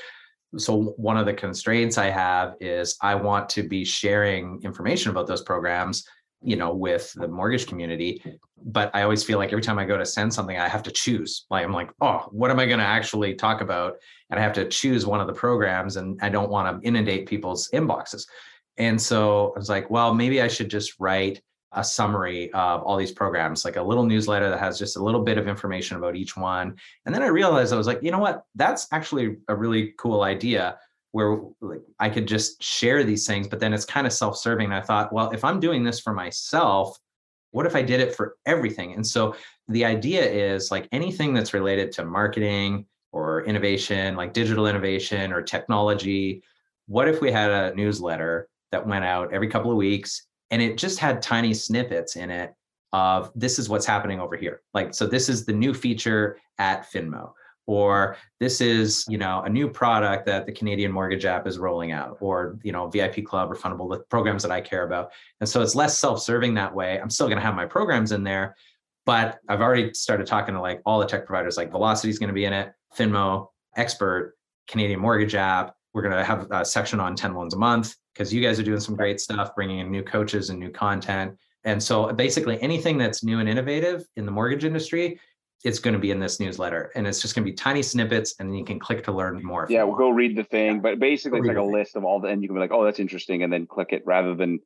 so 0.56 0.94
one 0.96 1.16
of 1.16 1.24
the 1.24 1.34
constraints 1.34 1.98
I 1.98 2.10
have 2.10 2.56
is 2.58 2.96
I 3.00 3.14
want 3.14 3.48
to 3.50 3.62
be 3.62 3.84
sharing 3.84 4.60
information 4.64 5.12
about 5.12 5.28
those 5.28 5.42
programs 5.42 6.04
you 6.42 6.56
know 6.56 6.74
with 6.74 7.12
the 7.14 7.28
mortgage 7.28 7.66
community 7.66 8.22
but 8.64 8.90
i 8.94 9.02
always 9.02 9.24
feel 9.24 9.38
like 9.38 9.50
every 9.52 9.62
time 9.62 9.78
i 9.78 9.84
go 9.84 9.96
to 9.96 10.04
send 10.04 10.32
something 10.32 10.58
i 10.58 10.68
have 10.68 10.82
to 10.82 10.90
choose. 10.90 11.46
Like 11.50 11.64
i'm 11.64 11.72
like 11.72 11.90
oh 12.00 12.26
what 12.30 12.50
am 12.50 12.58
i 12.58 12.66
going 12.66 12.78
to 12.78 12.84
actually 12.84 13.34
talk 13.34 13.60
about? 13.60 13.96
And 14.30 14.38
i 14.38 14.42
have 14.42 14.52
to 14.54 14.68
choose 14.68 15.06
one 15.06 15.20
of 15.20 15.26
the 15.26 15.32
programs 15.32 15.96
and 15.96 16.18
i 16.22 16.28
don't 16.28 16.50
want 16.50 16.82
to 16.82 16.86
inundate 16.86 17.26
people's 17.26 17.68
inboxes. 17.72 18.26
And 18.76 19.00
so 19.00 19.52
i 19.56 19.58
was 19.58 19.68
like 19.68 19.90
well 19.90 20.14
maybe 20.14 20.42
i 20.42 20.48
should 20.48 20.70
just 20.70 20.94
write 20.98 21.42
a 21.72 21.82
summary 21.82 22.50
of 22.52 22.82
all 22.82 22.96
these 22.96 23.12
programs 23.12 23.64
like 23.64 23.76
a 23.76 23.82
little 23.82 24.04
newsletter 24.04 24.48
that 24.48 24.60
has 24.60 24.78
just 24.78 24.96
a 24.96 25.02
little 25.02 25.22
bit 25.22 25.36
of 25.36 25.48
information 25.48 25.96
about 25.96 26.16
each 26.16 26.36
one. 26.36 26.76
And 27.04 27.14
then 27.14 27.22
i 27.22 27.26
realized 27.26 27.72
i 27.72 27.76
was 27.76 27.86
like 27.86 28.02
you 28.02 28.10
know 28.10 28.18
what? 28.18 28.44
That's 28.54 28.86
actually 28.92 29.36
a 29.48 29.56
really 29.56 29.94
cool 29.98 30.22
idea 30.22 30.78
where 31.16 31.38
like 31.62 31.80
I 31.98 32.10
could 32.10 32.28
just 32.28 32.62
share 32.62 33.02
these 33.02 33.26
things, 33.26 33.48
but 33.48 33.58
then 33.58 33.72
it's 33.72 33.86
kind 33.86 34.06
of 34.06 34.12
self-serving. 34.12 34.66
And 34.66 34.74
I 34.74 34.82
thought, 34.82 35.14
well, 35.14 35.30
if 35.30 35.44
I'm 35.44 35.60
doing 35.60 35.82
this 35.82 35.98
for 35.98 36.12
myself, 36.12 36.98
what 37.52 37.64
if 37.64 37.74
I 37.74 37.80
did 37.80 38.00
it 38.00 38.14
for 38.14 38.36
everything? 38.44 38.92
And 38.92 39.06
so 39.06 39.34
the 39.68 39.82
idea 39.86 40.22
is 40.22 40.70
like 40.70 40.86
anything 40.92 41.32
that's 41.32 41.54
related 41.54 41.90
to 41.92 42.04
marketing 42.04 42.84
or 43.12 43.46
innovation, 43.46 44.14
like 44.14 44.34
digital 44.34 44.66
innovation 44.66 45.32
or 45.32 45.40
technology. 45.40 46.42
What 46.86 47.08
if 47.08 47.22
we 47.22 47.32
had 47.32 47.50
a 47.50 47.74
newsletter 47.74 48.50
that 48.70 48.86
went 48.86 49.06
out 49.06 49.32
every 49.32 49.48
couple 49.48 49.70
of 49.70 49.78
weeks 49.78 50.26
and 50.50 50.60
it 50.60 50.76
just 50.76 50.98
had 50.98 51.22
tiny 51.22 51.54
snippets 51.54 52.16
in 52.16 52.30
it 52.30 52.52
of 52.92 53.32
this 53.34 53.58
is 53.58 53.70
what's 53.70 53.86
happening 53.86 54.20
over 54.20 54.36
here. 54.36 54.60
Like, 54.74 54.92
so 54.92 55.06
this 55.06 55.30
is 55.30 55.46
the 55.46 55.54
new 55.54 55.72
feature 55.72 56.38
at 56.58 56.92
Finmo 56.92 57.32
or 57.66 58.16
this 58.40 58.60
is 58.60 59.04
you 59.08 59.18
know 59.18 59.42
a 59.42 59.48
new 59.48 59.68
product 59.68 60.24
that 60.26 60.46
the 60.46 60.52
canadian 60.52 60.92
mortgage 60.92 61.24
app 61.24 61.46
is 61.46 61.58
rolling 61.58 61.92
out 61.92 62.16
or 62.20 62.58
you 62.62 62.72
know 62.72 62.88
vip 62.88 63.24
club 63.24 63.50
or 63.50 63.56
fundable 63.56 63.90
the 63.90 63.98
programs 64.04 64.42
that 64.42 64.52
i 64.52 64.60
care 64.60 64.84
about. 64.84 65.10
And 65.40 65.48
so 65.48 65.62
it's 65.62 65.74
less 65.74 65.98
self-serving 65.98 66.54
that 66.54 66.74
way. 66.74 67.00
I'm 67.00 67.10
still 67.10 67.26
going 67.26 67.38
to 67.38 67.44
have 67.44 67.54
my 67.54 67.66
programs 67.66 68.12
in 68.12 68.22
there 68.24 68.56
but 69.04 69.38
i've 69.48 69.60
already 69.60 69.94
started 69.94 70.26
talking 70.26 70.54
to 70.54 70.60
like 70.60 70.80
all 70.84 70.98
the 70.98 71.06
tech 71.06 71.26
providers 71.26 71.56
like 71.56 71.70
velocity 71.70 72.10
is 72.10 72.18
going 72.18 72.28
to 72.28 72.34
be 72.34 72.44
in 72.44 72.52
it 72.52 72.72
finmo 72.96 73.46
expert 73.76 74.36
canadian 74.66 75.00
mortgage 75.00 75.34
app. 75.34 75.74
We're 75.92 76.02
going 76.02 76.16
to 76.16 76.24
have 76.24 76.46
a 76.50 76.64
section 76.64 77.00
on 77.00 77.16
10 77.16 77.34
loans 77.34 77.54
a 77.54 77.58
month 77.58 77.94
because 78.12 78.32
you 78.32 78.42
guys 78.42 78.58
are 78.58 78.62
doing 78.62 78.80
some 78.80 78.96
great 78.96 79.20
stuff 79.20 79.54
bringing 79.54 79.78
in 79.78 79.90
new 79.90 80.02
coaches 80.02 80.50
and 80.50 80.58
new 80.58 80.70
content. 80.70 81.36
And 81.64 81.82
so 81.82 82.12
basically 82.12 82.60
anything 82.62 82.98
that's 82.98 83.24
new 83.24 83.40
and 83.40 83.48
innovative 83.48 84.06
in 84.16 84.26
the 84.26 84.32
mortgage 84.32 84.64
industry 84.64 85.18
it's 85.64 85.78
going 85.78 85.94
to 85.94 86.00
be 86.00 86.10
in 86.10 86.20
this 86.20 86.38
newsletter 86.38 86.92
and 86.94 87.06
it's 87.06 87.20
just 87.20 87.34
going 87.34 87.44
to 87.44 87.50
be 87.50 87.54
tiny 87.56 87.82
snippets 87.82 88.34
and 88.38 88.48
then 88.48 88.56
you 88.56 88.64
can 88.64 88.78
click 88.78 89.02
to 89.04 89.12
learn 89.12 89.42
more. 89.42 89.66
Yeah, 89.68 89.82
we'll 89.84 89.96
go 89.96 90.10
read 90.10 90.36
the 90.36 90.44
thing, 90.44 90.80
but 90.80 90.98
basically 90.98 91.40
it's 91.40 91.48
like 91.48 91.56
a 91.56 91.62
list 91.62 91.96
of 91.96 92.04
all 92.04 92.20
the, 92.20 92.28
and 92.28 92.42
you 92.42 92.48
can 92.48 92.56
be 92.56 92.60
like, 92.60 92.72
oh, 92.72 92.84
that's 92.84 93.00
interesting. 93.00 93.42
And 93.42 93.52
then 93.52 93.66
click 93.66 93.88
it 93.90 94.02
rather 94.06 94.34
than 94.34 94.60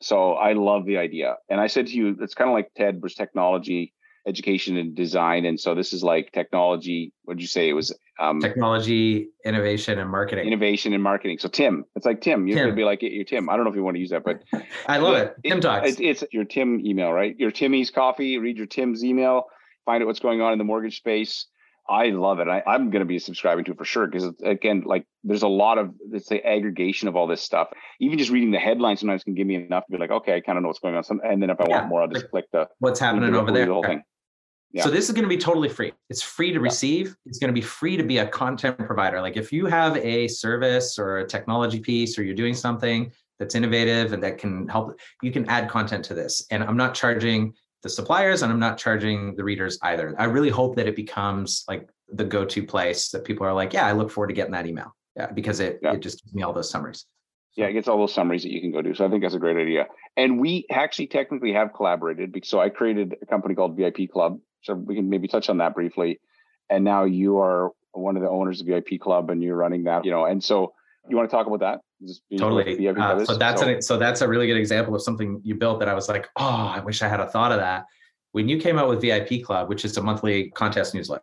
So 0.00 0.32
I 0.32 0.52
love 0.52 0.84
the 0.84 0.98
idea. 0.98 1.36
And 1.48 1.60
I 1.60 1.68
said 1.68 1.86
to 1.86 1.92
you, 1.92 2.16
it's 2.20 2.34
kind 2.34 2.50
of 2.50 2.54
like 2.54 2.72
TED 2.74 3.02
was 3.02 3.14
technology, 3.14 3.94
education, 4.26 4.76
and 4.76 4.94
design. 4.94 5.44
And 5.46 5.58
so 5.58 5.74
this 5.74 5.92
is 5.92 6.02
like 6.02 6.32
technology. 6.32 7.12
What 7.24 7.36
did 7.36 7.42
you 7.42 7.48
say? 7.48 7.68
It 7.68 7.72
was 7.72 7.96
um, 8.20 8.40
technology, 8.40 9.30
innovation, 9.44 9.98
and 9.98 10.10
marketing. 10.10 10.46
Innovation 10.46 10.92
and 10.92 11.02
marketing. 11.02 11.38
So 11.38 11.48
Tim, 11.48 11.84
it's 11.96 12.06
like 12.06 12.20
Tim. 12.20 12.46
You 12.46 12.56
could 12.56 12.76
be 12.76 12.84
like 12.84 13.00
you're 13.02 13.24
Tim. 13.24 13.48
I 13.48 13.56
don't 13.56 13.64
know 13.64 13.70
if 13.70 13.76
you 13.76 13.82
want 13.82 13.96
to 13.96 14.00
use 14.00 14.10
that, 14.10 14.22
but 14.24 14.42
I 14.86 14.98
love 14.98 15.16
it. 15.16 15.36
Tim 15.44 15.60
talks. 15.60 15.88
It's, 15.88 16.00
it's 16.00 16.32
your 16.32 16.44
Tim 16.44 16.84
email, 16.84 17.12
right? 17.12 17.34
Your 17.38 17.50
Timmy's 17.50 17.90
coffee. 17.90 18.38
Read 18.38 18.56
your 18.56 18.66
Tim's 18.66 19.04
email. 19.04 19.46
Find 19.84 20.02
out 20.02 20.06
what's 20.06 20.20
going 20.20 20.40
on 20.40 20.52
in 20.52 20.58
the 20.58 20.64
mortgage 20.64 20.96
space. 20.96 21.46
I 21.88 22.10
love 22.10 22.38
it. 22.38 22.46
I, 22.48 22.62
am 22.66 22.90
going 22.90 23.00
to 23.00 23.06
be 23.06 23.18
subscribing 23.18 23.64
to 23.64 23.72
it 23.72 23.78
for 23.78 23.84
sure 23.84 24.06
because 24.06 24.32
again, 24.44 24.84
like 24.86 25.04
there's 25.24 25.42
a 25.42 25.48
lot 25.48 25.78
of 25.78 25.92
it's 26.12 26.28
the 26.28 26.44
aggregation 26.46 27.08
of 27.08 27.16
all 27.16 27.26
this 27.26 27.42
stuff. 27.42 27.68
Even 28.00 28.18
just 28.18 28.30
reading 28.30 28.52
the 28.52 28.58
headline 28.58 28.96
sometimes 28.96 29.24
can 29.24 29.34
give 29.34 29.46
me 29.46 29.56
enough 29.56 29.84
to 29.86 29.92
be 29.92 29.98
like, 29.98 30.10
okay, 30.10 30.36
I 30.36 30.40
kind 30.40 30.58
of 30.58 30.62
know 30.62 30.68
what's 30.68 30.78
going 30.78 30.94
on. 30.94 31.02
and 31.24 31.42
then 31.42 31.50
if 31.50 31.60
I 31.60 31.66
yeah. 31.68 31.78
want 31.78 31.88
more, 31.88 32.02
I'll 32.02 32.08
just 32.08 32.30
click 32.30 32.44
the 32.52 32.68
what's 32.78 33.00
happening 33.00 33.34
over 33.34 33.50
there. 33.50 33.66
The 33.66 33.72
whole 33.72 33.82
thing. 33.82 34.02
Yeah. 34.72 34.84
So 34.84 34.90
this 34.90 35.08
is 35.08 35.12
going 35.12 35.24
to 35.24 35.28
be 35.28 35.36
totally 35.36 35.68
free. 35.68 35.92
It's 36.08 36.22
free 36.22 36.52
to 36.52 36.58
yeah. 36.58 36.62
receive. 36.62 37.16
It's 37.26 37.38
going 37.38 37.48
to 37.48 37.54
be 37.54 37.60
free 37.60 37.96
to 37.96 38.04
be 38.04 38.18
a 38.18 38.26
content 38.26 38.78
provider. 38.78 39.20
Like 39.20 39.36
if 39.36 39.52
you 39.52 39.66
have 39.66 39.96
a 39.98 40.28
service 40.28 40.98
or 40.98 41.18
a 41.18 41.26
technology 41.26 41.80
piece 41.80 42.18
or 42.18 42.22
you're 42.22 42.34
doing 42.34 42.54
something 42.54 43.12
that's 43.38 43.54
innovative 43.54 44.12
and 44.12 44.22
that 44.22 44.38
can 44.38 44.68
help, 44.68 44.98
you 45.20 45.30
can 45.30 45.46
add 45.48 45.68
content 45.68 46.04
to 46.06 46.14
this. 46.14 46.46
And 46.50 46.62
I'm 46.62 46.76
not 46.76 46.94
charging 46.94 47.52
the 47.82 47.88
suppliers 47.88 48.42
and 48.42 48.52
I'm 48.52 48.60
not 48.60 48.78
charging 48.78 49.34
the 49.36 49.44
readers 49.44 49.78
either. 49.82 50.14
I 50.18 50.24
really 50.24 50.50
hope 50.50 50.76
that 50.76 50.86
it 50.86 50.96
becomes 50.96 51.64
like 51.68 51.88
the 52.08 52.24
go-to 52.24 52.62
place 52.62 53.10
that 53.10 53.24
people 53.24 53.46
are 53.46 53.52
like, 53.52 53.72
yeah, 53.72 53.86
I 53.86 53.92
look 53.92 54.10
forward 54.10 54.28
to 54.28 54.34
getting 54.34 54.52
that 54.52 54.66
email. 54.66 54.94
Yeah, 55.16 55.30
because 55.30 55.60
it 55.60 55.78
yeah. 55.82 55.92
it 55.92 56.00
just 56.00 56.22
gives 56.22 56.34
me 56.34 56.42
all 56.42 56.52
those 56.52 56.70
summaries. 56.70 57.06
Yeah, 57.54 57.66
it 57.66 57.74
gets 57.74 57.86
all 57.86 57.98
those 57.98 58.14
summaries 58.14 58.44
that 58.44 58.52
you 58.52 58.62
can 58.62 58.72
go 58.72 58.80
do. 58.80 58.94
So 58.94 59.04
I 59.04 59.10
think 59.10 59.22
that's 59.22 59.34
a 59.34 59.38
great 59.38 59.58
idea. 59.58 59.86
And 60.16 60.40
we 60.40 60.64
actually 60.70 61.08
technically 61.08 61.52
have 61.52 61.74
collaborated 61.74 62.32
because 62.32 62.48
so 62.48 62.60
I 62.60 62.70
created 62.70 63.16
a 63.20 63.26
company 63.26 63.54
called 63.54 63.76
VIP 63.76 64.10
Club. 64.10 64.38
So 64.62 64.74
we 64.74 64.94
can 64.94 65.10
maybe 65.10 65.28
touch 65.28 65.50
on 65.50 65.58
that 65.58 65.74
briefly. 65.74 66.18
And 66.70 66.82
now 66.82 67.04
you 67.04 67.38
are 67.40 67.72
one 67.92 68.16
of 68.16 68.22
the 68.22 68.30
owners 68.30 68.62
of 68.62 68.68
VIP 68.68 68.98
Club 69.00 69.28
and 69.28 69.42
you're 69.42 69.56
running 69.56 69.84
that, 69.84 70.06
you 70.06 70.10
know, 70.10 70.24
and 70.24 70.42
so 70.42 70.72
you 71.08 71.16
want 71.16 71.28
to 71.28 71.36
talk 71.36 71.46
about 71.46 71.60
that? 71.60 71.80
totally. 72.36 72.88
Uh, 72.88 73.24
so 73.24 73.36
that's 73.36 73.60
so. 73.60 73.68
An, 73.68 73.82
so 73.82 73.96
that's 73.96 74.20
a 74.20 74.28
really 74.28 74.46
good 74.46 74.56
example 74.56 74.94
of 74.94 75.02
something 75.02 75.40
you 75.44 75.54
built 75.54 75.78
that 75.80 75.88
I 75.88 75.94
was 75.94 76.08
like, 76.08 76.28
oh, 76.36 76.72
I 76.74 76.80
wish 76.80 77.02
I 77.02 77.08
had 77.08 77.20
a 77.20 77.28
thought 77.28 77.52
of 77.52 77.58
that. 77.58 77.84
When 78.32 78.48
you 78.48 78.58
came 78.58 78.78
out 78.78 78.88
with 78.88 79.02
VIP 79.02 79.44
Club, 79.44 79.68
which 79.68 79.84
is 79.84 79.96
a 79.96 80.02
monthly 80.02 80.50
contest 80.50 80.94
newsletter, 80.94 81.22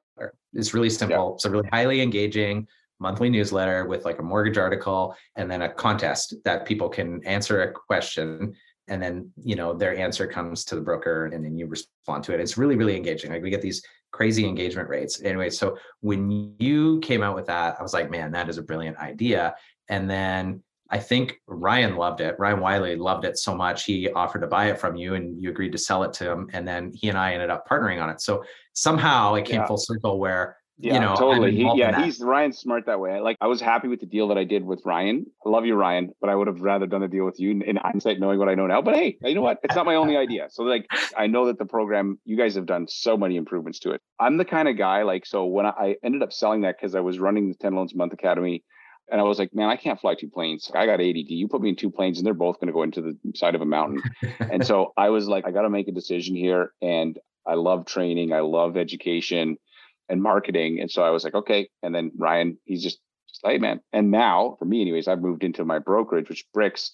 it's 0.54 0.74
really 0.74 0.90
simple. 0.90 1.30
Yeah. 1.30 1.34
It's 1.36 1.46
a 1.46 1.50
really 1.50 1.68
highly 1.72 2.02
engaging 2.02 2.68
monthly 3.00 3.30
newsletter 3.30 3.86
with 3.86 4.06
like 4.06 4.20
a 4.20 4.24
mortgage 4.24 4.58
article 4.58 5.16
and 5.36 5.50
then 5.50 5.64
a 5.64 5.70
contest 5.70 6.36
that 6.44 6.66
people 6.66 6.90
can 6.90 7.24
answer 7.26 7.64
a 7.64 7.72
question 7.72 8.54
and 8.90 9.02
then 9.02 9.32
you 9.42 9.56
know 9.56 9.74
their 9.74 9.96
answer 9.96 10.28
comes 10.28 10.66
to 10.66 10.76
the 10.76 10.82
broker 10.82 11.28
and 11.28 11.46
then 11.46 11.58
you 11.58 11.66
respond 11.68 12.24
to 12.24 12.34
it 12.34 12.40
it's 12.40 12.58
really 12.58 12.76
really 12.76 12.96
engaging 12.96 13.32
like 13.32 13.42
we 13.42 13.50
get 13.50 13.62
these 13.62 13.82
crazy 14.12 14.46
engagement 14.46 14.90
rates 14.90 15.22
anyway 15.24 15.50
so 15.50 15.78
when 16.02 16.54
you 16.60 17.00
came 17.00 17.22
out 17.22 17.36
with 17.36 17.46
that 17.46 17.76
i 17.80 17.84
was 17.84 17.94
like 17.94 18.10
man 18.10 18.32
that 18.32 18.50
is 18.50 18.58
a 18.58 18.62
brilliant 18.62 18.98
idea 18.98 19.56
and 19.90 20.10
then 20.10 20.64
I 20.92 20.98
think 20.98 21.40
Ryan 21.46 21.96
loved 21.96 22.20
it. 22.22 22.36
Ryan 22.40 22.60
Wiley 22.60 22.96
loved 22.96 23.24
it 23.24 23.38
so 23.38 23.54
much 23.54 23.86
he 23.86 24.10
offered 24.12 24.42
to 24.42 24.48
buy 24.48 24.70
it 24.70 24.80
from 24.80 24.96
you, 24.96 25.14
and 25.16 25.42
you 25.42 25.50
agreed 25.50 25.72
to 25.74 25.78
sell 25.78 26.04
it 26.04 26.14
to 26.14 26.32
him. 26.32 26.50
And 26.54 26.68
then 26.68 26.92
he 26.96 27.10
and 27.10 27.18
I 27.18 27.34
ended 27.34 27.52
up 27.52 27.68
partnering 27.68 28.02
on 28.02 28.10
it. 28.10 28.22
So 28.22 28.44
somehow 28.74 29.36
it 29.36 29.46
came 29.46 29.62
yeah. 29.62 29.68
full 29.68 29.78
circle 29.78 30.20
where 30.20 30.58
yeah, 30.82 30.94
you 30.94 31.00
know 31.02 31.16
totally. 31.16 31.52
He, 31.52 31.70
yeah, 31.76 32.04
he's 32.04 32.22
Ryan's 32.22 32.58
smart 32.58 32.86
that 32.88 33.00
way. 33.00 33.12
I, 33.12 33.20
Like 33.20 33.38
I 33.42 33.48
was 33.48 33.60
happy 33.62 33.88
with 33.88 34.00
the 34.00 34.06
deal 34.08 34.30
that 34.30 34.38
I 34.38 34.46
did 34.46 34.64
with 34.64 34.82
Ryan. 34.86 35.26
I 35.46 35.50
love 35.50 35.66
you, 35.66 35.76
Ryan, 35.76 36.12
but 36.22 36.30
I 36.30 36.36
would 36.36 36.48
have 36.48 36.62
rather 36.62 36.88
done 36.88 37.04
a 37.04 37.08
deal 37.08 37.26
with 37.26 37.40
you 37.40 37.52
in 37.52 37.76
hindsight, 37.76 38.20
knowing 38.20 38.40
what 38.40 38.50
I 38.50 38.56
know 38.56 38.66
now. 38.66 38.82
But 38.82 38.96
hey, 38.96 39.18
you 39.22 39.36
know 39.36 39.42
what? 39.42 39.60
It's 39.62 39.76
not 39.76 39.86
my 39.86 39.96
only 39.96 40.16
idea. 40.26 40.48
So 40.50 40.64
like 40.64 40.88
I 41.18 41.28
know 41.28 41.46
that 41.48 41.60
the 41.60 41.66
program, 41.66 42.18
you 42.24 42.38
guys 42.38 42.56
have 42.56 42.66
done 42.66 42.88
so 42.88 43.18
many 43.18 43.36
improvements 43.36 43.80
to 43.80 43.92
it. 43.92 44.02
I'm 44.20 44.38
the 44.38 44.46
kind 44.46 44.70
of 44.70 44.78
guy 44.78 45.04
like 45.04 45.26
so 45.26 45.46
when 45.46 45.66
I, 45.66 45.70
I 45.70 45.96
ended 46.04 46.24
up 46.24 46.34
selling 46.34 46.62
that 46.62 46.78
because 46.80 46.96
I 46.96 47.02
was 47.02 47.20
running 47.20 47.50
the 47.50 47.56
10 47.56 47.76
Loans 47.76 47.94
a 47.94 47.98
Month 47.98 48.14
Academy 48.14 48.64
and 49.12 49.20
I 49.20 49.24
was 49.24 49.40
like, 49.40 49.54
man, 49.54 49.70
I 49.70 49.76
can't 49.76 50.00
fly 50.00 50.16
two 50.16 50.30
planes. 50.30 50.72
I 50.74 50.86
got 50.86 51.02
ADD. 51.02 51.30
You 51.30 51.48
put 51.48 51.62
me 51.62 51.70
in 51.70 51.76
two 51.76 51.90
planes 51.90 52.18
and 52.18 52.26
they're 52.26 52.34
both 52.34 52.60
going 52.60 52.68
to 52.68 52.74
go 52.74 52.84
into 52.84 53.02
the 53.02 53.18
side 53.36 53.56
of 53.56 53.62
a 53.62 53.66
mountain. 53.66 54.02
and 54.40 54.66
so 54.66 54.94
I 54.98 55.10
was 55.10 55.28
like, 55.28 55.48
I 55.48 55.52
got 55.52 55.64
to 55.64 55.70
make 55.70 55.88
a 55.88 55.94
decision 55.94 56.36
here. 56.36 56.74
And 56.82 57.18
I 57.46 57.56
love 57.56 57.86
training. 57.86 58.34
I 58.34 58.42
love 58.42 58.78
education 58.78 59.58
and 60.08 60.22
marketing. 60.22 60.80
And 60.80 60.92
so 60.92 61.04
I 61.04 61.10
was 61.10 61.24
like, 61.24 61.34
okay. 61.34 61.70
And 61.82 61.94
then 61.94 62.12
Ryan, 62.18 62.58
he's 62.66 62.84
just, 62.84 63.00
just 63.28 63.42
hey, 63.44 63.58
man. 63.58 63.80
And 63.94 64.12
now 64.12 64.56
for 64.60 64.66
me, 64.66 64.82
anyways, 64.82 65.08
I've 65.08 65.22
moved 65.22 65.44
into 65.44 65.66
my 65.66 65.80
brokerage, 65.80 66.30
which 66.30 66.46
Merix. 66.56 66.92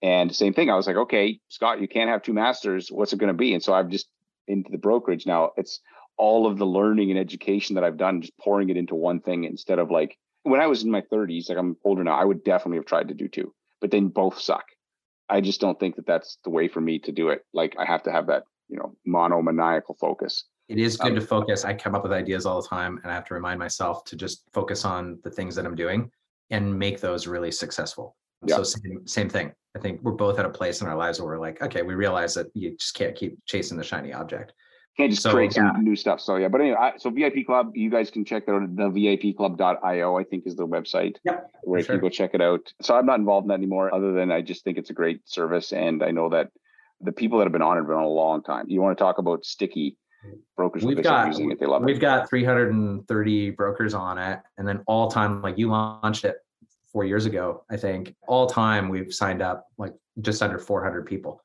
And 0.00 0.34
same 0.34 0.54
thing. 0.54 0.70
I 0.70 0.76
was 0.76 0.86
like, 0.86 0.96
okay, 0.96 1.40
Scott, 1.48 1.80
you 1.80 1.88
can't 1.88 2.10
have 2.10 2.22
two 2.22 2.32
masters. 2.32 2.88
What's 2.90 3.12
it 3.12 3.18
going 3.18 3.32
to 3.32 3.34
be? 3.34 3.52
And 3.52 3.62
so 3.62 3.74
I've 3.74 3.88
just 3.88 4.08
into 4.46 4.70
the 4.70 4.78
brokerage 4.78 5.26
now. 5.26 5.50
It's 5.56 5.80
all 6.16 6.46
of 6.46 6.58
the 6.58 6.66
learning 6.66 7.10
and 7.10 7.18
education 7.18 7.74
that 7.74 7.84
I've 7.84 7.96
done, 7.96 8.22
just 8.22 8.36
pouring 8.38 8.70
it 8.70 8.76
into 8.76 8.94
one 8.94 9.20
thing 9.20 9.44
instead 9.44 9.78
of 9.78 9.90
like 9.90 10.16
when 10.42 10.60
I 10.60 10.66
was 10.66 10.82
in 10.82 10.90
my 10.90 11.02
30s, 11.02 11.48
like 11.48 11.58
I'm 11.58 11.76
older 11.84 12.04
now, 12.04 12.16
I 12.16 12.24
would 12.24 12.44
definitely 12.44 12.78
have 12.78 12.86
tried 12.86 13.08
to 13.08 13.14
do 13.14 13.28
two, 13.28 13.54
but 13.80 13.90
then 13.90 14.08
both 14.08 14.40
suck. 14.40 14.64
I 15.28 15.40
just 15.40 15.60
don't 15.60 15.78
think 15.78 15.96
that 15.96 16.06
that's 16.06 16.38
the 16.44 16.50
way 16.50 16.68
for 16.68 16.80
me 16.80 16.98
to 17.00 17.12
do 17.12 17.28
it. 17.28 17.44
Like 17.52 17.76
I 17.78 17.84
have 17.84 18.02
to 18.04 18.12
have 18.12 18.26
that, 18.28 18.44
you 18.68 18.78
know, 18.78 18.96
monomaniacal 19.06 19.96
focus. 20.00 20.44
It 20.68 20.78
is 20.78 20.96
good 20.96 21.12
um, 21.12 21.14
to 21.16 21.20
focus. 21.20 21.64
I 21.64 21.74
come 21.74 21.94
up 21.94 22.02
with 22.02 22.12
ideas 22.12 22.46
all 22.46 22.60
the 22.60 22.68
time 22.68 22.98
and 23.02 23.10
I 23.10 23.14
have 23.14 23.24
to 23.26 23.34
remind 23.34 23.58
myself 23.58 24.04
to 24.04 24.16
just 24.16 24.44
focus 24.52 24.84
on 24.84 25.18
the 25.24 25.30
things 25.30 25.54
that 25.56 25.66
I'm 25.66 25.74
doing 25.74 26.10
and 26.50 26.78
make 26.78 27.00
those 27.00 27.26
really 27.26 27.50
successful. 27.50 28.16
Yeah. 28.46 28.56
So 28.56 28.62
same, 28.62 29.06
same 29.06 29.28
thing. 29.28 29.52
I 29.76 29.80
think 29.80 30.00
we're 30.02 30.12
both 30.12 30.38
at 30.38 30.44
a 30.44 30.50
place 30.50 30.80
in 30.80 30.86
our 30.86 30.96
lives 30.96 31.20
where 31.20 31.28
we're 31.28 31.40
like, 31.40 31.60
okay, 31.62 31.82
we 31.82 31.94
realize 31.94 32.34
that 32.34 32.46
you 32.54 32.76
just 32.76 32.94
can't 32.94 33.14
keep 33.14 33.38
chasing 33.46 33.76
the 33.76 33.84
shiny 33.84 34.12
object 34.12 34.52
can't 34.98 35.12
just 35.12 35.22
so, 35.22 35.30
create 35.30 35.52
some 35.52 35.84
new 35.84 35.94
stuff. 35.94 36.20
So 36.20 36.36
yeah, 36.36 36.48
but 36.48 36.60
anyway, 36.60 36.76
I, 36.78 36.92
so 36.98 37.10
VIP 37.10 37.46
Club, 37.46 37.76
you 37.76 37.88
guys 37.88 38.10
can 38.10 38.24
check 38.24 38.46
that 38.46 38.52
out. 38.52 38.76
The 38.76 38.82
VIPClub.io, 38.82 40.18
I 40.18 40.24
think, 40.24 40.46
is 40.46 40.56
the 40.56 40.66
website 40.66 41.16
yep, 41.24 41.50
where 41.62 41.78
you 41.78 41.84
sure. 41.84 41.94
can 41.94 42.02
go 42.02 42.08
check 42.08 42.32
it 42.34 42.42
out. 42.42 42.72
So 42.82 42.96
I'm 42.96 43.06
not 43.06 43.20
involved 43.20 43.44
in 43.44 43.48
that 43.48 43.54
anymore, 43.54 43.94
other 43.94 44.12
than 44.12 44.32
I 44.32 44.42
just 44.42 44.64
think 44.64 44.76
it's 44.76 44.90
a 44.90 44.94
great 44.94 45.20
service, 45.24 45.72
and 45.72 46.02
I 46.02 46.10
know 46.10 46.28
that 46.30 46.50
the 47.00 47.12
people 47.12 47.38
that 47.38 47.44
have 47.44 47.52
been 47.52 47.62
on 47.62 47.76
it 47.76 47.80
have 47.80 47.86
been 47.86 47.96
on 47.96 48.02
a 48.02 48.08
long 48.08 48.42
time. 48.42 48.66
You 48.68 48.80
want 48.80 48.98
to 48.98 49.02
talk 49.02 49.18
about 49.18 49.46
sticky 49.46 49.96
brokers? 50.56 50.84
We've 50.84 51.00
got 51.00 51.28
using 51.28 51.52
it, 51.52 51.60
they 51.60 51.66
love 51.66 51.84
we've 51.84 51.96
it. 51.96 52.00
got 52.00 52.28
330 52.28 53.50
brokers 53.50 53.94
on 53.94 54.18
it, 54.18 54.40
and 54.56 54.66
then 54.66 54.82
all 54.88 55.08
time, 55.08 55.40
like 55.42 55.56
you 55.58 55.68
launched 55.68 56.24
it 56.24 56.38
four 56.92 57.04
years 57.04 57.24
ago, 57.24 57.64
I 57.70 57.76
think. 57.76 58.16
All 58.26 58.48
time, 58.48 58.88
we've 58.88 59.14
signed 59.14 59.42
up 59.42 59.68
like 59.78 59.94
just 60.20 60.42
under 60.42 60.58
400 60.58 61.06
people. 61.06 61.40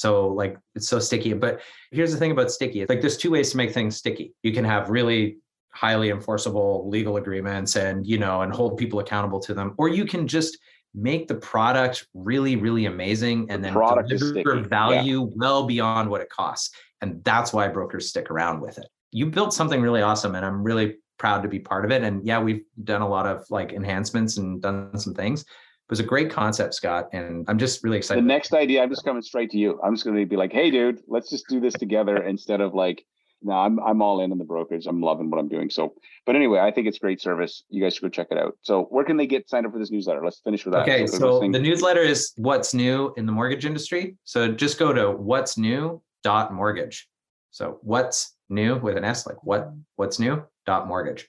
So 0.00 0.28
like 0.28 0.56
it's 0.74 0.88
so 0.88 0.98
sticky. 0.98 1.34
But 1.34 1.60
here's 1.90 2.10
the 2.10 2.18
thing 2.18 2.30
about 2.30 2.50
sticky. 2.50 2.86
Like 2.86 3.02
there's 3.02 3.18
two 3.18 3.30
ways 3.32 3.50
to 3.50 3.58
make 3.58 3.72
things 3.72 3.96
sticky. 3.96 4.32
You 4.42 4.52
can 4.52 4.64
have 4.64 4.88
really 4.88 5.36
highly 5.72 6.10
enforceable 6.10 6.88
legal 6.88 7.16
agreements 7.18 7.76
and 7.76 8.06
you 8.06 8.18
know 8.18 8.40
and 8.42 8.52
hold 8.52 8.76
people 8.76 8.98
accountable 8.98 9.38
to 9.38 9.54
them 9.54 9.72
or 9.78 9.88
you 9.88 10.04
can 10.04 10.26
just 10.26 10.58
make 10.94 11.28
the 11.28 11.34
product 11.34 12.08
really 12.12 12.56
really 12.56 12.86
amazing 12.86 13.48
and 13.50 13.64
then 13.64 13.72
deliver 14.08 14.60
value 14.62 15.20
yeah. 15.20 15.34
well 15.36 15.64
beyond 15.64 16.10
what 16.10 16.20
it 16.20 16.28
costs 16.28 16.74
and 17.02 17.22
that's 17.22 17.52
why 17.52 17.68
brokers 17.68 18.08
stick 18.08 18.32
around 18.32 18.60
with 18.60 18.78
it 18.78 18.86
you 19.12 19.26
built 19.26 19.54
something 19.54 19.80
really 19.80 20.02
awesome 20.02 20.34
and 20.34 20.44
i'm 20.44 20.64
really 20.64 20.96
proud 21.18 21.40
to 21.40 21.48
be 21.48 21.60
part 21.60 21.84
of 21.84 21.92
it 21.92 22.02
and 22.02 22.26
yeah 22.26 22.40
we've 22.40 22.64
done 22.82 23.00
a 23.00 23.08
lot 23.08 23.24
of 23.24 23.44
like 23.48 23.72
enhancements 23.72 24.38
and 24.38 24.60
done 24.60 24.98
some 24.98 25.14
things 25.14 25.44
it 25.90 25.94
was 25.94 25.98
a 25.98 26.04
great 26.04 26.30
concept, 26.30 26.74
Scott, 26.74 27.08
and 27.12 27.44
I'm 27.48 27.58
just 27.58 27.82
really 27.82 27.96
excited. 27.96 28.22
The 28.22 28.28
next 28.28 28.54
idea, 28.54 28.80
I'm 28.80 28.90
just 28.90 29.04
coming 29.04 29.22
straight 29.22 29.50
to 29.50 29.58
you. 29.58 29.80
I'm 29.82 29.92
just 29.92 30.04
going 30.04 30.16
to 30.16 30.24
be 30.24 30.36
like, 30.36 30.52
"Hey, 30.52 30.70
dude, 30.70 31.00
let's 31.08 31.28
just 31.28 31.48
do 31.48 31.58
this 31.58 31.74
together," 31.74 32.22
instead 32.28 32.60
of 32.60 32.74
like, 32.74 33.04
"No, 33.42 33.54
I'm 33.54 33.80
I'm 33.80 34.00
all 34.00 34.20
in 34.20 34.30
on 34.30 34.38
the 34.38 34.44
brokerage. 34.44 34.86
I'm 34.86 35.00
loving 35.00 35.30
what 35.30 35.40
I'm 35.40 35.48
doing." 35.48 35.68
So, 35.68 35.94
but 36.26 36.36
anyway, 36.36 36.60
I 36.60 36.70
think 36.70 36.86
it's 36.86 37.00
great 37.00 37.20
service. 37.20 37.64
You 37.70 37.82
guys 37.82 37.94
should 37.94 38.02
go 38.02 38.08
check 38.08 38.28
it 38.30 38.38
out. 38.38 38.56
So, 38.62 38.84
where 38.84 39.04
can 39.04 39.16
they 39.16 39.26
get 39.26 39.50
signed 39.50 39.66
up 39.66 39.72
for 39.72 39.80
this 39.80 39.90
newsletter? 39.90 40.24
Let's 40.24 40.38
finish 40.38 40.64
with 40.64 40.74
that. 40.74 40.82
Okay, 40.82 41.08
so, 41.08 41.18
so 41.18 41.40
the 41.40 41.58
newsletter 41.58 42.02
is 42.02 42.34
what's 42.36 42.72
new 42.72 43.12
in 43.16 43.26
the 43.26 43.32
mortgage 43.32 43.66
industry. 43.66 44.14
So 44.22 44.46
just 44.52 44.78
go 44.78 44.92
to 44.92 45.10
what's 45.10 45.58
new 45.58 46.00
dot 46.22 46.54
mortgage. 46.54 47.08
So 47.50 47.80
what's 47.82 48.36
new 48.48 48.76
with 48.76 48.96
an 48.96 49.02
S, 49.02 49.26
like 49.26 49.42
what 49.42 49.72
what's 49.96 50.20
new 50.20 50.44
dot 50.66 50.86
mortgage. 50.86 51.28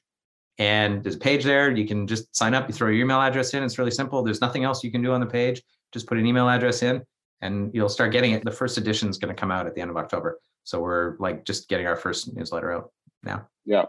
And 0.62 1.04
there's 1.04 1.16
a 1.16 1.20
page 1.20 1.44
there. 1.44 1.72
You 1.72 1.88
can 1.88 2.06
just 2.06 2.36
sign 2.36 2.54
up. 2.54 2.68
You 2.68 2.74
throw 2.76 2.90
your 2.90 3.04
email 3.04 3.20
address 3.20 3.56
in. 3.56 3.64
It's 3.64 3.80
really 3.80 3.90
simple. 3.90 4.22
There's 4.22 4.42
nothing 4.42 4.64
else 4.64 4.84
you 4.84 4.92
can 4.92 5.02
do 5.02 5.12
on 5.12 5.20
the 5.20 5.26
page. 5.26 5.60
Just 5.92 6.06
put 6.06 6.20
an 6.20 6.26
email 6.28 6.48
address 6.48 6.84
in 6.84 7.02
and 7.42 7.74
you'll 7.74 7.90
start 7.90 8.12
getting 8.12 8.34
it. 8.34 8.46
The 8.46 8.52
first 8.52 8.78
edition 8.78 9.10
is 9.10 9.18
going 9.18 9.34
to 9.34 9.40
come 9.40 9.50
out 9.50 9.66
at 9.66 9.74
the 9.74 9.82
end 9.82 9.90
of 9.90 9.98
October. 9.98 10.40
So 10.64 10.80
we're 10.80 11.18
like 11.18 11.46
just 11.46 11.68
getting 11.68 11.88
our 11.88 11.96
first 11.96 12.32
newsletter 12.36 12.72
out 12.72 12.92
now. 13.24 13.48
Yeah. 13.66 13.86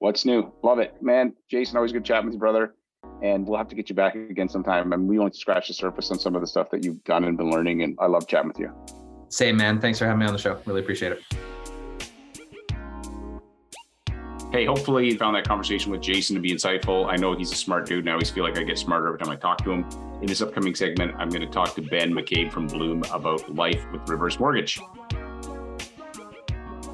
What's 0.00 0.24
new? 0.24 0.52
Love 0.64 0.80
it. 0.80 1.00
Man, 1.00 1.34
Jason, 1.48 1.76
always 1.76 1.92
good 1.92 2.04
chatting 2.04 2.26
with 2.26 2.34
you, 2.34 2.40
brother. 2.40 2.74
And 3.22 3.46
we'll 3.46 3.58
have 3.58 3.68
to 3.68 3.76
get 3.76 3.88
you 3.88 3.94
back 3.94 4.16
again 4.16 4.48
sometime. 4.48 4.92
I 4.92 4.96
mean, 4.96 5.06
we 5.06 5.20
only 5.20 5.30
scratch 5.30 5.68
the 5.68 5.74
surface 5.74 6.10
on 6.10 6.18
some 6.18 6.34
of 6.34 6.40
the 6.40 6.48
stuff 6.48 6.68
that 6.72 6.84
you've 6.84 7.04
done 7.04 7.22
and 7.22 7.38
been 7.38 7.52
learning. 7.52 7.84
And 7.84 7.96
I 8.00 8.06
love 8.06 8.26
chatting 8.26 8.48
with 8.48 8.58
you. 8.58 8.74
Same, 9.28 9.56
man. 9.56 9.80
Thanks 9.80 10.00
for 10.00 10.06
having 10.06 10.18
me 10.18 10.26
on 10.26 10.32
the 10.32 10.38
show. 10.40 10.60
Really 10.66 10.80
appreciate 10.80 11.12
it. 11.12 11.57
Hey, 14.50 14.64
hopefully 14.64 15.06
you 15.06 15.18
found 15.18 15.36
that 15.36 15.46
conversation 15.46 15.92
with 15.92 16.00
Jason 16.00 16.34
to 16.34 16.40
be 16.40 16.50
insightful. 16.50 17.06
I 17.06 17.16
know 17.16 17.36
he's 17.36 17.52
a 17.52 17.54
smart 17.54 17.84
dude, 17.86 17.98
and 17.98 18.08
I 18.08 18.12
always 18.12 18.30
feel 18.30 18.44
like 18.44 18.58
I 18.58 18.62
get 18.62 18.78
smarter 18.78 19.06
every 19.08 19.18
time 19.18 19.28
I 19.28 19.36
talk 19.36 19.62
to 19.64 19.70
him. 19.70 19.84
In 20.22 20.26
this 20.26 20.40
upcoming 20.40 20.74
segment, 20.74 21.14
I'm 21.18 21.28
going 21.28 21.42
to 21.42 21.48
talk 21.48 21.74
to 21.74 21.82
Ben 21.82 22.14
McCabe 22.14 22.50
from 22.50 22.66
Bloom 22.66 23.02
about 23.12 23.54
life 23.54 23.84
with 23.92 24.08
reverse 24.08 24.40
mortgage. 24.40 24.80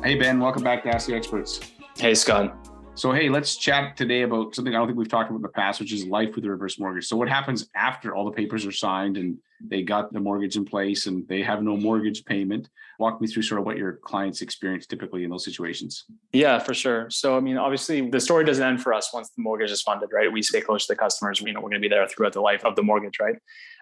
Hey, 0.03 0.17
Ben, 0.17 0.41
welcome 0.41 0.65
back 0.65 0.83
to 0.83 0.89
Ask 0.89 1.07
the 1.07 1.15
Experts. 1.15 1.61
Hey, 1.97 2.17
Scott. 2.17 2.57
So, 2.97 3.13
hey, 3.13 3.29
let's 3.29 3.55
chat 3.55 3.97
today 3.97 4.23
about 4.23 4.57
something 4.57 4.75
I 4.75 4.79
don't 4.79 4.89
think 4.89 4.99
we've 4.99 5.09
talked 5.09 5.31
about 5.31 5.37
in 5.37 5.43
the 5.43 5.49
past, 5.49 5.79
which 5.79 5.93
is 5.93 6.05
life 6.07 6.35
with 6.35 6.45
a 6.45 6.51
reverse 6.51 6.81
mortgage. 6.81 7.07
So, 7.07 7.17
what 7.17 7.29
happens 7.29 7.69
after 7.77 8.17
all 8.17 8.25
the 8.25 8.33
papers 8.33 8.67
are 8.67 8.73
signed 8.73 9.17
and 9.17 9.39
they 9.69 9.83
got 9.83 10.13
the 10.13 10.21
mortgage 10.21 10.57
in 10.57 10.65
place 10.65 11.07
and 11.07 11.27
they 11.29 11.43
have 11.43 11.63
no 11.63 11.77
mortgage 11.77 12.25
payment? 12.25 12.69
Walk 12.99 13.21
me 13.21 13.27
through 13.27 13.43
sort 13.43 13.61
of 13.61 13.67
what 13.67 13.77
your 13.77 13.95
clients 13.95 14.41
experience 14.41 14.87
typically 14.87 15.25
in 15.25 15.31
those 15.31 15.45
situations. 15.45 16.05
Yeah, 16.33 16.59
for 16.59 16.75
sure. 16.75 17.11
So, 17.11 17.37
I 17.37 17.41
mean, 17.41 17.57
obviously, 17.57 18.09
the 18.09 18.21
story 18.21 18.45
doesn't 18.45 18.65
end 18.65 18.83
for 18.83 18.95
us 18.95 19.13
once 19.13 19.31
the 19.31 19.43
mortgage 19.43 19.71
is 19.71 19.83
funded, 19.83 20.11
right? 20.13 20.33
We 20.33 20.43
stay 20.43 20.61
close 20.61 20.87
to 20.87 20.93
the 20.93 20.99
customers. 20.99 21.41
You 21.41 21.53
know, 21.53 21.61
we're 21.61 21.71
going 21.71 21.83
to 21.83 21.89
be 21.89 21.93
there 21.93 22.07
throughout 22.07 22.35
the 22.35 22.41
life 22.41 22.65
of 22.65 22.77
the 22.77 22.83
mortgage, 22.83 23.19
right? 23.21 23.37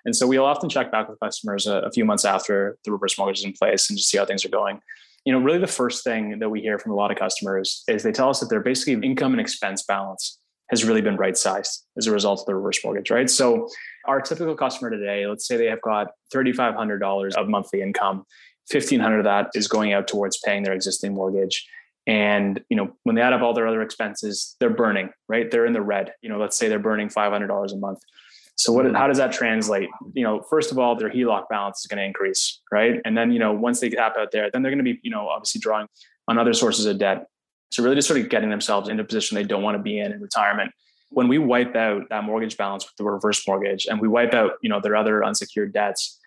And 0.04 0.16
so, 0.16 0.26
we'll 0.26 0.44
often 0.44 0.68
check 0.68 0.90
back 0.90 1.08
with 1.08 1.20
customers 1.20 1.66
a, 1.66 1.78
a 1.80 1.90
few 1.90 2.04
months 2.04 2.24
after 2.24 2.78
the 2.84 2.92
reverse 2.92 3.18
mortgage 3.18 3.40
is 3.40 3.44
in 3.44 3.52
place 3.52 3.90
and 3.90 3.98
just 3.98 4.10
see 4.10 4.18
how 4.18 4.24
things 4.24 4.44
are 4.44 4.50
going 4.50 4.80
you 5.24 5.32
know, 5.32 5.38
really 5.38 5.58
the 5.58 5.66
first 5.66 6.02
thing 6.02 6.38
that 6.40 6.48
we 6.48 6.60
hear 6.60 6.78
from 6.78 6.92
a 6.92 6.94
lot 6.94 7.12
of 7.12 7.16
customers 7.16 7.84
is 7.86 8.02
they 8.02 8.10
tell 8.10 8.28
us 8.28 8.40
that 8.40 8.50
their 8.50 8.60
basically 8.60 8.94
income 9.06 9.32
and 9.32 9.40
expense 9.40 9.84
balance 9.84 10.40
has 10.70 10.84
really 10.84 11.02
been 11.02 11.16
right 11.16 11.36
sized 11.36 11.84
as 11.96 12.06
a 12.06 12.10
result 12.10 12.40
of 12.40 12.46
the 12.46 12.54
reverse 12.54 12.82
mortgage, 12.82 13.10
right? 13.10 13.28
So 13.28 13.68
our 14.06 14.20
typical 14.20 14.54
customer 14.54 14.90
today, 14.90 15.26
let's 15.26 15.46
say 15.46 15.56
they 15.56 15.66
have 15.66 15.82
got 15.82 16.08
$3,500 16.34 17.34
of 17.34 17.48
monthly 17.48 17.82
income, 17.82 18.24
1500 18.70 19.18
of 19.18 19.24
that 19.24 19.50
is 19.54 19.68
going 19.68 19.92
out 19.92 20.08
towards 20.08 20.38
paying 20.38 20.62
their 20.62 20.72
existing 20.72 21.14
mortgage. 21.14 21.66
And, 22.06 22.62
you 22.68 22.76
know, 22.76 22.92
when 23.04 23.14
they 23.14 23.22
add 23.22 23.32
up 23.32 23.42
all 23.42 23.54
their 23.54 23.66
other 23.66 23.82
expenses, 23.82 24.56
they're 24.58 24.70
burning, 24.70 25.10
right? 25.28 25.50
They're 25.50 25.66
in 25.66 25.72
the 25.72 25.82
red. 25.82 26.12
You 26.20 26.28
know, 26.28 26.38
let's 26.38 26.56
say 26.56 26.68
they're 26.68 26.78
burning 26.78 27.08
$500 27.08 27.72
a 27.72 27.76
month. 27.76 28.00
So 28.56 28.72
what, 28.72 28.92
how 28.94 29.06
does 29.06 29.18
that 29.18 29.32
translate? 29.32 29.88
You 30.14 30.24
know, 30.24 30.42
first 30.42 30.72
of 30.72 30.78
all, 30.78 30.94
their 30.94 31.10
HELOC 31.10 31.48
balance 31.48 31.80
is 31.80 31.86
going 31.86 31.98
to 31.98 32.04
increase, 32.04 32.60
right? 32.70 33.00
And 33.04 33.16
then, 33.16 33.32
you 33.32 33.38
know, 33.38 33.52
once 33.52 33.80
they 33.80 33.88
tap 33.88 34.16
out 34.18 34.30
there, 34.30 34.50
then 34.50 34.62
they're 34.62 34.70
going 34.70 34.84
to 34.84 34.92
be, 34.92 35.00
you 35.02 35.10
know, 35.10 35.28
obviously 35.28 35.60
drawing 35.60 35.86
on 36.28 36.38
other 36.38 36.52
sources 36.52 36.86
of 36.86 36.98
debt. 36.98 37.26
So 37.70 37.82
really 37.82 37.96
just 37.96 38.08
sort 38.08 38.20
of 38.20 38.28
getting 38.28 38.50
themselves 38.50 38.88
into 38.88 39.02
a 39.02 39.06
position 39.06 39.34
they 39.34 39.44
don't 39.44 39.62
want 39.62 39.76
to 39.76 39.82
be 39.82 39.98
in 39.98 40.12
in 40.12 40.20
retirement. 40.20 40.72
When 41.12 41.28
we 41.28 41.38
wipe 41.38 41.76
out 41.76 42.08
that 42.10 42.24
mortgage 42.24 42.56
balance 42.56 42.84
with 42.84 42.94
the 42.96 43.04
reverse 43.04 43.46
mortgage 43.46 43.86
and 43.86 44.00
we 44.00 44.08
wipe 44.08 44.34
out, 44.34 44.52
you 44.62 44.68
know, 44.68 44.80
their 44.80 44.96
other 44.96 45.24
unsecured 45.24 45.72
debts, 45.72 46.18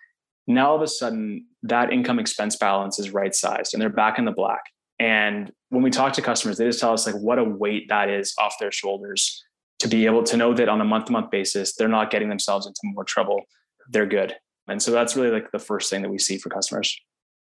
now 0.46 0.70
all 0.70 0.76
of 0.76 0.82
a 0.82 0.86
sudden 0.86 1.46
that 1.64 1.92
income 1.92 2.18
expense 2.18 2.56
balance 2.56 2.98
is 2.98 3.10
right 3.10 3.34
sized 3.34 3.74
and 3.74 3.80
they're 3.80 3.88
back 3.88 4.18
in 4.18 4.24
the 4.24 4.32
black. 4.32 4.62
And 4.98 5.52
when 5.70 5.82
we 5.82 5.90
talk 5.90 6.12
to 6.14 6.22
customers, 6.22 6.56
they 6.56 6.64
just 6.64 6.80
tell 6.80 6.92
us 6.92 7.06
like 7.06 7.16
what 7.16 7.38
a 7.38 7.44
weight 7.44 7.88
that 7.88 8.08
is 8.08 8.34
off 8.38 8.54
their 8.60 8.72
shoulders 8.72 9.42
to 9.80 9.88
be 9.88 10.06
able 10.06 10.22
to 10.22 10.36
know 10.36 10.54
that 10.54 10.68
on 10.68 10.80
a 10.80 10.84
month 10.84 11.06
to 11.06 11.12
month 11.12 11.30
basis, 11.30 11.74
they're 11.74 11.88
not 11.88 12.10
getting 12.10 12.28
themselves 12.28 12.66
into 12.66 12.80
more 12.84 13.04
trouble. 13.04 13.42
They're 13.90 14.06
good. 14.06 14.34
And 14.68 14.82
so 14.82 14.90
that's 14.90 15.16
really 15.16 15.30
like 15.30 15.50
the 15.52 15.58
first 15.58 15.90
thing 15.90 16.02
that 16.02 16.10
we 16.10 16.18
see 16.18 16.38
for 16.38 16.48
customers. 16.48 16.98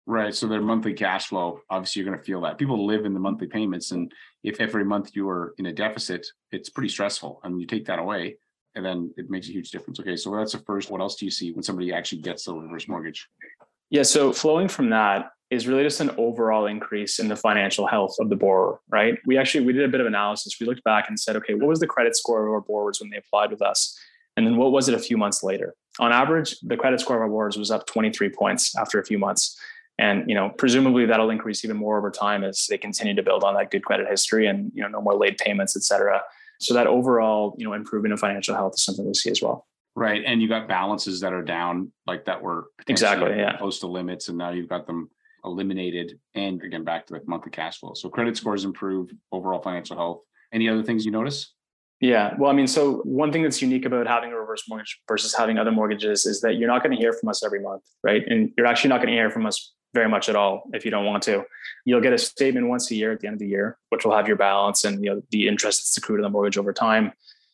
Right. 0.07 0.33
So 0.33 0.47
their 0.47 0.61
monthly 0.61 0.93
cash 0.93 1.27
flow, 1.27 1.61
obviously, 1.69 2.01
you're 2.01 2.09
going 2.09 2.19
to 2.19 2.25
feel 2.25 2.41
that. 2.41 2.57
People 2.57 2.85
live 2.85 3.05
in 3.05 3.13
the 3.13 3.19
monthly 3.19 3.47
payments. 3.47 3.91
And 3.91 4.11
if 4.43 4.59
every 4.59 4.83
month 4.83 5.11
you 5.15 5.29
are 5.29 5.53
in 5.57 5.67
a 5.67 5.73
deficit, 5.73 6.25
it's 6.51 6.69
pretty 6.69 6.89
stressful. 6.89 7.39
And 7.43 7.61
you 7.61 7.67
take 7.67 7.85
that 7.85 7.99
away, 7.99 8.37
and 8.75 8.83
then 8.83 9.13
it 9.15 9.29
makes 9.29 9.47
a 9.47 9.51
huge 9.51 9.69
difference. 9.69 9.99
Okay. 9.99 10.15
So 10.15 10.35
that's 10.35 10.53
the 10.53 10.59
first. 10.59 10.89
What 10.89 11.01
else 11.01 11.15
do 11.15 11.25
you 11.25 11.31
see 11.31 11.51
when 11.51 11.63
somebody 11.63 11.93
actually 11.93 12.21
gets 12.21 12.45
the 12.45 12.53
reverse 12.53 12.87
mortgage? 12.87 13.27
Yeah. 13.89 14.03
So 14.03 14.33
flowing 14.33 14.67
from 14.67 14.89
that, 14.89 15.31
is 15.51 15.67
really 15.67 15.83
just 15.83 15.99
an 15.99 16.11
overall 16.17 16.65
increase 16.65 17.19
in 17.19 17.27
the 17.27 17.35
financial 17.35 17.85
health 17.85 18.15
of 18.21 18.29
the 18.29 18.35
borrower, 18.37 18.79
right? 18.89 19.19
We 19.25 19.37
actually 19.37 19.65
we 19.65 19.73
did 19.73 19.83
a 19.83 19.89
bit 19.89 19.99
of 19.99 20.07
analysis. 20.07 20.55
We 20.59 20.65
looked 20.65 20.83
back 20.85 21.09
and 21.09 21.19
said, 21.19 21.35
okay, 21.35 21.53
what 21.53 21.67
was 21.67 21.81
the 21.81 21.87
credit 21.87 22.15
score 22.15 22.47
of 22.47 22.53
our 22.53 22.61
borrowers 22.61 23.01
when 23.01 23.09
they 23.09 23.17
applied 23.17 23.51
with 23.51 23.61
us? 23.61 23.99
And 24.37 24.47
then 24.47 24.55
what 24.55 24.71
was 24.71 24.87
it 24.87 24.95
a 24.95 24.99
few 24.99 25.17
months 25.17 25.43
later? 25.43 25.75
On 25.99 26.13
average, 26.13 26.57
the 26.61 26.77
credit 26.77 27.01
score 27.01 27.17
of 27.17 27.21
our 27.21 27.27
borrowers 27.27 27.57
was 27.57 27.69
up 27.69 27.85
23 27.85 28.29
points 28.29 28.73
after 28.77 28.97
a 28.97 29.05
few 29.05 29.19
months. 29.19 29.59
And 30.01 30.27
you 30.27 30.33
know, 30.33 30.49
presumably 30.49 31.05
that'll 31.05 31.29
increase 31.29 31.63
even 31.63 31.77
more 31.77 31.97
over 31.97 32.09
time 32.09 32.43
as 32.43 32.65
they 32.67 32.77
continue 32.77 33.13
to 33.13 33.23
build 33.23 33.43
on 33.43 33.53
that 33.53 33.69
good 33.69 33.85
credit 33.85 34.07
history 34.09 34.47
and 34.47 34.71
you 34.73 34.81
know, 34.81 34.89
no 34.89 35.01
more 35.01 35.15
late 35.15 35.37
payments, 35.37 35.77
et 35.77 35.83
cetera. 35.83 36.23
So 36.59 36.73
that 36.73 36.87
overall, 36.87 37.55
you 37.57 37.65
know, 37.65 37.73
improvement 37.73 38.11
in 38.11 38.17
financial 38.17 38.55
health 38.55 38.73
is 38.75 38.83
something 38.83 39.05
we 39.05 39.13
see 39.13 39.29
as 39.29 39.41
well. 39.41 39.67
Right. 39.95 40.23
And 40.25 40.41
you 40.41 40.47
got 40.47 40.67
balances 40.67 41.19
that 41.19 41.33
are 41.33 41.43
down, 41.43 41.91
like 42.07 42.25
that 42.25 42.41
were 42.41 42.67
exactly 42.87 43.37
yeah. 43.37 43.57
close 43.57 43.79
to 43.79 43.87
limits, 43.87 44.27
and 44.27 44.37
now 44.37 44.49
you've 44.51 44.69
got 44.69 44.87
them 44.87 45.09
eliminated 45.43 46.19
and 46.35 46.61
again 46.63 46.83
back 46.83 47.05
to 47.07 47.13
the 47.13 47.21
monthly 47.25 47.51
cash 47.51 47.79
flow. 47.79 47.93
So 47.93 48.09
credit 48.09 48.35
scores 48.37 48.65
improve, 48.65 49.11
overall 49.31 49.61
financial 49.61 49.97
health. 49.97 50.21
Any 50.51 50.67
other 50.67 50.83
things 50.83 51.05
you 51.05 51.11
notice? 51.11 51.53
Yeah. 51.99 52.33
Well, 52.39 52.49
I 52.49 52.53
mean, 52.53 52.67
so 52.67 53.01
one 53.03 53.31
thing 53.31 53.43
that's 53.43 53.61
unique 53.61 53.85
about 53.85 54.07
having 54.07 54.31
a 54.31 54.39
reverse 54.39 54.63
mortgage 54.67 54.99
versus 55.07 55.35
having 55.35 55.59
other 55.59 55.71
mortgages 55.71 56.25
is 56.25 56.41
that 56.41 56.55
you're 56.55 56.67
not 56.67 56.81
going 56.81 56.95
to 56.95 56.97
hear 56.97 57.13
from 57.13 57.29
us 57.29 57.43
every 57.43 57.61
month, 57.61 57.83
right? 58.03 58.23
And 58.27 58.51
you're 58.57 58.65
actually 58.65 58.89
not 58.89 58.97
going 58.97 59.09
to 59.09 59.13
hear 59.13 59.29
from 59.29 59.45
us 59.45 59.73
very 59.93 60.09
much 60.09 60.29
at 60.29 60.35
all 60.35 60.63
if 60.73 60.85
you 60.85 60.91
don't 60.91 61.05
want 61.05 61.23
to. 61.23 61.43
You'll 61.85 62.01
get 62.01 62.13
a 62.13 62.17
statement 62.17 62.67
once 62.67 62.89
a 62.91 62.95
year 62.95 63.11
at 63.11 63.19
the 63.19 63.27
end 63.27 63.35
of 63.35 63.39
the 63.39 63.47
year, 63.47 63.77
which 63.89 64.05
will 64.05 64.15
have 64.15 64.27
your 64.27 64.37
balance 64.37 64.83
and 64.83 65.03
you 65.03 65.13
know 65.13 65.21
the 65.31 65.47
interest 65.47 65.81
that's 65.81 65.97
accrued 65.97 66.19
on 66.19 66.23
the 66.23 66.29
mortgage 66.29 66.57
over 66.57 66.73
time. 66.73 67.11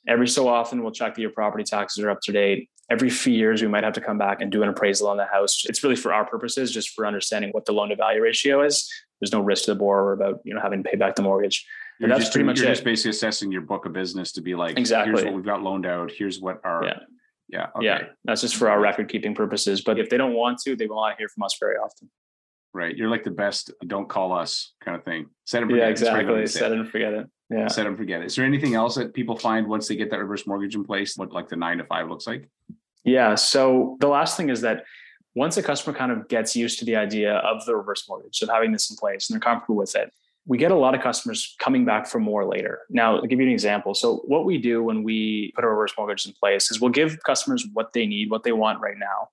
Every 0.08 0.28
so 0.28 0.48
often, 0.48 0.84
we'll 0.84 0.92
check 0.92 1.16
that 1.16 1.22
your 1.22 1.32
property 1.32 1.64
taxes 1.64 2.04
are 2.04 2.10
up 2.10 2.22
to 2.22 2.32
date. 2.32 2.70
Every 2.90 3.10
few 3.10 3.34
years 3.34 3.62
we 3.62 3.68
might 3.68 3.84
have 3.84 3.94
to 3.94 4.02
come 4.02 4.18
back 4.18 4.42
and 4.42 4.50
do 4.50 4.64
an 4.64 4.70
appraisal 4.70 5.10
on 5.10 5.18
the 5.18 5.26
house. 5.26 5.66
It's 5.66 5.84
really 5.84 5.98
for 5.98 6.14
our 6.14 6.26
purposes 6.26 6.72
just 6.72 6.92
for 6.92 7.06
understanding 7.06 7.50
what 7.52 7.66
the 7.66 7.74
loan 7.74 7.90
to 7.90 7.98
value 7.98 8.22
ratio 8.22 8.64
is. 8.64 8.90
There's 9.20 9.34
no 9.34 9.42
risk 9.42 9.66
to 9.66 9.72
the 9.72 9.80
borrower 9.80 10.14
about 10.14 10.42
you 10.44 10.54
know 10.54 10.62
having 10.62 10.84
to 10.84 10.90
pay 10.90 10.96
back 10.96 11.16
the 11.16 11.24
mortgage. 11.24 11.66
You're 12.00 12.10
that's 12.10 12.22
just, 12.22 12.32
pretty 12.32 12.46
much 12.46 12.60
you're 12.60 12.68
it. 12.68 12.74
just 12.74 12.84
basically 12.84 13.10
assessing 13.10 13.52
your 13.52 13.62
book 13.62 13.86
of 13.86 13.94
business 13.94 14.32
to 14.34 14.42
be 14.42 14.54
like 14.54 14.78
exactly 14.78 15.14
here's 15.14 15.26
what 15.26 15.34
we've 15.34 15.46
got 15.46 15.64
loaned 15.64 15.86
out. 15.86 16.12
Here's 16.12 16.40
what 16.40 16.62
our 16.64 16.86
yeah. 16.86 17.00
Yeah 17.50 17.68
okay. 17.76 17.86
yeah 17.86 18.02
that's 18.24 18.42
just 18.42 18.56
for 18.56 18.70
our 18.70 18.80
record 18.80 19.10
keeping 19.10 19.34
purposes. 19.34 19.82
But 19.82 20.00
if 20.00 20.10
they 20.10 20.18
don't 20.18 20.34
want 20.34 20.60
to 20.60 20.76
they 20.76 20.86
will 20.86 21.02
not 21.02 21.18
hear 21.18 21.28
from 21.28 21.44
us 21.44 21.58
very 21.60 21.76
often 21.76 22.10
right 22.74 22.96
you're 22.96 23.10
like 23.10 23.24
the 23.24 23.32
best 23.32 23.72
don't 23.88 24.10
call 24.10 24.34
us 24.34 24.74
kind 24.84 24.98
of 24.98 25.04
thing 25.04 25.28
set 25.46 25.62
and 25.62 25.72
forget 25.72 25.86
yeah 25.86 25.92
exactly 25.92 26.48
set 26.48 26.72
and 26.72 26.90
forget 26.90 27.14
it 27.14 27.28
yeah 27.50 27.68
set 27.68 27.88
and 27.88 27.98
forget 27.98 28.22
it 28.22 28.26
is 28.26 28.36
there 28.36 28.46
anything 28.46 28.76
else 28.76 28.96
that 28.96 29.14
people 29.14 29.38
find 29.38 29.68
once 29.68 29.88
they 29.88 29.96
get 29.96 30.12
that 30.12 30.20
reverse 30.20 30.46
mortgage 30.46 30.76
in 30.76 30.84
place 30.84 31.16
what 31.18 31.32
like 31.32 31.48
the 31.48 31.56
nine 31.56 31.78
to 31.78 31.84
five 31.86 32.10
looks 32.10 32.28
like 32.28 32.50
yeah. 33.08 33.36
So 33.36 33.98
the 34.02 34.10
last 34.10 34.38
thing 34.38 34.50
is 34.50 34.62
that 34.62 34.84
once 35.34 35.56
a 35.56 35.64
customer 35.64 35.98
kind 35.98 36.12
of 36.12 36.28
gets 36.28 36.56
used 36.56 36.78
to 36.80 36.86
the 36.86 36.98
idea 36.98 37.36
of 37.36 37.66
the 37.66 37.76
reverse 37.76 38.08
mortgage, 38.08 38.42
of 38.42 38.50
having 38.50 38.74
this 38.74 38.92
in 38.92 38.98
place 38.98 39.30
and 39.30 39.36
they're 39.36 39.40
comfortable 39.40 39.78
with 39.78 39.96
it, 39.96 40.12
we 40.46 40.58
get 40.58 40.72
a 40.72 40.76
lot 40.76 40.94
of 40.94 41.02
customers 41.02 41.56
coming 41.60 41.86
back 41.86 42.08
for 42.08 42.20
more 42.20 42.46
later. 42.46 42.82
Now, 42.90 43.16
I'll 43.16 43.26
give 43.26 43.40
you 43.40 43.46
an 43.46 43.52
example. 43.52 43.94
So, 43.94 44.18
what 44.26 44.46
we 44.46 44.58
do 44.58 44.84
when 44.84 45.04
we 45.04 45.54
put 45.56 45.64
a 45.64 45.68
reverse 45.68 45.94
mortgage 45.98 46.26
in 46.26 46.34
place 46.34 46.70
is 46.70 46.82
we'll 46.82 46.92
give 46.92 47.18
customers 47.24 47.66
what 47.74 47.94
they 47.94 48.06
need, 48.06 48.30
what 48.30 48.44
they 48.44 48.52
want 48.52 48.82
right 48.82 48.98
now. 48.98 49.30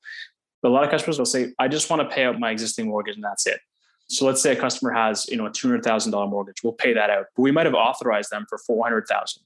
But 0.65 0.71
a 0.71 0.73
lot 0.73 0.83
of 0.83 0.91
customers 0.91 1.19
will 1.19 1.27
say, 1.27 1.53
I 1.59 1.69
just 1.69 1.91
want 1.91 2.01
to 2.01 2.09
pay 2.09 2.25
out 2.25 2.41
my 2.41 2.51
existing 2.51 2.89
mortgage 2.89 3.17
and 3.17 3.23
that's 3.23 3.47
it. 3.47 3.61
So 4.09 4.25
let's 4.25 4.41
say 4.41 4.53
a 4.53 4.57
customer 4.57 4.93
has, 4.93 5.29
you 5.29 5.37
know, 5.37 5.45
a 5.45 5.51
two 5.51 5.69
hundred 5.69 5.85
thousand 5.85 6.13
dollar 6.13 6.27
mortgage. 6.27 6.63
We'll 6.65 6.73
pay 6.73 6.95
that 6.95 7.11
out, 7.11 7.27
but 7.37 7.43
we 7.43 7.51
might 7.51 7.67
have 7.67 7.75
authorized 7.75 8.31
them 8.31 8.47
for 8.49 8.57
four 8.67 8.83
hundred 8.83 9.05
thousand. 9.07 9.43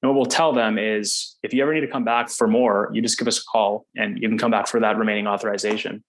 And 0.00 0.08
what 0.08 0.16
we'll 0.16 0.26
tell 0.26 0.52
them 0.52 0.78
is 0.78 1.36
if 1.42 1.52
you 1.52 1.60
ever 1.62 1.74
need 1.74 1.80
to 1.80 1.88
come 1.88 2.04
back 2.04 2.30
for 2.30 2.46
more, 2.46 2.88
you 2.92 3.02
just 3.02 3.18
give 3.18 3.26
us 3.26 3.40
a 3.40 3.42
call 3.50 3.84
and 3.96 4.22
you 4.22 4.28
can 4.28 4.38
come 4.38 4.52
back 4.52 4.68
for 4.68 4.78
that 4.78 4.96
remaining 4.96 5.26
authorization. 5.26 6.04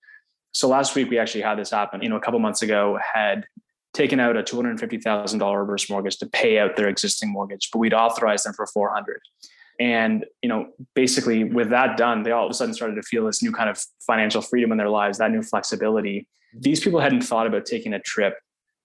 So 0.52 0.68
last 0.68 0.94
week 0.94 1.10
we 1.10 1.18
actually 1.18 1.42
had 1.42 1.58
this 1.58 1.72
happen. 1.72 2.04
You 2.04 2.10
know, 2.10 2.18
a 2.18 2.22
couple 2.22 2.40
months 2.40 2.62
ago 2.62 3.00
had 3.16 3.46
taken 3.96 4.20
out 4.20 4.38
a 4.38 4.44
$250,000 4.44 5.58
reverse 5.58 5.90
mortgage 5.90 6.18
to 6.18 6.28
pay 6.28 6.60
out 6.60 6.76
their 6.76 6.88
existing 6.88 7.32
mortgage, 7.32 7.70
but 7.74 7.80
we'd 7.80 7.96
authorized 7.96 8.46
them 8.46 8.54
for 8.54 8.68
400. 8.68 9.22
And, 9.82 10.28
you 10.44 10.48
know, 10.48 10.68
basically 10.94 11.44
with 11.44 11.72
that 11.72 11.98
done, 11.98 12.22
they 12.22 12.30
all 12.30 12.46
of 12.46 12.52
a 12.52 12.54
sudden 12.54 12.76
started 12.76 12.94
to 12.98 13.02
feel 13.02 13.26
this 13.26 13.42
new 13.42 13.52
kind 13.52 13.68
of 13.68 13.84
financial 14.06 14.44
freedom 14.44 14.72
in 14.72 14.78
their 14.78 14.90
lives, 14.90 15.18
that 15.18 15.32
new 15.32 15.42
flexibility. 15.42 16.28
These 16.54 16.82
people 16.82 17.00
hadn't 17.00 17.24
thought 17.24 17.48
about 17.48 17.66
taking 17.66 17.92
a 17.92 18.00
trip 18.00 18.36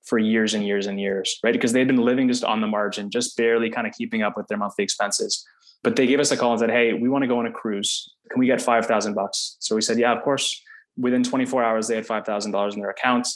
for 0.07 0.18
years 0.18 0.55
and 0.55 0.66
years 0.66 0.86
and 0.86 0.99
years, 0.99 1.38
right? 1.44 1.53
Because 1.53 1.74
they'd 1.74 1.86
been 1.86 2.01
living 2.01 2.28
just 2.28 2.44
on 2.44 2.62
the 2.62 2.66
margin, 2.66 3.11
just 3.11 3.36
barely 3.36 3.68
kind 3.68 3.86
of 3.86 3.92
keeping 3.92 4.22
up 4.22 4.38
with 4.38 4.47
their 4.47 4.57
monthly 4.57 4.84
expenses. 4.84 5.44
But 5.84 5.97
they 5.97 6.07
gave 6.07 6.18
us 6.18 6.30
a 6.30 6.36
call 6.36 6.53
and 6.53 6.61
said, 6.61 6.70
"Hey, 6.70 6.94
we 6.94 7.11
want 7.11 7.24
to 7.24 7.28
go 7.28 7.40
on 7.40 7.47
a 7.47 7.53
cruise. 7.53 8.14
Can 8.30 8.40
we 8.40 8.47
get 8.47 8.62
five 8.62 8.86
thousand 8.86 9.12
bucks?" 9.12 9.59
So 9.61 9.74
we 9.74 9.82
said, 9.82 9.99
"Yeah, 9.99 10.16
of 10.16 10.22
course." 10.22 10.62
Within 10.97 11.22
24 11.22 11.62
hours, 11.62 11.88
they 11.88 11.94
had 11.97 12.07
five 12.07 12.24
thousand 12.24 12.53
dollars 12.53 12.74
in 12.74 12.80
their 12.80 12.88
account. 12.88 13.28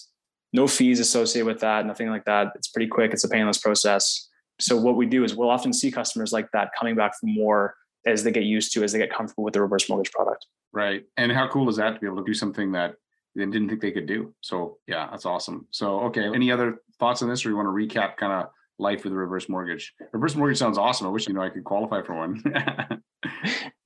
No 0.54 0.66
fees 0.66 0.98
associated 0.98 1.46
with 1.46 1.60
that, 1.60 1.84
nothing 1.84 2.08
like 2.08 2.24
that. 2.24 2.52
It's 2.54 2.68
pretty 2.68 2.88
quick. 2.88 3.12
It's 3.12 3.24
a 3.24 3.28
painless 3.28 3.58
process. 3.58 4.29
So 4.60 4.76
what 4.76 4.96
we 4.96 5.06
do 5.06 5.24
is 5.24 5.34
we'll 5.34 5.50
often 5.50 5.72
see 5.72 5.90
customers 5.90 6.32
like 6.32 6.48
that 6.52 6.70
coming 6.78 6.94
back 6.94 7.12
for 7.18 7.26
more 7.26 7.74
as 8.06 8.22
they 8.22 8.32
get 8.32 8.44
used 8.44 8.72
to, 8.72 8.82
as 8.82 8.92
they 8.92 8.98
get 8.98 9.12
comfortable 9.12 9.44
with 9.44 9.54
the 9.54 9.60
reverse 9.60 9.88
mortgage 9.88 10.12
product. 10.12 10.46
Right. 10.72 11.04
And 11.16 11.32
how 11.32 11.48
cool 11.48 11.68
is 11.68 11.76
that 11.76 11.94
to 11.94 12.00
be 12.00 12.06
able 12.06 12.18
to 12.18 12.24
do 12.24 12.34
something 12.34 12.72
that 12.72 12.94
they 13.34 13.44
didn't 13.44 13.68
think 13.68 13.80
they 13.80 13.90
could 13.90 14.06
do. 14.06 14.34
So 14.40 14.78
yeah, 14.86 15.08
that's 15.10 15.26
awesome. 15.26 15.66
So 15.70 16.00
okay, 16.00 16.26
any 16.34 16.50
other 16.50 16.78
thoughts 16.98 17.22
on 17.22 17.28
this, 17.28 17.44
or 17.44 17.50
you 17.50 17.56
want 17.56 17.66
to 17.66 17.70
recap 17.98 18.16
kind 18.16 18.32
of 18.32 18.50
life 18.80 19.04
with 19.04 19.12
a 19.12 19.16
reverse 19.16 19.48
mortgage. 19.48 19.92
Reverse 20.12 20.34
mortgage 20.34 20.58
sounds 20.58 20.78
awesome. 20.78 21.06
I 21.06 21.10
wish 21.10 21.28
you 21.28 21.34
know 21.34 21.42
I 21.42 21.50
could 21.50 21.64
qualify 21.64 22.02
for 22.02 22.14
one. 22.14 22.42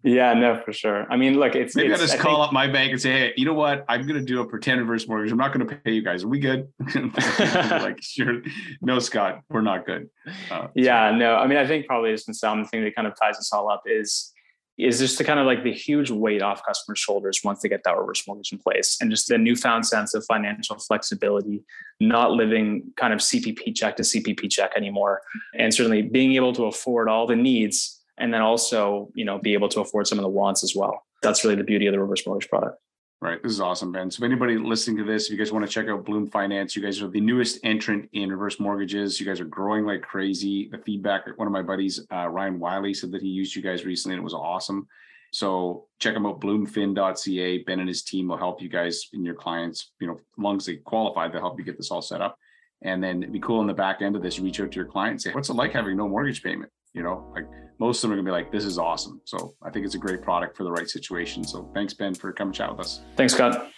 yeah, 0.02 0.32
no, 0.34 0.60
for 0.64 0.72
sure. 0.72 1.10
I 1.10 1.16
mean, 1.16 1.38
look, 1.38 1.54
it's 1.54 1.74
maybe 1.74 1.92
it's, 1.92 2.00
I 2.00 2.04
just 2.04 2.18
I 2.18 2.22
call 2.22 2.36
think, 2.36 2.48
up 2.48 2.52
my 2.52 2.66
bank 2.66 2.92
and 2.92 3.00
say, 3.00 3.10
hey, 3.10 3.32
you 3.36 3.44
know 3.44 3.54
what? 3.54 3.84
I'm 3.88 4.06
going 4.06 4.18
to 4.18 4.24
do 4.24 4.40
a 4.40 4.46
pretend 4.46 4.80
reverse 4.80 5.08
mortgage. 5.08 5.32
I'm 5.32 5.38
not 5.38 5.52
going 5.52 5.66
to 5.66 5.76
pay 5.76 5.92
you 5.92 6.02
guys. 6.02 6.24
Are 6.24 6.28
we 6.28 6.38
good? 6.38 6.68
like, 6.94 8.00
sure. 8.00 8.42
No, 8.80 8.98
Scott, 8.98 9.40
we're 9.50 9.62
not 9.62 9.86
good. 9.86 10.08
Uh, 10.50 10.68
yeah, 10.74 11.10
so. 11.10 11.16
no. 11.16 11.36
I 11.36 11.46
mean, 11.46 11.58
I 11.58 11.66
think 11.66 11.86
probably 11.86 12.12
just 12.12 12.26
the 12.26 12.34
some 12.34 12.64
thing 12.64 12.84
that 12.84 12.94
kind 12.94 13.08
of 13.08 13.14
ties 13.20 13.36
us 13.36 13.52
all 13.52 13.70
up 13.70 13.82
is 13.86 14.33
is 14.76 14.98
just 14.98 15.18
the 15.18 15.24
kind 15.24 15.38
of 15.38 15.46
like 15.46 15.62
the 15.62 15.72
huge 15.72 16.10
weight 16.10 16.42
off 16.42 16.64
customers' 16.64 16.98
shoulders 16.98 17.40
once 17.44 17.60
they 17.62 17.68
get 17.68 17.84
that 17.84 17.96
reverse 17.96 18.26
mortgage 18.26 18.52
in 18.52 18.58
place 18.58 18.96
and 19.00 19.10
just 19.10 19.28
the 19.28 19.38
newfound 19.38 19.86
sense 19.86 20.14
of 20.14 20.24
financial 20.26 20.76
flexibility, 20.78 21.62
not 22.00 22.32
living 22.32 22.82
kind 22.96 23.12
of 23.12 23.20
CPP 23.20 23.74
check 23.74 23.96
to 23.96 24.02
CPP 24.02 24.50
check 24.50 24.72
anymore. 24.76 25.22
And 25.56 25.72
certainly 25.72 26.02
being 26.02 26.34
able 26.34 26.52
to 26.54 26.64
afford 26.64 27.08
all 27.08 27.26
the 27.26 27.36
needs 27.36 28.00
and 28.18 28.34
then 28.34 28.42
also, 28.42 29.10
you 29.14 29.24
know, 29.24 29.38
be 29.38 29.54
able 29.54 29.68
to 29.68 29.80
afford 29.80 30.06
some 30.06 30.18
of 30.18 30.22
the 30.22 30.28
wants 30.28 30.64
as 30.64 30.74
well. 30.74 31.04
That's 31.22 31.44
really 31.44 31.56
the 31.56 31.64
beauty 31.64 31.86
of 31.86 31.92
the 31.92 32.00
reverse 32.00 32.26
mortgage 32.26 32.48
product. 32.48 32.78
Right. 33.24 33.42
This 33.42 33.52
is 33.52 33.60
awesome, 33.62 33.90
Ben. 33.90 34.10
So 34.10 34.22
if 34.22 34.30
anybody 34.30 34.58
listening 34.58 34.98
to 34.98 35.04
this, 35.04 35.24
if 35.24 35.30
you 35.30 35.38
guys 35.38 35.50
want 35.50 35.64
to 35.64 35.72
check 35.72 35.88
out 35.88 36.04
Bloom 36.04 36.26
Finance, 36.26 36.76
you 36.76 36.82
guys 36.82 37.00
are 37.00 37.08
the 37.08 37.22
newest 37.22 37.58
entrant 37.64 38.06
in 38.12 38.28
reverse 38.28 38.60
mortgages. 38.60 39.18
You 39.18 39.24
guys 39.24 39.40
are 39.40 39.46
growing 39.46 39.86
like 39.86 40.02
crazy. 40.02 40.68
The 40.70 40.76
feedback, 40.76 41.26
one 41.38 41.46
of 41.46 41.52
my 41.52 41.62
buddies, 41.62 42.06
uh, 42.12 42.28
Ryan 42.28 42.60
Wiley, 42.60 42.92
said 42.92 43.10
that 43.12 43.22
he 43.22 43.28
used 43.28 43.56
you 43.56 43.62
guys 43.62 43.86
recently 43.86 44.16
and 44.16 44.20
it 44.20 44.24
was 44.24 44.34
awesome. 44.34 44.86
So 45.32 45.86
check 46.00 46.12
them 46.12 46.26
out, 46.26 46.38
bloomfin.ca. 46.38 47.62
Ben 47.62 47.80
and 47.80 47.88
his 47.88 48.02
team 48.02 48.28
will 48.28 48.36
help 48.36 48.60
you 48.60 48.68
guys 48.68 49.08
and 49.14 49.24
your 49.24 49.36
clients, 49.36 49.92
you 50.00 50.06
know, 50.06 50.16
as 50.16 50.20
long 50.36 50.58
as 50.58 50.66
they 50.66 50.76
qualify, 50.76 51.26
they'll 51.28 51.40
help 51.40 51.58
you 51.58 51.64
get 51.64 51.78
this 51.78 51.90
all 51.90 52.02
set 52.02 52.20
up. 52.20 52.36
And 52.82 53.02
then 53.02 53.22
it'd 53.22 53.32
be 53.32 53.40
cool 53.40 53.62
in 53.62 53.66
the 53.66 53.72
back 53.72 54.02
end 54.02 54.16
of 54.16 54.22
this, 54.22 54.38
reach 54.38 54.60
out 54.60 54.70
to 54.72 54.76
your 54.76 54.84
client 54.84 55.12
and 55.12 55.22
say, 55.22 55.32
what's 55.32 55.48
it 55.48 55.54
like 55.54 55.72
having 55.72 55.96
no 55.96 56.06
mortgage 56.06 56.42
payment? 56.42 56.70
You 56.94 57.02
know, 57.02 57.30
like 57.34 57.46
most 57.78 58.02
of 58.02 58.08
them 58.08 58.12
are 58.12 58.22
gonna 58.22 58.28
be 58.28 58.32
like, 58.32 58.52
this 58.52 58.64
is 58.64 58.78
awesome. 58.78 59.20
So 59.24 59.54
I 59.62 59.70
think 59.70 59.84
it's 59.84 59.96
a 59.96 59.98
great 59.98 60.22
product 60.22 60.56
for 60.56 60.64
the 60.64 60.70
right 60.70 60.88
situation. 60.88 61.44
So 61.44 61.70
thanks, 61.74 61.92
Ben, 61.92 62.14
for 62.14 62.32
coming 62.32 62.52
chat 62.52 62.70
with 62.70 62.80
us. 62.80 63.00
Thanks, 63.16 63.34
Scott. 63.34 63.70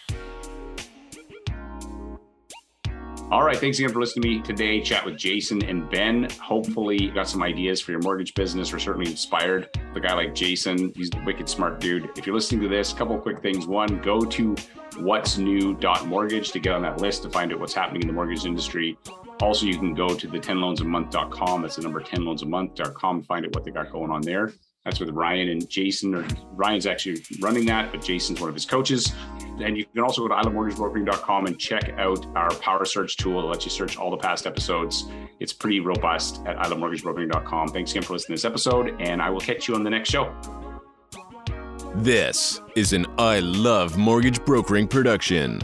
All 3.28 3.42
right. 3.42 3.56
Thanks 3.56 3.76
again 3.80 3.92
for 3.92 3.98
listening 3.98 4.22
to 4.22 4.28
me 4.28 4.42
today. 4.42 4.80
Chat 4.80 5.04
with 5.04 5.16
Jason 5.16 5.64
and 5.64 5.90
Ben. 5.90 6.28
Hopefully, 6.40 7.02
you 7.02 7.12
got 7.12 7.26
some 7.26 7.42
ideas 7.42 7.80
for 7.80 7.90
your 7.90 8.00
mortgage 8.00 8.34
business 8.34 8.72
or 8.72 8.78
certainly 8.78 9.10
inspired 9.10 9.68
the 9.94 10.00
guy 10.00 10.14
like 10.14 10.32
Jason. 10.32 10.92
He's 10.94 11.10
a 11.12 11.24
wicked 11.24 11.48
smart 11.48 11.80
dude. 11.80 12.08
If 12.16 12.24
you're 12.24 12.36
listening 12.36 12.60
to 12.60 12.68
this, 12.68 12.92
a 12.92 12.94
couple 12.94 13.18
quick 13.18 13.42
things. 13.42 13.66
One, 13.66 14.00
go 14.00 14.20
to 14.20 14.54
what's 14.98 15.38
new.mortgage 15.38 16.52
to 16.52 16.60
get 16.60 16.72
on 16.72 16.82
that 16.82 17.00
list 17.00 17.24
to 17.24 17.30
find 17.30 17.52
out 17.52 17.58
what's 17.58 17.74
happening 17.74 18.02
in 18.02 18.06
the 18.06 18.14
mortgage 18.14 18.44
industry. 18.44 18.96
Also, 19.40 19.66
you 19.66 19.78
can 19.78 19.94
go 19.94 20.08
to 20.08 20.26
the 20.26 20.38
10loansamonth.com. 20.38 21.62
That's 21.62 21.76
the 21.76 21.82
number 21.82 22.00
10loansamonth.com. 22.00 23.22
Find 23.24 23.46
out 23.46 23.54
what 23.54 23.64
they 23.64 23.70
got 23.70 23.90
going 23.92 24.10
on 24.10 24.22
there. 24.22 24.52
That's 24.84 25.00
with 25.00 25.10
Ryan 25.10 25.48
and 25.48 25.68
Jason. 25.68 26.14
Or 26.14 26.24
Ryan's 26.52 26.86
actually 26.86 27.22
running 27.40 27.66
that, 27.66 27.90
but 27.90 28.02
Jason's 28.02 28.40
one 28.40 28.48
of 28.48 28.54
his 28.54 28.64
coaches. 28.64 29.12
And 29.60 29.76
you 29.76 29.84
can 29.84 30.02
also 30.02 30.26
go 30.26 30.28
to 30.28 30.34
ilovemortgagebrokering.com 30.34 31.46
and 31.46 31.58
check 31.58 31.92
out 31.98 32.24
our 32.36 32.54
power 32.56 32.84
search 32.84 33.16
tool 33.16 33.42
that 33.42 33.48
lets 33.48 33.64
you 33.64 33.70
search 33.70 33.98
all 33.98 34.10
the 34.10 34.16
past 34.16 34.46
episodes. 34.46 35.06
It's 35.40 35.52
pretty 35.52 35.80
robust 35.80 36.40
at 36.46 36.56
ilovemortgagebrokering.com. 36.58 37.68
Thanks 37.68 37.90
again 37.90 38.04
for 38.04 38.12
listening 38.12 38.38
to 38.38 38.42
this 38.42 38.44
episode, 38.44 38.94
and 39.00 39.20
I 39.20 39.28
will 39.28 39.40
catch 39.40 39.66
you 39.66 39.74
on 39.74 39.82
the 39.82 39.90
next 39.90 40.08
show. 40.08 40.32
This 41.96 42.60
is 42.76 42.92
an 42.92 43.06
I 43.18 43.40
Love 43.40 43.98
Mortgage 43.98 44.44
Brokering 44.44 44.86
production. 44.86 45.60